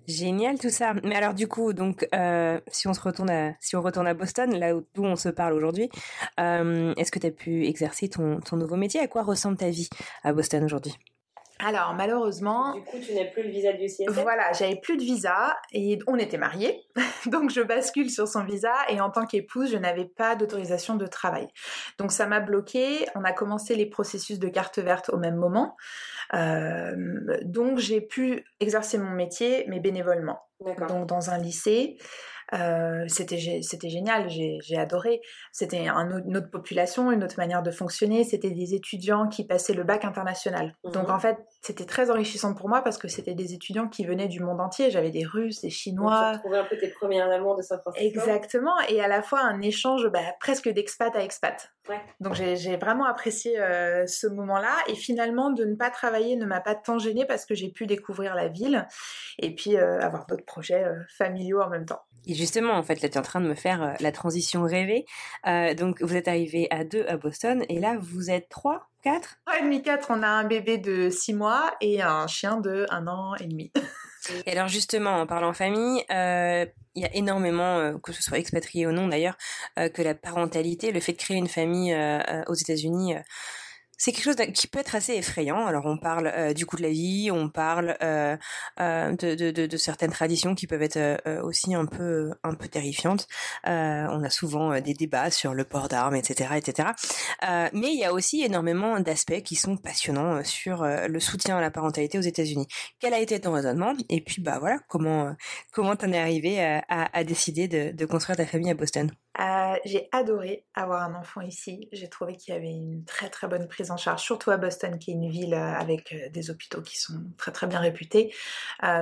Génial 0.08 0.58
tout 0.58 0.70
ça. 0.70 0.94
Mais 1.04 1.14
alors 1.14 1.34
du 1.34 1.46
coup, 1.46 1.72
donc 1.72 2.06
euh, 2.14 2.60
si 2.68 2.88
on 2.88 2.94
se 2.94 3.00
retourne 3.00 3.30
à, 3.30 4.14
Boston, 4.14 4.58
là 4.58 4.76
où, 4.76 4.84
on 4.96 5.16
se 5.16 5.28
parle 5.28 5.52
aujourd'hui, 5.52 5.88
euh, 6.40 6.92
est-ce 6.96 7.12
que 7.12 7.18
tu 7.18 7.26
as 7.26 7.30
pu 7.30 7.66
exercer 7.66 8.08
ton, 8.08 8.40
ton 8.40 8.56
nouveau 8.56 8.76
métier? 8.76 9.00
À 9.00 9.06
quoi 9.06 9.22
ressemble 9.22 9.56
ta 9.56 9.70
vie 9.70 9.88
à 10.24 10.32
Boston 10.32 10.64
aujourd'hui? 10.64 10.94
Alors 11.64 11.94
malheureusement. 11.94 12.74
Du 12.74 12.82
coup, 12.82 12.98
tu 12.98 13.14
n'as 13.14 13.26
plus 13.26 13.44
le 13.44 13.50
visa 13.50 13.72
du 13.72 13.86
CSF 13.86 14.10
Voilà, 14.10 14.52
j'avais 14.52 14.76
plus 14.76 14.96
de 14.96 15.02
visa 15.02 15.56
et 15.72 15.98
on 16.06 16.16
était 16.16 16.38
mariés. 16.38 16.82
Donc 17.26 17.50
je 17.50 17.60
bascule 17.60 18.10
sur 18.10 18.28
son 18.28 18.44
visa 18.44 18.72
et 18.88 19.00
en 19.00 19.10
tant 19.10 19.26
qu'épouse, 19.26 19.70
je 19.70 19.76
n'avais 19.76 20.06
pas 20.06 20.34
d'autorisation 20.34 20.96
de 20.96 21.06
travail. 21.06 21.48
Donc 21.98 22.12
ça 22.12 22.26
m'a 22.26 22.40
bloqué. 22.40 23.06
On 23.14 23.24
a 23.24 23.32
commencé 23.32 23.74
les 23.74 23.86
processus 23.86 24.38
de 24.38 24.48
carte 24.48 24.78
verte 24.78 25.08
au 25.10 25.18
même 25.18 25.36
moment. 25.36 25.76
Euh, 26.34 26.92
donc 27.42 27.78
j'ai 27.78 28.00
pu 28.00 28.44
exercer 28.60 28.98
mon 28.98 29.10
métier, 29.10 29.64
mais 29.68 29.80
bénévolement. 29.80 30.40
Donc 30.88 31.06
dans 31.06 31.30
un 31.30 31.38
lycée. 31.38 31.96
Euh, 32.52 33.04
c'était 33.08 33.60
c'était 33.62 33.88
génial, 33.88 34.28
j'ai 34.28 34.76
adoré. 34.76 35.22
C'était 35.52 35.88
une 35.88 36.36
autre 36.36 36.50
population, 36.50 37.10
une 37.10 37.24
autre 37.24 37.36
manière 37.38 37.62
de 37.62 37.70
fonctionner. 37.70 38.24
C'était 38.24 38.50
des 38.50 38.74
étudiants 38.74 39.28
qui 39.28 39.46
passaient 39.46 39.72
le 39.72 39.84
bac 39.84 40.04
international. 40.04 40.74
Donc 40.84 41.08
mhm. 41.08 41.14
en 41.14 41.18
fait, 41.18 41.38
c'était 41.62 41.86
très 41.86 42.10
enrichissant 42.10 42.54
pour 42.54 42.68
moi 42.68 42.82
parce 42.82 42.98
que 42.98 43.08
c'était 43.08 43.34
des 43.34 43.54
étudiants 43.54 43.88
qui 43.88 44.04
venaient 44.04 44.28
du 44.28 44.40
monde 44.40 44.60
entier. 44.60 44.90
J'avais 44.90 45.10
des 45.10 45.24
Russes, 45.24 45.62
des 45.62 45.70
Chinois. 45.70 46.40
Tu 46.44 46.54
un 46.54 46.64
peu 46.64 46.76
tes 46.76 46.88
premiers 46.88 47.22
amours 47.22 47.56
de 47.56 47.62
San 47.62 47.80
Francisco. 47.80 48.06
Exactement, 48.06 48.78
et 48.88 49.00
à 49.00 49.08
la 49.08 49.22
fois 49.22 49.40
un 49.40 49.60
échange 49.62 50.06
bah, 50.08 50.20
presque 50.40 50.68
d'expat 50.68 51.14
à 51.16 51.22
expat. 51.22 51.72
Donc 52.20 52.34
j'ai 52.34 52.76
vraiment 52.76 53.06
apprécié 53.06 53.60
euh, 53.60 54.06
ce 54.06 54.28
moment-là 54.28 54.76
et 54.86 54.94
finalement 54.94 55.50
de 55.50 55.64
ne 55.64 55.74
pas 55.74 55.90
travailler 55.90 56.36
ne 56.36 56.46
m'a 56.46 56.60
pas 56.60 56.76
tant 56.76 56.98
gêné 56.98 57.24
parce 57.26 57.44
que 57.44 57.54
j'ai 57.54 57.70
pu 57.70 57.86
découvrir 57.86 58.36
la 58.36 58.46
ville 58.46 58.86
et 59.40 59.52
puis 59.52 59.76
euh, 59.76 59.98
avoir 59.98 60.26
d'autres 60.26 60.44
projets 60.44 60.84
familiaux 61.08 61.60
en 61.60 61.68
même 61.68 61.84
temps. 61.84 62.02
Et 62.26 62.34
justement, 62.34 62.74
en 62.74 62.82
fait, 62.82 63.02
là, 63.02 63.08
tu 63.08 63.14
es 63.14 63.18
en 63.18 63.22
train 63.22 63.40
de 63.40 63.48
me 63.48 63.54
faire 63.54 63.82
euh, 63.82 63.92
la 64.00 64.12
transition 64.12 64.62
rêvée. 64.62 65.04
Euh, 65.46 65.74
donc, 65.74 66.02
vous 66.02 66.16
êtes 66.16 66.28
arrivé 66.28 66.68
à 66.70 66.84
deux 66.84 67.04
à 67.08 67.16
Boston, 67.16 67.64
et 67.68 67.80
là, 67.80 67.96
vous 68.00 68.30
êtes 68.30 68.48
trois, 68.48 68.88
quatre? 69.02 69.38
Trois 69.46 69.58
et 69.58 69.62
demi, 69.62 69.82
quatre. 69.82 70.08
On 70.10 70.22
a 70.22 70.28
un 70.28 70.44
bébé 70.44 70.78
de 70.78 71.10
six 71.10 71.34
mois 71.34 71.74
et 71.80 72.02
un 72.02 72.26
chien 72.26 72.58
de 72.58 72.86
un 72.90 73.06
an 73.08 73.34
et 73.36 73.46
demi. 73.46 73.72
et 74.46 74.52
alors, 74.52 74.68
justement, 74.68 75.20
en 75.20 75.26
parlant 75.26 75.52
famille, 75.52 76.04
euh, 76.10 76.64
il 76.94 77.02
y 77.02 77.06
a 77.06 77.14
énormément, 77.14 77.98
que 77.98 78.12
ce 78.12 78.22
soit 78.22 78.38
expatrié 78.38 78.86
ou 78.86 78.92
non 78.92 79.08
d'ailleurs, 79.08 79.38
que 79.76 80.02
la 80.02 80.14
parentalité, 80.14 80.92
le 80.92 81.00
fait 81.00 81.12
de 81.12 81.16
créer 81.16 81.38
une 81.38 81.48
famille 81.48 81.96
aux 82.46 82.54
États-Unis 82.54 83.14
c'est 83.98 84.12
quelque 84.12 84.24
chose 84.24 84.52
qui 84.54 84.66
peut 84.66 84.78
être 84.78 84.94
assez 84.94 85.14
effrayant. 85.14 85.66
Alors 85.66 85.86
on 85.86 85.96
parle 85.96 86.26
euh, 86.26 86.52
du 86.52 86.66
coût 86.66 86.76
de 86.76 86.82
la 86.82 86.90
vie, 86.90 87.30
on 87.32 87.48
parle 87.48 87.96
euh, 88.02 88.36
euh, 88.80 89.12
de, 89.12 89.34
de, 89.50 89.66
de, 89.66 89.76
certaines 89.76 90.10
traditions 90.10 90.54
qui 90.54 90.66
peuvent 90.66 90.82
être 90.82 91.20
aussi 91.42 91.74
un 91.74 91.86
peu 91.86 92.32
un 92.42 92.54
peu 92.54 92.68
terrifiantes. 92.68 93.26
On 93.64 94.22
a 94.24 94.30
souvent 94.30 94.80
des 94.80 94.94
débats 94.94 95.30
sur 95.30 95.54
le 95.54 95.64
port 95.64 95.88
d'armes, 95.88 96.14
etc., 96.16 96.54
etc. 96.56 96.88
mais 97.72 97.92
il 97.92 97.98
y 97.98 98.04
a 98.04 98.12
aussi 98.12 98.42
énormément 98.42 98.98
d'aspects 99.00 99.42
qui 99.42 99.56
sont 99.56 99.76
passionnants 99.76 100.42
sur 100.44 100.84
le 100.84 101.20
soutien 101.20 101.58
à 101.58 101.60
la 101.60 101.70
parentalité 101.70 102.18
aux 102.18 102.22
États-Unis. 102.22 102.66
Quel 102.98 103.14
a 103.14 103.18
été 103.18 103.40
ton 103.40 103.52
raisonnement? 103.52 103.94
Et 104.08 104.20
puis 104.20 104.42
bah 104.42 104.58
voilà, 104.58 104.78
comment 104.88 105.34
comment 105.72 105.96
t'en 105.96 106.12
es 106.12 106.18
arrivé 106.18 106.62
à, 106.62 106.82
à, 106.88 107.24
décider 107.24 107.68
de, 107.68 107.92
de 107.92 108.06
construire 108.06 108.36
ta 108.36 108.46
famille 108.46 108.70
à 108.70 108.74
Boston? 108.74 109.10
Euh, 109.40 109.76
j'ai 109.84 110.08
adoré 110.12 110.66
avoir 110.74 111.02
un 111.02 111.14
enfant 111.14 111.40
ici. 111.40 111.88
J'ai 111.92 112.08
trouvé 112.08 112.36
qu'il 112.36 112.54
y 112.54 112.56
avait 112.56 112.70
une 112.70 113.04
très 113.04 113.30
très 113.30 113.48
bonne 113.48 113.66
prise 113.66 113.90
en 113.90 113.96
charge, 113.96 114.22
surtout 114.22 114.50
à 114.50 114.58
Boston, 114.58 114.98
qui 114.98 115.10
est 115.10 115.14
une 115.14 115.30
ville 115.30 115.54
euh, 115.54 115.74
avec 115.74 116.12
euh, 116.12 116.28
des 116.30 116.50
hôpitaux 116.50 116.82
qui 116.82 116.98
sont 116.98 117.14
très 117.38 117.52
très 117.52 117.66
bien 117.66 117.80
réputés. 117.80 118.34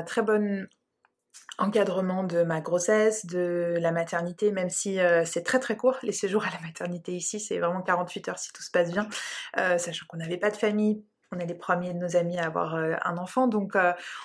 très 0.07 0.23
bon 0.23 0.69
encadrement 1.59 2.25
de 2.25 2.43
ma 2.43 2.61
grossesse, 2.61 3.27
de 3.27 3.77
la 3.81 3.93
maternité, 3.93 4.51
même 4.51 4.71
si 4.71 4.99
c'est 5.27 5.43
très 5.43 5.59
très 5.59 5.77
court. 5.77 5.99
Les 6.03 6.13
séjours 6.13 6.45
à 6.45 6.51
la 6.51 6.61
maternité 6.61 7.13
ici, 7.13 7.39
c'est 7.41 7.59
vraiment 7.59 7.83
48 7.83 8.29
heures 8.29 8.39
si 8.39 8.53
tout 8.53 8.63
se 8.63 8.71
passe 8.71 8.91
bien, 8.93 9.09
sachant 9.55 10.07
qu'on 10.09 10.17
n'avait 10.17 10.39
pas 10.39 10.51
de 10.51 10.57
famille, 10.57 11.05
on 11.33 11.39
est 11.39 11.47
les 11.47 11.55
premiers 11.55 11.93
de 11.93 11.99
nos 11.99 12.17
amis 12.17 12.39
à 12.39 12.47
avoir 12.47 12.75
un 12.75 13.19
enfant, 13.19 13.47
donc 13.47 13.77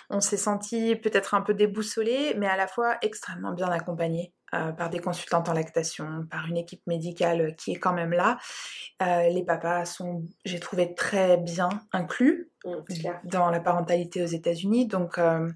on 0.09 0.21
s'est 0.21 0.37
senti 0.37 0.95
peut-être 0.95 1.33
un 1.33 1.41
peu 1.41 1.53
déboussolé, 1.53 2.35
mais 2.37 2.47
à 2.47 2.55
la 2.55 2.67
fois 2.67 2.97
extrêmement 3.01 3.51
bien 3.51 3.69
accompagné. 3.69 4.34
Euh, 4.53 4.71
par 4.71 4.91
des 4.91 4.99
consultantes 4.99 5.49
en 5.49 5.53
lactation, 5.53 6.27
par 6.29 6.45
une 6.45 6.55
équipe 6.55 6.85
médicale 6.85 7.55
qui 7.57 7.71
est 7.71 7.79
quand 7.79 7.93
même 7.93 8.11
là. 8.11 8.37
Euh, 9.01 9.27
les 9.27 9.43
papas 9.43 9.85
sont, 9.85 10.23
j'ai 10.45 10.59
trouvé, 10.59 10.93
très 10.93 11.37
bien 11.37 11.67
inclus 11.91 12.51
mmh, 12.63 13.09
dans 13.23 13.49
la 13.49 13.59
parentalité 13.59 14.21
aux 14.23 14.27
États-Unis. 14.27 14.85
Donc, 14.85 15.17
euh, 15.17 15.51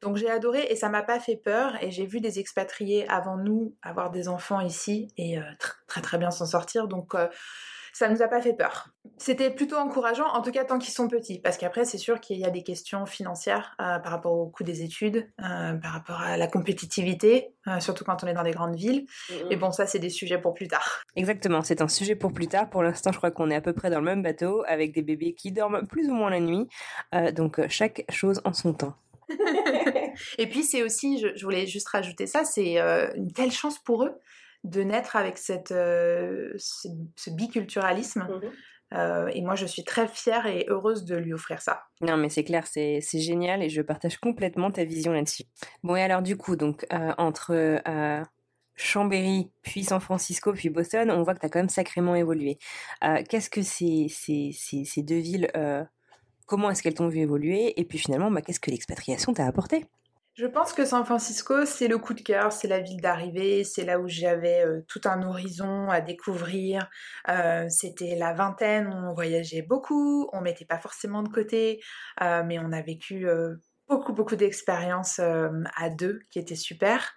donc 0.00 0.16
j'ai 0.16 0.30
adoré 0.30 0.66
et 0.70 0.74
ça 0.74 0.88
m'a 0.88 1.02
pas 1.02 1.20
fait 1.20 1.36
peur. 1.36 1.74
Et 1.82 1.90
j'ai 1.90 2.06
vu 2.06 2.20
des 2.20 2.38
expatriés 2.38 3.06
avant 3.08 3.36
nous 3.36 3.76
avoir 3.82 4.10
des 4.10 4.26
enfants 4.26 4.60
ici 4.60 5.12
et 5.18 5.36
très 5.86 6.00
très 6.00 6.16
bien 6.16 6.30
s'en 6.30 6.46
sortir. 6.46 6.88
Donc 6.88 7.14
ça 7.92 8.08
nous 8.08 8.22
a 8.22 8.28
pas 8.28 8.40
fait 8.40 8.54
peur. 8.54 8.88
C'était 9.16 9.50
plutôt 9.50 9.76
encourageant, 9.76 10.26
en 10.26 10.42
tout 10.42 10.50
cas 10.50 10.64
tant 10.64 10.78
qu'ils 10.78 10.92
sont 10.92 11.08
petits, 11.08 11.40
parce 11.40 11.56
qu'après 11.56 11.84
c'est 11.84 11.98
sûr 11.98 12.20
qu'il 12.20 12.38
y 12.38 12.44
a 12.44 12.50
des 12.50 12.62
questions 12.62 13.06
financières 13.06 13.76
euh, 13.80 13.98
par 13.98 14.12
rapport 14.12 14.32
au 14.32 14.46
coût 14.46 14.64
des 14.64 14.82
études, 14.82 15.28
euh, 15.40 15.74
par 15.74 15.92
rapport 15.92 16.20
à 16.20 16.36
la 16.36 16.46
compétitivité, 16.46 17.54
euh, 17.66 17.80
surtout 17.80 18.04
quand 18.04 18.24
on 18.24 18.26
est 18.26 18.34
dans 18.34 18.42
des 18.42 18.52
grandes 18.52 18.76
villes. 18.76 19.06
Mm-hmm. 19.28 19.46
Mais 19.50 19.56
bon, 19.56 19.72
ça 19.72 19.86
c'est 19.86 19.98
des 19.98 20.10
sujets 20.10 20.38
pour 20.38 20.54
plus 20.54 20.68
tard. 20.68 21.02
Exactement, 21.16 21.62
c'est 21.62 21.82
un 21.82 21.88
sujet 21.88 22.14
pour 22.14 22.32
plus 22.32 22.46
tard. 22.46 22.68
Pour 22.70 22.82
l'instant, 22.82 23.12
je 23.12 23.18
crois 23.18 23.30
qu'on 23.30 23.50
est 23.50 23.56
à 23.56 23.60
peu 23.60 23.72
près 23.72 23.90
dans 23.90 23.98
le 23.98 24.04
même 24.04 24.22
bateau, 24.22 24.62
avec 24.66 24.92
des 24.92 25.02
bébés 25.02 25.34
qui 25.34 25.52
dorment 25.52 25.86
plus 25.86 26.08
ou 26.08 26.14
moins 26.14 26.30
la 26.30 26.40
nuit, 26.40 26.68
donc 27.34 27.60
chaque 27.68 28.04
chose 28.08 28.40
en 28.44 28.52
son 28.52 28.72
temps. 28.72 28.94
Et 30.38 30.48
puis 30.48 30.64
c'est 30.64 30.82
aussi, 30.82 31.18
je, 31.18 31.28
je, 31.36 31.44
voulais 31.44 31.66
juste 31.66 31.88
rajouter 31.88 32.26
ça, 32.26 32.44
c'est 32.44 32.78
une 33.16 33.32
telle 33.32 33.52
chance 33.52 33.78
pour 33.78 34.04
eux 34.04 34.18
de 34.64 34.82
naître 34.82 35.16
avec 35.16 35.38
cette, 35.38 35.72
euh, 35.72 36.52
ce, 36.56 37.30
biculturalisme. 37.30 38.22
Mmh 38.22 38.50
euh, 38.92 39.28
et 39.32 39.40
moi, 39.40 39.54
je 39.54 39.66
suis 39.66 39.84
très 39.84 40.08
fière 40.08 40.46
et 40.46 40.66
heureuse 40.66 41.04
de 41.04 41.14
lui 41.14 41.32
offrir 41.32 41.62
ça. 41.62 41.84
Non, 42.00 42.16
mais 42.16 42.28
c'est 42.28 42.42
clair, 42.42 42.66
c'est 42.66 43.00
génial 43.20 43.62
et 43.62 43.68
je 43.68 43.82
partage 43.82 44.16
complètement 44.18 44.72
ta 44.72 44.82
vision 44.82 45.12
là-dessus. 45.12 45.44
Bon, 45.84 45.94
et 45.94 46.02
alors 46.02 46.22
du 46.22 46.36
coup, 46.36 46.56
donc 46.56 46.84
euh, 46.92 47.12
entre 47.16 47.80
Chambéry, 48.74 49.52
puis 49.62 49.84
San 49.84 50.00
Francisco, 50.00 50.52
puis 50.52 50.70
Boston, 50.70 51.08
on 51.12 51.22
voit 51.22 51.34
que 51.34 51.38
tu 51.38 51.46
as 51.46 51.48
quand 51.50 51.60
même 51.60 51.68
sacrément 51.68 52.16
évolué. 52.16 52.58
Qu'est-ce 53.28 53.48
que 53.48 53.62
ces, 53.62 54.08
ces, 54.08 54.50
ces, 54.52 54.82
ces 54.82 55.02
deux 55.04 55.20
villes, 55.20 55.52
comment 56.46 56.68
est-ce 56.68 56.82
qu'elles 56.82 56.94
t'ont 56.94 57.06
vu 57.06 57.20
évoluer? 57.20 57.80
Et 57.80 57.84
puis 57.84 57.98
finalement, 57.98 58.28
bah, 58.32 58.42
qu'est-ce 58.42 58.58
que 58.58 58.72
l'expatriation 58.72 59.32
t'a 59.32 59.46
apporté? 59.46 59.86
Je 60.34 60.46
pense 60.46 60.72
que 60.72 60.84
San 60.84 61.04
Francisco, 61.04 61.66
c'est 61.66 61.88
le 61.88 61.98
coup 61.98 62.14
de 62.14 62.22
cœur, 62.22 62.52
c'est 62.52 62.68
la 62.68 62.80
ville 62.80 63.00
d'arrivée, 63.00 63.64
c'est 63.64 63.84
là 63.84 63.98
où 63.98 64.08
j'avais 64.08 64.64
euh, 64.64 64.80
tout 64.86 65.00
un 65.04 65.22
horizon 65.22 65.90
à 65.90 66.00
découvrir. 66.00 66.88
Euh, 67.28 67.66
c'était 67.68 68.14
la 68.14 68.32
vingtaine, 68.32 68.92
on 68.92 69.12
voyageait 69.12 69.62
beaucoup, 69.62 70.30
on 70.32 70.40
mettait 70.40 70.64
pas 70.64 70.78
forcément 70.78 71.22
de 71.22 71.28
côté, 71.28 71.82
euh, 72.22 72.42
mais 72.46 72.58
on 72.58 72.72
a 72.72 72.80
vécu 72.80 73.26
beaucoup, 73.88 74.12
beaucoup 74.12 74.36
d'expériences 74.36 75.18
à 75.18 75.90
deux 75.90 76.20
qui 76.30 76.38
étaient 76.38 76.54
super. 76.54 77.12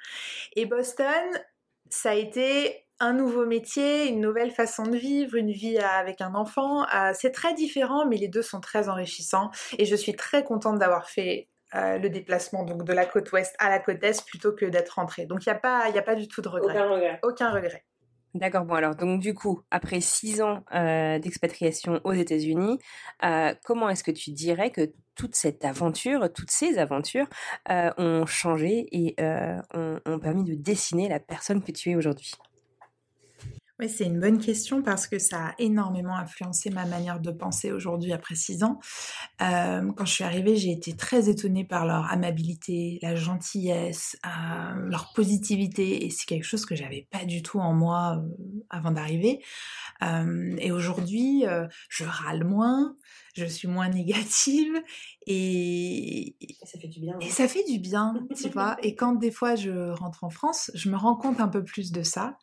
Et 0.56 0.66
Boston, 0.66 1.24
ça 1.90 2.12
a 2.12 2.16
été 2.16 2.88
un 3.00 3.14
nouveau 3.14 3.46
métier, 3.46 4.08
une 4.08 4.22
nouvelle 4.22 4.52
façon 4.52 4.84
de 4.84 4.98
vivre, 4.98 5.36
une 5.36 5.52
vie 5.52 5.78
avec 5.78 6.20
un 6.20 6.34
enfant. 6.36 6.86
c'est 7.14 7.32
très 7.32 7.54
différent, 7.54 8.08
mais 8.08 8.18
les 8.18 8.28
deux 8.28 8.42
sont 8.42 8.60
très 8.60 8.90
enrichissants. 8.90 9.52
Et 9.78 9.86
je 9.86 9.96
suis 9.96 10.16
très 10.16 10.44
contente 10.44 10.80
d'avoir 10.80 11.10
fait 11.10 11.48
euh, 11.76 11.98
le 11.98 12.10
déplacement 12.10 12.64
donc 12.64 12.84
de 12.84 12.94
la 12.94 13.06
côte 13.06 13.32
ouest 13.32 13.56
à 13.60 13.70
la 13.70 13.80
côte 13.80 14.04
est 14.04 14.26
plutôt 14.26 14.54
que 14.54 14.66
d'être 14.66 14.96
rentré. 14.96 15.26
Donc 15.26 15.46
il 15.46 15.50
n'y 15.50 15.56
a, 15.56 15.60
pas, 15.60 15.86
a 15.88 16.02
pas 16.02 16.16
du 16.16 16.28
tout 16.28 16.42
de 16.42 16.50
regret. 16.50 16.74
Aucun 16.74 16.90
regret. 16.90 17.20
Aucun 17.24 17.52
regret. 17.52 17.84
D'accord, 18.34 18.66
bon 18.66 18.74
alors 18.74 18.96
donc 18.96 19.20
du 19.20 19.36
coup, 19.36 19.62
après 19.70 20.02
six 20.02 20.42
ans 20.42 20.64
euh, 20.74 21.20
d'expatriation 21.20 22.02
aux 22.04 22.14
États-Unis, 22.14 22.80
euh, 23.24 23.54
comment 23.64 23.90
est-ce 23.90 24.04
que 24.04 24.12
tu 24.12 24.32
dirais 24.32 24.72
que 24.72 24.92
toute 25.16 25.36
cette 25.36 25.64
aventure, 25.64 26.34
toutes 26.34 26.50
ces 26.50 26.80
aventures 26.80 27.28
ont 27.70 28.26
changé 28.26 28.88
et 28.92 29.16
ont 29.22 30.20
permis 30.20 30.44
de 30.44 30.56
dessiner 30.56 31.08
la 31.08 31.20
personne 31.20 31.62
que 31.62 31.72
tu 31.72 31.92
es 31.92 31.96
aujourd'hui? 31.96 32.32
Oui, 33.80 33.90
c'est 33.90 34.06
une 34.06 34.20
bonne 34.20 34.38
question 34.38 34.84
parce 34.84 35.08
que 35.08 35.18
ça 35.18 35.48
a 35.48 35.56
énormément 35.58 36.16
influencé 36.16 36.70
ma 36.70 36.86
manière 36.86 37.20
de 37.20 37.32
penser 37.32 37.72
aujourd'hui 37.72 38.14
après 38.14 38.36
six 38.36 38.64
ans. 38.64 38.80
Euh, 39.42 39.92
quand 39.94 40.06
je 40.06 40.14
suis 40.14 40.24
arrivée, 40.24 40.56
j'ai 40.56 40.72
été 40.72 40.96
très 40.96 41.28
étonnée 41.28 41.66
par 41.66 41.88
leur 41.88 42.12
amabilité, 42.12 43.00
la 43.02 43.16
gentillesse, 43.16 44.16
euh, 44.28 44.76
leur 44.90 45.12
positivité 45.14 46.06
et 46.06 46.12
c'est 46.12 46.26
quelque 46.26 46.44
chose 46.44 46.68
que 46.68 46.76
j'avais 46.76 47.08
pas 47.10 47.26
du 47.26 47.42
tout 47.42 47.60
en 47.60 47.74
moi 47.74 48.18
euh, 48.18 48.56
avant 48.70 48.92
d'arriver. 48.92 49.42
et 50.60 50.72
aujourd'hui, 50.72 51.46
je 51.90 52.04
râle 52.04 52.44
moins, 52.44 52.96
je 53.34 53.46
suis 53.46 53.68
moins 53.68 53.90
négative 53.90 54.84
et, 55.26 56.36
ça 56.64 56.80
fait 56.80 56.88
du 56.88 57.00
bien. 57.00 57.18
Et 57.20 57.26
hein. 57.26 57.30
ça 57.32 57.48
fait 57.48 57.64
du 57.64 57.80
bien, 57.80 58.14
tu 58.40 58.50
vois. 58.54 58.78
Et 58.84 58.96
quand 58.96 59.14
des 59.14 59.32
fois 59.32 59.56
je 59.56 59.90
rentre 59.90 60.24
en 60.24 60.30
France, 60.30 60.70
je 60.76 60.90
me 60.90 60.98
rends 60.98 61.16
compte 61.16 61.40
un 61.40 61.48
peu 61.48 61.64
plus 61.64 61.92
de 61.92 62.04
ça. 62.04 62.38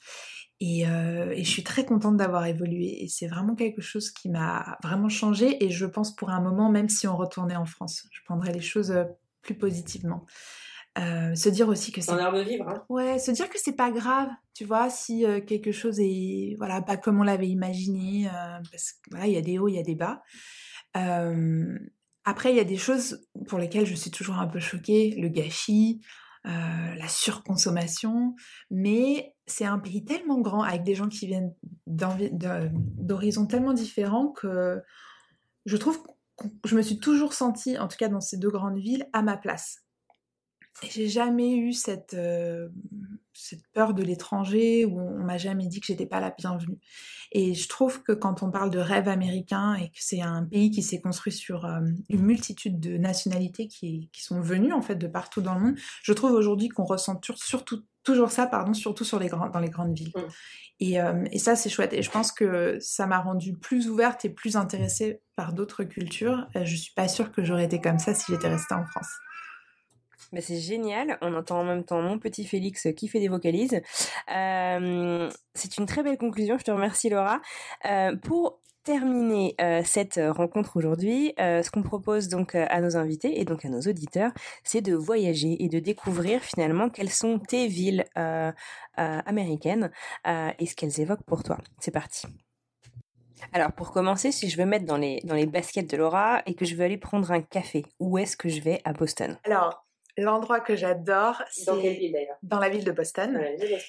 Euh, 0.63 1.31
et, 1.31 1.43
je 1.43 1.51
suis 1.51 1.65
très 1.65 1.85
contente 1.85 2.17
d'avoir 2.17 2.47
évolué. 2.47 3.03
Et 3.03 3.09
c'est 3.09 3.27
vraiment 3.27 3.55
quelque 3.55 3.81
chose 3.81 4.11
qui 4.11 4.29
m'a 4.29 4.79
vraiment 4.83 5.09
changé. 5.09 5.65
Et 5.65 5.71
je 5.71 5.87
pense 5.87 6.15
pour 6.15 6.31
un 6.31 6.41
moment, 6.41 6.71
même 6.71 6.89
si 6.89 7.07
on 7.07 7.17
retournait 7.17 7.57
en 7.57 7.67
France, 7.67 8.07
je 8.11 8.21
prendrais 8.25 8.53
les 8.53 8.61
choses 8.61 8.91
euh, 8.91 9.05
plus 9.43 9.55
positivement. 9.55 10.27
Euh, 10.99 11.35
se 11.35 11.49
dire 11.49 11.69
aussi 11.69 11.93
que 11.93 12.01
c'est. 12.01 12.11
un 12.11 12.19
art 12.19 12.35
de 12.35 12.43
vivre. 12.43 12.69
Hein. 12.69 12.85
Ouais, 12.89 13.19
se 13.19 13.31
dire 13.31 13.49
que 13.49 13.59
c'est 13.59 13.77
pas 13.77 13.91
grave, 13.91 14.29
tu 14.55 14.65
vois, 14.65 14.91
si 14.91 15.25
quelque 15.47 15.71
chose 15.71 16.01
est 16.01 16.57
voilà 16.59 16.83
pas 16.83 16.97
comme 16.97 17.21
on 17.21 17.23
l'avait 17.23 17.49
imaginé, 17.49 18.29
parce 18.73 18.93
que 18.93 19.11
voilà, 19.13 19.29
il 19.29 19.33
y 19.33 19.37
a 19.37 19.41
des 19.41 19.61
hauts, 19.61 19.69
il 19.69 19.77
y 19.77 19.79
a 19.79 19.85
des 19.85 19.95
bas. 19.95 20.21
après, 22.25 22.51
il 22.51 22.57
y 22.57 22.61
a 22.61 22.65
des 22.65 22.77
choses 22.77 23.25
pour 23.47 23.61
lesquelles 23.61 23.87
je 23.87 23.95
suis 23.95 24.11
toujours 24.11 24.41
un 24.41 24.49
peu 24.49 24.59
choquée, 24.59 25.15
le 25.17 25.29
gâchis, 25.29 26.01
la 26.45 27.09
surconsommation, 27.09 28.35
mais 28.71 29.35
c'est 29.47 29.65
un 29.65 29.79
pays 29.79 30.05
tellement 30.05 30.41
grand 30.41 30.63
avec 30.63 30.83
des 30.83 30.95
gens 30.95 31.09
qui 31.09 31.27
viennent 31.27 31.55
d'horizons 31.87 33.47
tellement 33.47 33.73
différents 33.73 34.29
que 34.29 34.83
je 35.67 35.77
trouve 35.77 36.03
que 36.03 36.49
je 36.65 36.77
me 36.77 36.83
suis 36.83 36.99
toujours 36.99 37.35
sentie, 37.35 37.79
en 37.79 37.89
tout 37.89 37.99
cas 37.99 38.09
dans 38.09 38.21
ces 38.21 38.39
deux 38.39 38.51
grandes 38.51 38.79
villes, 38.79 39.07
à 39.13 39.23
ma 39.23 39.37
place. 39.37 39.81
Et 40.83 40.91
j'ai 40.91 41.09
jamais 41.09 41.57
eu 41.57 41.73
cette, 41.73 42.15
euh, 42.15 42.69
cette 43.35 43.67
peur 43.73 43.93
de 43.95 44.03
l'étranger 44.03 44.85
où 44.85 45.01
on 45.01 45.25
m'a 45.25 45.37
jamais 45.37 45.67
dit 45.67 45.81
que 45.81 45.87
j'étais 45.87 46.07
pas 46.07 46.21
la 46.21 46.31
bienvenue. 46.31 46.79
Et 47.33 47.55
je 47.55 47.69
trouve 47.69 48.03
que 48.03 48.13
quand 48.13 48.43
on 48.43 48.51
parle 48.51 48.71
de 48.71 48.79
rêve 48.79 49.09
américain 49.09 49.75
et 49.75 49.89
que 49.89 49.99
c'est 49.99 50.23
un 50.23 50.45
pays 50.45 50.71
qui 50.71 50.83
s'est 50.83 51.01
construit 51.01 51.33
sur 51.33 51.65
euh, 51.65 51.81
une 52.09 52.23
multitude 52.23 52.81
de 52.81 52.97
nationalités 52.97 53.69
qui, 53.69 54.09
qui, 54.13 54.23
sont 54.23 54.41
venues 54.41 54.73
en 54.73 54.83
fait 54.83 54.97
de 54.97 55.07
partout 55.07 55.43
dans 55.43 55.55
le 55.55 55.61
monde, 55.61 55.79
je 56.03 56.13
trouve 56.13 56.33
aujourd'hui 56.33 56.69
qu'on 56.69 56.85
ressent 56.85 57.21
surtout 57.35 57.85
toujours 58.03 58.31
ça, 58.31 58.47
pardon, 58.47 58.73
surtout 58.73 59.05
sur 59.05 59.19
les 59.19 59.29
grands, 59.29 59.51
dans 59.51 59.61
les 59.61 59.69
grandes 59.69 59.95
villes. 59.95 60.13
Mm. 60.17 60.21
Et, 60.81 61.01
euh, 61.01 61.25
et, 61.31 61.39
ça, 61.39 61.57
c'est 61.57 61.69
chouette. 61.69 61.93
Et 61.93 62.03
je 62.03 62.11
pense 62.11 62.33
que 62.33 62.79
ça 62.81 63.07
m'a 63.07 63.19
rendue 63.19 63.55
plus 63.55 63.91
ouverte 63.91 64.25
et 64.25 64.31
plus 64.31 64.57
intéressée 64.57 65.21
par 65.37 65.53
d'autres 65.53 65.85
cultures. 65.85 66.47
Je 66.55 66.75
suis 66.75 66.95
pas 66.95 67.09
sûre 67.09 67.31
que 67.33 67.45
j'aurais 67.45 67.65
été 67.65 67.81
comme 67.81 67.99
ça 67.99 68.15
si 68.15 68.33
j'étais 68.33 68.49
restée 68.49 68.75
en 68.75 68.87
France. 68.87 69.09
Mais 70.33 70.41
c'est 70.41 70.59
génial. 70.59 71.19
On 71.23 71.35
entend 71.35 71.61
en 71.61 71.65
même 71.65 71.85
temps 71.85 72.01
mon 72.03 72.19
petit 72.19 72.45
Félix 72.45 72.89
qui 72.97 73.09
fait 73.09 73.21
des 73.21 73.29
vocalises. 73.29 73.81
Euh, 74.35 75.29
c'est 75.55 75.77
une 75.79 75.87
très 75.87 76.03
belle 76.03 76.19
conclusion. 76.19 76.59
Je 76.59 76.65
te 76.65 76.71
remercie, 76.71 77.09
Laura. 77.09 77.41
Euh, 77.87 78.17
pour 78.17 78.61
terminer 78.83 79.55
euh, 79.61 79.83
cette 79.85 80.19
rencontre 80.19 80.77
aujourd'hui, 80.77 81.35
ce 81.37 81.71
qu'on 81.71 81.83
propose 81.83 82.29
donc 82.29 82.55
à 82.55 82.81
nos 82.81 82.97
invités 82.97 83.39
et 83.39 83.45
donc 83.45 83.65
à 83.67 83.69
nos 83.69 83.81
auditeurs, 83.81 84.33
c'est 84.65 84.81
de 84.81 84.95
voyager 84.95 85.63
et 85.63 85.69
de 85.69 85.79
découvrir 85.81 86.41
finalement 86.41 86.89
quelles 86.89 87.11
sont 87.11 87.39
tes 87.39 87.67
villes 87.67 88.07
américaines 88.97 89.91
et 90.27 90.67
ce 90.67 90.75
qu'elles 90.75 90.99
évoquent 90.99 91.25
pour 91.25 91.43
toi. 91.43 91.59
C'est 91.79 91.91
parti. 91.91 92.27
Alors 93.53 93.73
pour 93.73 93.91
commencer, 93.91 94.33
si 94.33 94.49
je 94.49 94.57
veux 94.57 94.67
mettre 94.67 94.87
dans 94.87 94.97
les, 94.97 95.21
dans 95.25 95.35
les 95.35 95.47
baskets 95.47 95.91
de 95.91 95.97
Laura 95.97 96.43
et 96.47 96.55
que 96.55 96.65
je 96.65 96.75
veux 96.75 96.85
aller 96.85 96.99
prendre 96.99 97.31
un 97.33 97.43
café, 97.43 97.85
où 97.99 98.19
est-ce 98.19 98.37
que 98.37 98.49
je 98.49 98.61
vais 98.61 98.81
à 98.85 98.93
Boston? 98.93 99.39
Alors, 99.45 99.87
L'endroit 100.17 100.61
que 100.61 100.77
j'adore, 100.77 101.43
c'est 101.51 101.67
dans 101.67 101.77
Dans 102.43 102.59
la 102.59 102.69
ville 102.69 102.85
de 102.85 102.93
Boston. 102.93 103.41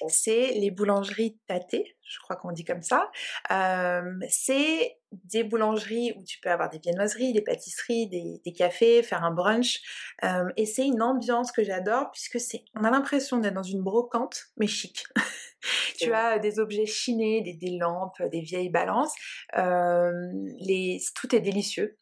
C'est 0.08 0.52
les 0.52 0.70
boulangeries 0.70 1.38
Tate, 1.46 1.74
je 2.02 2.18
crois 2.20 2.36
qu'on 2.36 2.52
dit 2.52 2.64
comme 2.64 2.82
ça. 2.82 3.10
Euh, 3.50 4.02
c'est 4.28 4.98
des 5.12 5.44
boulangeries 5.44 6.14
où 6.18 6.24
tu 6.24 6.40
peux 6.40 6.50
avoir 6.50 6.70
des 6.70 6.78
viennoiseries, 6.78 7.32
des 7.32 7.42
pâtisseries, 7.42 8.08
des, 8.08 8.52
cafés, 8.52 9.02
faire 9.02 9.24
un 9.24 9.30
brunch. 9.30 9.80
Euh, 10.24 10.48
et 10.56 10.66
c'est 10.66 10.86
une 10.86 11.02
ambiance 11.02 11.52
que 11.52 11.62
j'adore 11.62 12.10
puisque 12.10 12.40
c'est, 12.40 12.64
on 12.74 12.84
a 12.84 12.90
l'impression 12.90 13.38
d'être 13.38 13.54
dans 13.54 13.62
une 13.62 13.82
brocante, 13.82 14.46
mais 14.56 14.66
chic. 14.66 15.04
tu 15.98 16.12
as 16.12 16.38
des 16.38 16.58
objets 16.58 16.86
chinés, 16.86 17.42
des, 17.42 17.78
lampes, 17.78 18.22
des 18.30 18.40
vieilles 18.40 18.70
balances. 18.70 19.14
Euh, 19.56 20.10
les, 20.58 21.00
tout 21.14 21.34
est 21.34 21.40
délicieux. 21.40 21.96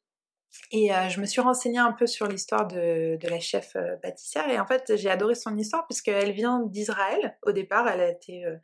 Et 0.73 0.93
euh, 0.93 1.09
je 1.09 1.21
me 1.21 1.27
suis 1.27 1.41
renseignée 1.41 1.79
un 1.79 1.93
peu 1.93 2.07
sur 2.07 2.27
l'histoire 2.27 2.67
de, 2.67 3.17
de, 3.17 3.29
la 3.29 3.41
chef 3.41 3.75
euh, 3.77 3.97
pâtissière 3.97 4.49
et 4.49 4.59
en 4.59 4.67
fait 4.67 4.97
j'ai 4.97 5.11
adoré 5.11 5.35
son 5.35 5.57
histoire 5.57 5.87
puisqu'elle 5.87 6.33
vient 6.33 6.61
d'Israël 6.67 7.37
au 7.43 7.53
départ, 7.53 7.89
elle 7.89 8.01
a 8.01 8.09
été 8.09 8.45
euh, 8.45 8.57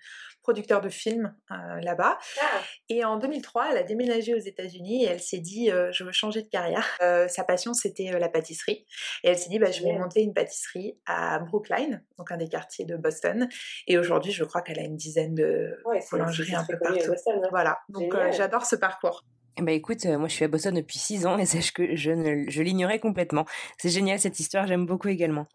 producteur 0.43 0.81
de 0.81 0.89
films 0.89 1.35
là-bas 1.51 2.19
ah. 2.41 2.61
et 2.89 3.05
en 3.05 3.17
2003 3.19 3.71
elle 3.73 3.79
a 3.79 3.83
déménagé 3.83 4.35
aux 4.35 4.39
États-Unis 4.39 5.05
et 5.05 5.09
elle 5.09 5.21
s'est 5.21 5.41
dit 5.41 5.71
je 5.91 6.05
veux 6.05 6.13
changer 6.13 6.43
de 6.43 6.49
carrière. 6.49 6.87
sa 7.29 7.43
passion 7.43 7.75
c'était 7.75 8.17
la 8.17 8.29
pâtisserie 8.29 8.87
et 9.25 9.29
elle 9.29 9.39
s'est 9.39 9.49
dit 9.49 9.59
bah, 9.59 9.73
je 9.73 9.83
vais 9.83 9.93
monter 9.93 10.23
une 10.23 10.35
pâtisserie 10.35 10.97
à 11.07 11.41
Brookline, 11.41 12.05
donc 12.17 12.31
un 12.31 12.37
des 12.37 12.49
quartiers 12.49 12.85
de 12.85 12.97
Boston 12.97 13.49
et 13.89 13.99
aujourd'hui 13.99 14.31
je 14.31 14.45
crois 14.45 14.63
qu'elle 14.63 14.79
a 14.79 14.85
une 14.85 14.97
dizaine 14.97 15.35
de 15.35 15.77
boulangeries 16.13 16.55
un 16.55 16.65
peu 16.65 16.79
partout. 16.79 17.13
Hein. 17.13 17.41
Voilà, 17.51 17.81
donc 17.89 18.15
j'adore 18.33 18.67
ce 18.67 18.77
parcours. 18.77 19.25
Bah 19.59 19.73
écoute, 19.73 20.05
euh, 20.05 20.19
moi 20.19 20.29
je 20.29 20.35
suis 20.35 20.45
à 20.45 20.49
Boston 20.49 20.75
depuis 20.75 20.99
6 20.99 21.27
ans 21.27 21.39
et 21.39 21.47
sache 21.47 21.73
que 21.73 21.97
je, 21.97 22.45
je 22.49 22.63
l'ignorais 22.63 22.99
complètement. 22.99 23.47
C'est 23.79 23.89
génial 23.89 24.19
cette 24.19 24.39
histoire, 24.39 24.67
j'aime 24.67 24.87
beaucoup 24.87 25.09
également. 25.09 25.47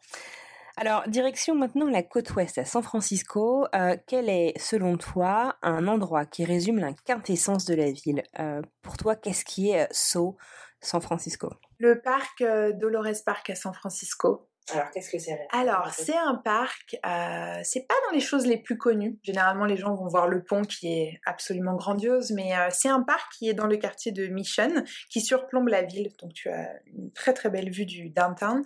Alors, 0.78 1.08
direction 1.08 1.54
maintenant 1.54 1.88
la 1.88 2.02
côte 2.02 2.34
ouest 2.36 2.58
à 2.58 2.66
San 2.66 2.82
Francisco. 2.82 3.68
Euh, 3.76 3.98
quel 4.08 4.30
est, 4.30 4.58
selon 4.58 4.98
toi, 4.98 5.58
un 5.62 5.88
endroit 5.88 6.26
qui 6.26 6.46
résume 6.46 6.80
la 6.80 6.94
quintessence 7.06 7.66
de 7.66 7.76
la 7.76 7.92
ville? 7.92 8.24
Euh, 8.40 8.62
Pour 8.82 8.98
toi, 8.98 9.16
qu'est-ce 9.16 9.46
qui 9.46 9.72
est 9.72 9.88
So 9.92 10.38
San 10.80 11.02
Francisco? 11.02 11.52
Le 11.78 12.02
parc 12.02 12.44
Dolores 12.80 13.24
Park 13.26 13.50
à 13.50 13.56
San 13.56 13.74
Francisco. 13.74 14.48
Alors, 14.70 14.92
qu'est-ce 14.92 15.10
que 15.10 15.20
c'est 15.20 15.38
Alors, 15.52 15.90
c'est 15.92 16.16
un 16.16 16.36
parc, 16.36 16.96
euh, 17.06 17.60
c'est 17.64 17.88
pas 17.88 17.96
dans 18.08 18.14
les 18.14 18.22
choses 18.22 18.46
les 18.46 18.58
plus 18.58 18.78
connues. 18.78 19.20
Généralement, 19.24 19.66
les 19.66 19.76
gens 19.76 19.96
vont 19.96 20.08
voir 20.08 20.28
le 20.28 20.44
pont 20.44 20.62
qui 20.62 20.88
est 20.88 21.20
absolument 21.26 21.76
grandiose, 21.76 22.32
mais 22.32 22.56
euh, 22.56 22.68
c'est 22.70 22.90
un 22.90 23.02
parc 23.02 23.34
qui 23.38 23.50
est 23.50 23.54
dans 23.54 23.68
le 23.68 23.78
quartier 23.78 24.12
de 24.12 24.28
Mission, 24.28 24.72
qui 25.10 25.22
surplombe 25.22 25.68
la 25.68 25.82
ville. 25.82 26.14
Donc, 26.22 26.34
tu 26.34 26.50
as 26.50 26.70
une 26.86 27.12
très 27.12 27.34
très 27.34 27.50
belle 27.50 27.70
vue 27.70 27.86
du 27.86 28.10
downtown. 28.10 28.64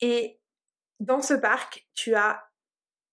Et 0.00 0.40
dans 0.98 1.22
ce 1.22 1.34
parc, 1.34 1.86
tu 1.94 2.14
as 2.14 2.42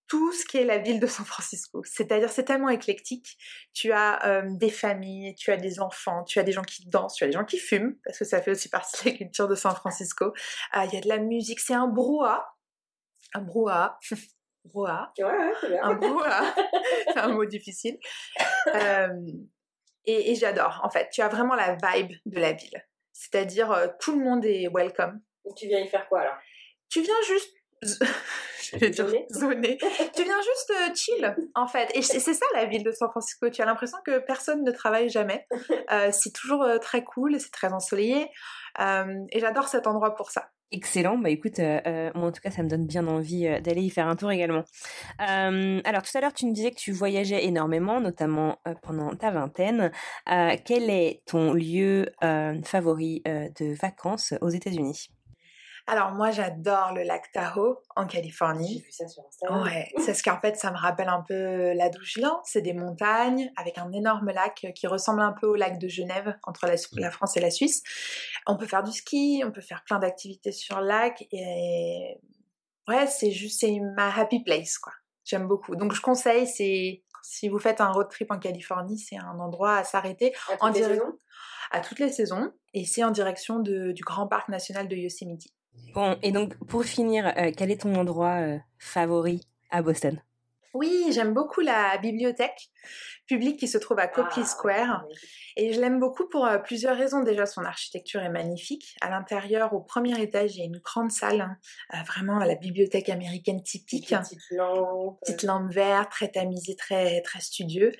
tout 0.07 0.31
ce 0.31 0.45
qui 0.45 0.57
est 0.57 0.63
la 0.63 0.77
ville 0.77 0.99
de 0.99 1.07
San 1.07 1.25
Francisco. 1.25 1.83
C'est-à-dire, 1.83 2.29
c'est 2.29 2.45
tellement 2.45 2.69
éclectique. 2.69 3.37
Tu 3.73 3.91
as 3.91 4.25
euh, 4.25 4.43
des 4.45 4.69
familles, 4.69 5.35
tu 5.35 5.51
as 5.51 5.57
des 5.57 5.79
enfants, 5.79 6.23
tu 6.23 6.39
as 6.39 6.43
des 6.43 6.53
gens 6.53 6.61
qui 6.61 6.87
dansent, 6.87 7.15
tu 7.15 7.23
as 7.23 7.27
des 7.27 7.33
gens 7.33 7.43
qui 7.43 7.57
fument, 7.57 7.95
parce 8.05 8.17
que 8.17 8.25
ça 8.25 8.41
fait 8.41 8.51
aussi 8.51 8.69
partie 8.69 9.03
de 9.05 9.11
la 9.11 9.17
culture 9.17 9.47
de 9.47 9.55
San 9.55 9.75
Francisco. 9.75 10.33
Euh, 10.75 10.83
il 10.85 10.93
y 10.93 10.97
a 10.97 11.01
de 11.01 11.09
la 11.09 11.17
musique, 11.17 11.59
c'est 11.59 11.73
un 11.73 11.87
brouhaha. 11.87 12.47
Un 13.33 13.41
brouhaha. 13.41 13.99
brouhaha. 14.65 15.13
Ouais, 15.19 15.79
Un 15.81 15.93
brouhaha. 15.95 16.55
c'est 17.07 17.17
un 17.17 17.29
mot 17.29 17.45
difficile. 17.45 17.99
Euh, 18.73 19.09
et, 20.05 20.31
et 20.31 20.35
j'adore, 20.35 20.79
en 20.83 20.89
fait. 20.89 21.09
Tu 21.11 21.21
as 21.21 21.27
vraiment 21.27 21.55
la 21.55 21.75
vibe 21.75 22.13
de 22.25 22.39
la 22.39 22.53
ville. 22.53 22.81
C'est-à-dire, 23.11 23.93
tout 23.99 24.17
le 24.17 24.23
monde 24.23 24.45
est 24.45 24.69
welcome. 24.73 25.19
Et 25.45 25.53
tu 25.55 25.67
viens 25.67 25.79
y 25.79 25.87
faire 25.87 26.07
quoi 26.07 26.21
alors? 26.21 26.37
Tu 26.89 27.01
viens 27.01 27.21
juste 27.27 27.56
je 27.81 28.77
vais 28.77 28.89
dire 28.89 29.07
zoner. 29.31 29.77
tu 30.15 30.23
viens 30.23 30.41
juste 30.41 30.71
euh, 30.71 30.95
chill, 30.95 31.35
en 31.55 31.67
fait. 31.67 31.89
Et 31.93 32.01
c'est 32.01 32.19
ça 32.19 32.45
la 32.53 32.65
ville 32.65 32.83
de 32.83 32.91
San 32.91 33.09
Francisco. 33.09 33.49
Tu 33.49 33.61
as 33.61 33.65
l'impression 33.65 33.97
que 34.05 34.19
personne 34.19 34.63
ne 34.63 34.71
travaille 34.71 35.09
jamais. 35.09 35.45
Euh, 35.89 36.09
c'est 36.11 36.33
toujours 36.33 36.63
euh, 36.63 36.79
très 36.79 37.03
cool, 37.03 37.39
c'est 37.39 37.51
très 37.51 37.71
ensoleillé. 37.71 38.27
et 38.77 39.39
j'adore 39.39 39.67
cet 39.69 39.87
endroit 39.87 40.15
pour 40.15 40.31
ça. 40.31 40.49
Excellent, 40.71 41.17
bah 41.17 41.29
écoute, 41.29 41.59
moi 41.59 42.27
en 42.27 42.31
tout 42.31 42.41
cas 42.41 42.51
ça 42.51 42.61
me 42.61 42.67
donne 42.67 42.85
bien 42.85 43.07
envie 43.07 43.43
d'aller 43.61 43.81
y 43.81 43.89
faire 43.89 44.07
un 44.07 44.17
tour 44.17 44.31
également. 44.31 44.63
alors 45.19 46.01
tout 46.01 46.17
à 46.17 46.21
l'heure 46.21 46.33
tu 46.33 46.45
me 46.45 46.51
disais 46.51 46.71
que 46.71 46.75
tu 46.75 46.91
voyageais 46.91 47.45
énormément, 47.45 48.01
notamment 48.01 48.59
pendant 48.81 49.15
ta 49.15 49.31
vingtaine. 49.31 49.91
quel 50.25 50.89
est 50.89 51.21
ton 51.25 51.53
lieu 51.53 52.07
favori 52.65 53.21
de 53.25 53.73
vacances 53.75 54.33
aux 54.41 54.49
États-Unis? 54.49 55.09
Alors 55.87 56.11
moi 56.11 56.31
j'adore 56.31 56.93
le 56.93 57.03
lac 57.03 57.31
Tahoe 57.31 57.77
en 57.95 58.05
Californie. 58.05 58.79
J'ai 58.79 58.85
vu 58.85 58.91
ça 58.91 59.07
sur 59.07 59.23
Instagram. 59.25 59.63
Ouais, 59.63 59.89
c'est 60.05 60.13
ce 60.13 60.21
qu'en 60.21 60.39
fait 60.39 60.57
ça 60.57 60.71
me 60.71 60.77
rappelle 60.77 61.07
un 61.07 61.23
peu 61.25 61.73
la 61.73 61.89
Dougilan, 61.89 62.41
c'est 62.43 62.61
des 62.61 62.73
montagnes 62.73 63.51
avec 63.55 63.77
un 63.77 63.91
énorme 63.93 64.29
lac 64.31 64.67
qui 64.75 64.87
ressemble 64.87 65.21
un 65.21 65.31
peu 65.31 65.47
au 65.47 65.55
lac 65.55 65.79
de 65.79 65.87
Genève 65.87 66.35
entre 66.43 66.67
la, 66.67 67.11
France 67.11 67.37
et 67.37 67.39
la 67.39 67.49
Suisse. 67.49 67.83
On 68.45 68.57
peut 68.57 68.67
faire 68.67 68.83
du 68.83 68.91
ski, 68.91 69.43
on 69.45 69.51
peut 69.51 69.61
faire 69.61 69.83
plein 69.85 69.99
d'activités 69.99 70.51
sur 70.51 70.81
le 70.81 70.87
lac 70.87 71.25
et 71.31 72.19
ouais 72.89 73.07
c'est 73.07 73.31
juste 73.31 73.61
c'est 73.61 73.79
ma 73.95 74.13
happy 74.13 74.43
place 74.43 74.77
quoi. 74.77 74.93
J'aime 75.23 75.47
beaucoup. 75.47 75.77
Donc 75.77 75.93
je 75.93 76.01
conseille 76.01 76.47
c'est 76.47 77.03
si 77.23 77.49
vous 77.49 77.59
faites 77.59 77.81
un 77.81 77.91
road 77.91 78.09
trip 78.09 78.31
en 78.31 78.39
Californie, 78.39 78.99
c'est 78.99 79.17
un 79.17 79.39
endroit 79.39 79.75
à 79.77 79.83
s'arrêter 79.83 80.33
en 80.59 80.69
direction 80.69 81.17
à 81.71 81.81
toutes 81.81 81.99
les 81.99 82.11
saisons 82.11 82.51
et 82.73 82.85
c'est 82.85 83.03
en 83.03 83.11
direction 83.11 83.59
de, 83.59 83.91
du 83.91 84.03
grand 84.03 84.27
parc 84.27 84.49
national 84.49 84.87
de 84.87 84.95
Yosemite. 84.95 85.47
Bon, 85.93 86.17
et 86.21 86.31
donc 86.31 86.55
pour 86.67 86.83
finir, 86.83 87.33
euh, 87.37 87.51
quel 87.55 87.71
est 87.71 87.81
ton 87.81 87.95
endroit 87.95 88.39
euh, 88.41 88.57
favori 88.77 89.41
à 89.71 89.81
Boston? 89.81 90.21
Oui, 90.73 91.09
j'aime 91.11 91.33
beaucoup 91.33 91.61
la 91.61 91.97
bibliothèque 91.97 92.69
publique 93.25 93.57
qui 93.57 93.67
se 93.67 93.77
trouve 93.77 93.97
à 93.97 94.07
Copley 94.07 94.43
ah, 94.43 94.45
Square. 94.45 95.05
Et 95.55 95.73
je 95.73 95.81
l'aime 95.81 95.99
beaucoup 95.99 96.29
pour 96.29 96.45
euh, 96.45 96.59
plusieurs 96.59 96.95
raisons. 96.95 97.23
Déjà, 97.23 97.47
son 97.47 97.63
architecture 97.63 98.21
est 98.21 98.29
magnifique. 98.29 98.95
À 99.01 99.09
l'intérieur, 99.09 99.73
au 99.73 99.79
premier 99.81 100.21
étage, 100.21 100.55
il 100.55 100.59
y 100.59 100.61
a 100.61 100.65
une 100.65 100.79
grande 100.79 101.11
salle, 101.11 101.41
hein, 101.41 102.03
vraiment 102.03 102.37
la 102.37 102.55
bibliothèque 102.55 103.09
américaine 103.09 103.63
typique. 103.63 104.09
Petite 104.09 104.51
lampe. 104.51 105.19
Petite 105.21 105.43
lampe 105.43 105.71
verte, 105.71 106.11
très 106.11 106.29
tamisée, 106.29 106.75
très, 106.75 107.21
très 107.21 107.41
studieux. 107.41 107.91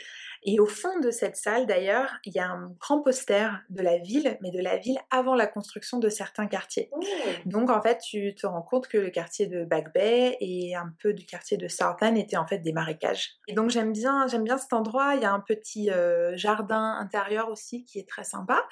Et 0.50 0.62
au 0.62 0.66
fond 0.66 0.98
de 1.02 1.12
cette 1.12 1.36
salle, 1.36 1.68
d'ailleurs, 1.68 2.10
il 2.24 2.34
y 2.34 2.40
a 2.40 2.48
un 2.48 2.72
grand 2.80 3.02
poster 3.02 3.62
de 3.70 3.82
la 3.82 3.98
ville, 3.98 4.38
mais 4.42 4.50
de 4.50 4.62
la 4.62 4.78
ville 4.78 4.98
avant 5.12 5.36
la 5.36 5.46
construction 5.46 6.00
de 6.00 6.08
certains 6.08 6.48
quartiers. 6.48 6.90
Mmh. 6.96 7.50
Donc, 7.50 7.70
en 7.70 7.82
fait, 7.82 7.98
tu 8.00 8.34
te 8.34 8.48
rends 8.48 8.62
compte 8.62 8.88
que 8.88 8.98
le 8.98 9.10
quartier 9.10 9.48
de 9.48 9.66
Back 9.66 9.94
Bay 9.94 10.38
et 10.40 10.74
un 10.74 10.94
peu 11.04 11.14
du 11.14 11.26
quartier 11.26 11.58
de 11.58 11.68
South 11.68 11.98
étaient 12.16 12.38
en 12.38 12.48
fait 12.48 12.60
des 12.60 12.72
marécages. 12.72 13.34
Et 13.50 13.54
donc, 13.54 13.72
j'aime 13.72 13.92
bien, 13.92 14.26
j'aime 14.28 14.46
bien 14.46 14.58
cet 14.58 14.72
endroit. 14.72 15.16
Il 15.16 15.22
y 15.22 15.26
a 15.26 15.34
un 15.34 15.42
petit 15.42 15.92
euh, 15.92 16.38
jardin 16.38 16.96
intérieur 16.98 17.50
aussi 17.50 17.84
qui 17.84 18.00
est 18.00 18.08
très 18.08 18.24
sympa. 18.24 18.64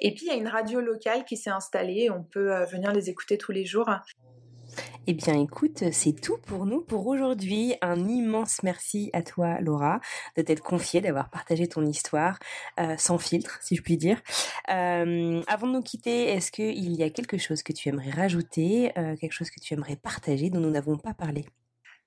Et 0.00 0.14
puis, 0.14 0.26
il 0.26 0.28
y 0.28 0.30
a 0.30 0.36
une 0.36 0.46
radio 0.46 0.80
locale 0.80 1.24
qui 1.24 1.36
s'est 1.36 1.50
installée. 1.50 2.10
On 2.10 2.22
peut 2.22 2.54
euh, 2.54 2.64
venir 2.64 2.92
les 2.92 3.10
écouter 3.10 3.38
tous 3.38 3.50
les 3.50 3.64
jours. 3.64 3.90
Eh 5.06 5.12
bien, 5.12 5.34
écoute, 5.40 5.84
c'est 5.92 6.18
tout 6.18 6.38
pour 6.38 6.66
nous 6.66 6.80
pour 6.80 7.06
aujourd'hui. 7.06 7.74
Un 7.82 8.08
immense 8.08 8.62
merci 8.62 9.10
à 9.12 9.22
toi, 9.22 9.60
Laura, 9.60 10.00
de 10.36 10.42
t'être 10.42 10.62
confiée, 10.62 11.00
d'avoir 11.00 11.30
partagé 11.30 11.66
ton 11.68 11.84
histoire 11.84 12.38
euh, 12.80 12.96
sans 12.96 13.18
filtre, 13.18 13.58
si 13.62 13.76
je 13.76 13.82
puis 13.82 13.96
dire. 13.96 14.20
Euh, 14.70 15.42
avant 15.46 15.66
de 15.66 15.72
nous 15.72 15.82
quitter, 15.82 16.30
est-ce 16.30 16.50
qu'il 16.50 16.94
y 16.94 17.02
a 17.02 17.10
quelque 17.10 17.38
chose 17.38 17.62
que 17.62 17.72
tu 17.72 17.88
aimerais 17.88 18.10
rajouter, 18.10 18.92
euh, 18.98 19.16
quelque 19.16 19.32
chose 19.32 19.50
que 19.50 19.60
tu 19.60 19.74
aimerais 19.74 19.96
partager 19.96 20.50
dont 20.50 20.60
nous 20.60 20.70
n'avons 20.70 20.96
pas 20.96 21.14
parlé? 21.14 21.44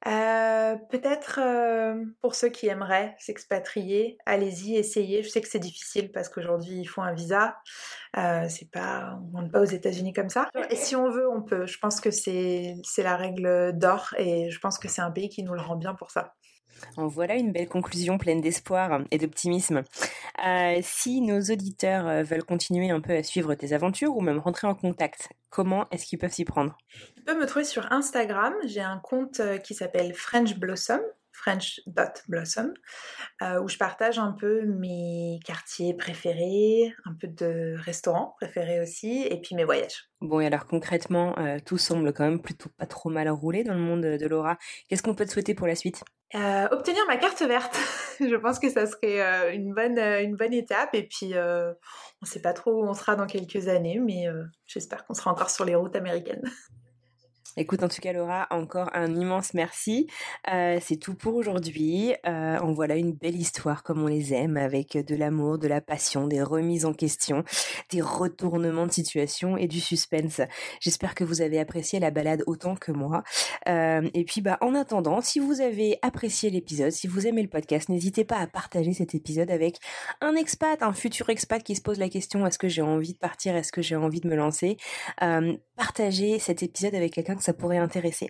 Euh, 0.05 0.75
peut-être 0.89 1.39
euh, 1.41 2.05
pour 2.21 2.35
ceux 2.35 2.49
qui 2.49 2.67
aimeraient 2.67 3.15
s'expatrier, 3.19 4.17
allez-y, 4.25 4.75
essayez. 4.75 5.23
Je 5.23 5.29
sais 5.29 5.41
que 5.41 5.47
c'est 5.47 5.59
difficile 5.59 6.11
parce 6.11 6.29
qu'aujourd'hui 6.29 6.79
il 6.79 6.85
faut 6.85 7.01
un 7.01 7.13
visa. 7.13 7.57
Euh, 8.15 8.45
c'est 8.47 8.69
pas, 8.69 9.17
on 9.19 9.41
monte 9.41 9.51
pas 9.51 9.61
aux 9.61 9.65
États-Unis 9.65 10.13
comme 10.13 10.29
ça. 10.29 10.49
Et 10.69 10.75
si 10.75 10.95
on 10.95 11.09
veut, 11.09 11.27
on 11.29 11.41
peut. 11.41 11.65
Je 11.65 11.79
pense 11.79 11.99
que 11.99 12.11
c'est 12.11 12.75
c'est 12.83 13.03
la 13.03 13.17
règle 13.17 13.73
d'or 13.73 14.13
et 14.17 14.51
je 14.51 14.59
pense 14.59 14.77
que 14.77 14.87
c'est 14.87 15.01
un 15.01 15.11
pays 15.11 15.29
qui 15.29 15.43
nous 15.43 15.53
le 15.53 15.61
rend 15.61 15.75
bien 15.75 15.95
pour 15.95 16.11
ça. 16.11 16.35
Voilà 16.95 17.35
une 17.35 17.51
belle 17.51 17.67
conclusion 17.67 18.17
pleine 18.17 18.41
d'espoir 18.41 19.01
et 19.11 19.17
d'optimisme. 19.17 19.83
Euh, 20.45 20.79
si 20.81 21.21
nos 21.21 21.39
auditeurs 21.39 22.07
euh, 22.07 22.23
veulent 22.23 22.43
continuer 22.43 22.89
un 22.89 23.01
peu 23.01 23.13
à 23.13 23.23
suivre 23.23 23.55
tes 23.55 23.73
aventures 23.73 24.15
ou 24.15 24.21
même 24.21 24.39
rentrer 24.39 24.67
en 24.67 24.75
contact, 24.75 25.29
comment 25.49 25.87
est-ce 25.91 26.05
qu'ils 26.05 26.19
peuvent 26.19 26.31
s'y 26.31 26.45
prendre? 26.45 26.77
Ils 27.17 27.23
peuvent 27.23 27.39
me 27.39 27.45
trouver 27.45 27.65
sur 27.65 27.91
Instagram. 27.91 28.53
J'ai 28.65 28.81
un 28.81 28.99
compte 28.99 29.39
euh, 29.39 29.57
qui 29.57 29.73
s'appelle 29.73 30.13
French 30.13 30.55
Blossom. 30.55 31.01
french.blossom, 31.37 32.73
euh, 33.41 33.61
où 33.61 33.67
je 33.67 33.77
partage 33.77 34.17
un 34.17 34.31
peu 34.31 34.63
mes 34.65 35.39
quartiers 35.45 35.93
préférés, 35.93 36.93
un 37.05 37.13
peu 37.13 37.27
de 37.27 37.75
restaurants 37.77 38.35
préférés 38.41 38.81
aussi, 38.81 39.23
et 39.23 39.39
puis 39.39 39.55
mes 39.55 39.63
voyages. 39.63 40.09
Bon, 40.19 40.39
et 40.39 40.47
alors 40.47 40.65
concrètement, 40.65 41.37
euh, 41.37 41.57
tout 41.63 41.77
semble 41.77 42.11
quand 42.11 42.23
même 42.23 42.41
plutôt 42.41 42.69
pas 42.77 42.87
trop 42.87 43.09
mal 43.09 43.29
roulé 43.29 43.63
dans 43.63 43.75
le 43.75 43.79
monde 43.79 44.01
de 44.01 44.27
Laura. 44.27 44.57
Qu'est-ce 44.89 45.03
qu'on 45.03 45.13
peut 45.13 45.25
te 45.25 45.31
souhaiter 45.31 45.53
pour 45.53 45.67
la 45.67 45.75
suite? 45.75 46.03
Euh, 46.33 46.67
Obtenir 46.71 47.05
ma 47.07 47.17
carte 47.17 47.41
verte. 47.43 47.77
je 48.19 48.35
pense 48.35 48.57
que 48.57 48.69
ça 48.69 48.87
serait 48.87 49.55
une, 49.55 49.73
bonne, 49.73 49.99
une 49.99 50.35
bonne 50.35 50.53
étape. 50.53 50.95
Et 50.95 51.03
puis, 51.03 51.33
on 51.35 51.75
ne 52.23 52.27
sait 52.27 52.41
pas 52.41 52.53
trop 52.53 52.71
où 52.71 52.87
on 52.87 52.93
sera 52.95 53.15
dans 53.15 53.27
quelques 53.27 53.67
années, 53.67 53.99
mais 53.99 54.25
j'espère 54.65 55.05
qu'on 55.05 55.13
sera 55.13 55.31
encore 55.31 55.51
sur 55.51 55.65
les 55.65 55.75
routes 55.75 55.95
américaines. 55.95 56.43
Écoute, 57.59 57.81
en 57.81 57.87
tout 57.87 58.01
cas, 58.01 58.13
Laura, 58.13 58.45
encore 58.51 58.91
un 58.93 59.15
immense 59.15 59.55
merci. 59.55 60.05
Euh, 60.53 60.77
c'est 60.79 60.97
tout 60.97 61.15
pour 61.15 61.33
aujourd'hui. 61.33 62.13
Euh, 62.27 62.59
en 62.59 62.71
voilà 62.71 62.97
une 62.97 63.13
belle 63.13 63.35
histoire 63.35 63.81
comme 63.81 64.03
on 64.03 64.05
les 64.05 64.31
aime, 64.31 64.57
avec 64.57 64.95
de 64.95 65.15
l'amour, 65.15 65.57
de 65.57 65.67
la 65.67 65.81
passion, 65.81 66.27
des 66.27 66.43
remises 66.43 66.85
en 66.85 66.93
question, 66.93 67.43
des 67.89 67.99
retournements 67.99 68.85
de 68.85 68.91
situation 68.91 69.57
et 69.57 69.67
du 69.67 69.79
suspense. 69.79 70.39
J'espère 70.81 71.15
que 71.15 71.23
vous 71.23 71.41
avez 71.41 71.59
apprécié 71.59 71.99
la 71.99 72.11
balade 72.11 72.43
autant 72.45 72.75
que 72.75 72.91
moi. 72.91 73.23
Euh, 73.67 74.07
et 74.13 74.23
puis, 74.23 74.41
bah, 74.41 74.59
en 74.61 74.75
attendant, 74.75 75.19
si 75.21 75.39
vous 75.39 75.59
avez 75.59 75.97
apprécié 76.03 76.51
l'épisode, 76.51 76.91
si 76.91 77.07
vous 77.07 77.25
aimez 77.25 77.41
le 77.41 77.49
podcast, 77.49 77.89
n'hésitez 77.89 78.23
pas 78.23 78.37
à 78.37 78.45
partager 78.45 78.93
cet 78.93 79.15
épisode 79.15 79.49
avec 79.49 79.79
un 80.21 80.35
expat, 80.35 80.83
un 80.83 80.93
futur 80.93 81.31
expat 81.31 81.63
qui 81.63 81.75
se 81.75 81.81
pose 81.81 81.97
la 81.97 82.09
question 82.09 82.45
est-ce 82.45 82.59
que 82.59 82.67
j'ai 82.67 82.83
envie 82.83 83.13
de 83.13 83.17
partir, 83.17 83.55
est-ce 83.55 83.71
que 83.71 83.81
j'ai 83.81 83.95
envie 83.95 84.21
de 84.21 84.27
me 84.27 84.35
lancer? 84.35 84.77
Partagez 85.75 86.39
cet 86.39 86.63
épisode 86.63 86.95
avec 86.95 87.13
quelqu'un 87.13 87.35
que 87.35 87.46
ça 87.47 87.53
pourrait 87.53 87.77
intéresser. 87.77 88.29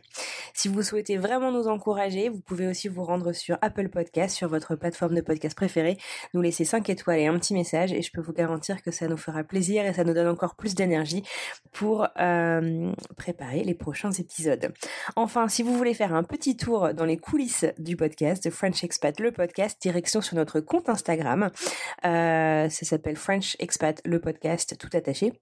Si 0.54 0.68
vous 0.68 0.84
souhaitez 0.84 1.18
vraiment 1.18 1.52
nous 1.52 1.68
encourager, 1.68 2.30
vous 2.30 2.40
pouvez 2.40 2.68
aussi 2.68 2.88
vous 2.88 3.04
rendre 3.04 3.34
sur 3.34 3.58
Apple 3.64 3.90
Podcast, 3.90 4.36
sur 4.36 4.48
votre 4.48 4.76
plateforme 4.76 5.16
de 5.16 5.22
podcast 5.22 5.56
préférée, 5.56 5.98
nous 6.36 6.42
laisser 6.42 6.66
5 6.66 6.88
étoiles 6.92 7.20
et 7.20 7.26
un 7.26 7.36
petit 7.40 7.56
message 7.56 7.94
et 7.94 8.04
je 8.04 8.12
peux 8.12 8.22
vous 8.22 8.32
garantir 8.32 8.84
que 8.84 8.92
ça 8.92 9.08
nous 9.08 9.18
fera 9.18 9.44
plaisir 9.44 9.88
et 9.88 9.94
ça 9.94 10.04
nous 10.04 10.14
donne 10.14 10.28
encore 10.28 10.56
plus 10.56 10.76
d'énergie 10.76 11.24
pour 11.72 12.08
euh, 12.20 12.92
préparer 13.16 13.64
les 13.64 13.74
prochains 13.74 14.12
épisodes. 14.12 14.72
Enfin, 15.16 15.48
si 15.48 15.64
vous 15.64 15.76
voulez 15.76 15.96
faire 15.96 16.14
un 16.14 16.24
petit 16.24 16.56
tour 16.56 16.94
dans 16.94 17.06
les 17.06 17.18
coulisses 17.18 17.66
du 17.80 17.98
podcast, 17.98 18.52
French 18.52 18.84
Expat, 18.84 19.20
le 19.20 19.32
podcast, 19.32 19.82
direction 19.82 20.22
sur 20.22 20.36
notre 20.36 20.60
compte 20.60 20.90
Instagram. 20.90 21.50
Euh, 22.06 22.70
ça 22.70 22.86
s'appelle 22.86 23.16
French 23.16 23.56
Expat, 23.58 24.00
le 24.06 24.20
podcast, 24.20 24.78
tout 24.78 24.96
attaché. 24.96 25.34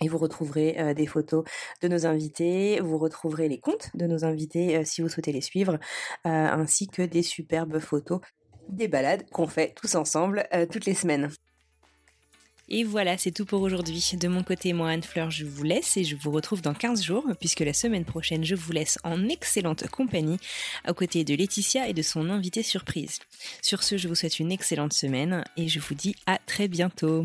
Et 0.00 0.08
vous 0.08 0.18
retrouverez 0.18 0.94
des 0.94 1.06
photos 1.06 1.44
de 1.82 1.88
nos 1.88 2.06
invités, 2.06 2.80
vous 2.80 2.98
retrouverez 2.98 3.48
les 3.48 3.58
comptes 3.58 3.90
de 3.94 4.06
nos 4.06 4.24
invités 4.24 4.84
si 4.84 5.02
vous 5.02 5.08
souhaitez 5.08 5.32
les 5.32 5.40
suivre, 5.40 5.78
ainsi 6.24 6.86
que 6.86 7.02
des 7.02 7.22
superbes 7.22 7.78
photos 7.78 8.20
des 8.68 8.88
balades 8.88 9.28
qu'on 9.30 9.46
fait 9.46 9.74
tous 9.74 9.94
ensemble 9.94 10.46
toutes 10.70 10.86
les 10.86 10.94
semaines. 10.94 11.30
Et 12.70 12.84
voilà, 12.84 13.16
c'est 13.16 13.30
tout 13.30 13.46
pour 13.46 13.62
aujourd'hui. 13.62 14.12
De 14.20 14.28
mon 14.28 14.42
côté, 14.42 14.74
moi, 14.74 14.90
Anne-Fleur, 14.90 15.30
je 15.30 15.46
vous 15.46 15.62
laisse 15.62 15.96
et 15.96 16.04
je 16.04 16.16
vous 16.16 16.30
retrouve 16.30 16.60
dans 16.60 16.74
15 16.74 17.02
jours, 17.02 17.24
puisque 17.40 17.60
la 17.60 17.72
semaine 17.72 18.04
prochaine, 18.04 18.44
je 18.44 18.54
vous 18.54 18.72
laisse 18.72 18.98
en 19.04 19.26
excellente 19.26 19.88
compagnie, 19.88 20.38
aux 20.86 20.92
côtés 20.92 21.24
de 21.24 21.34
Laetitia 21.34 21.88
et 21.88 21.94
de 21.94 22.02
son 22.02 22.28
invité 22.28 22.62
surprise. 22.62 23.20
Sur 23.62 23.82
ce, 23.82 23.96
je 23.96 24.06
vous 24.06 24.14
souhaite 24.14 24.38
une 24.38 24.52
excellente 24.52 24.92
semaine 24.92 25.44
et 25.56 25.66
je 25.66 25.80
vous 25.80 25.94
dis 25.94 26.14
à 26.26 26.38
très 26.44 26.68
bientôt. 26.68 27.24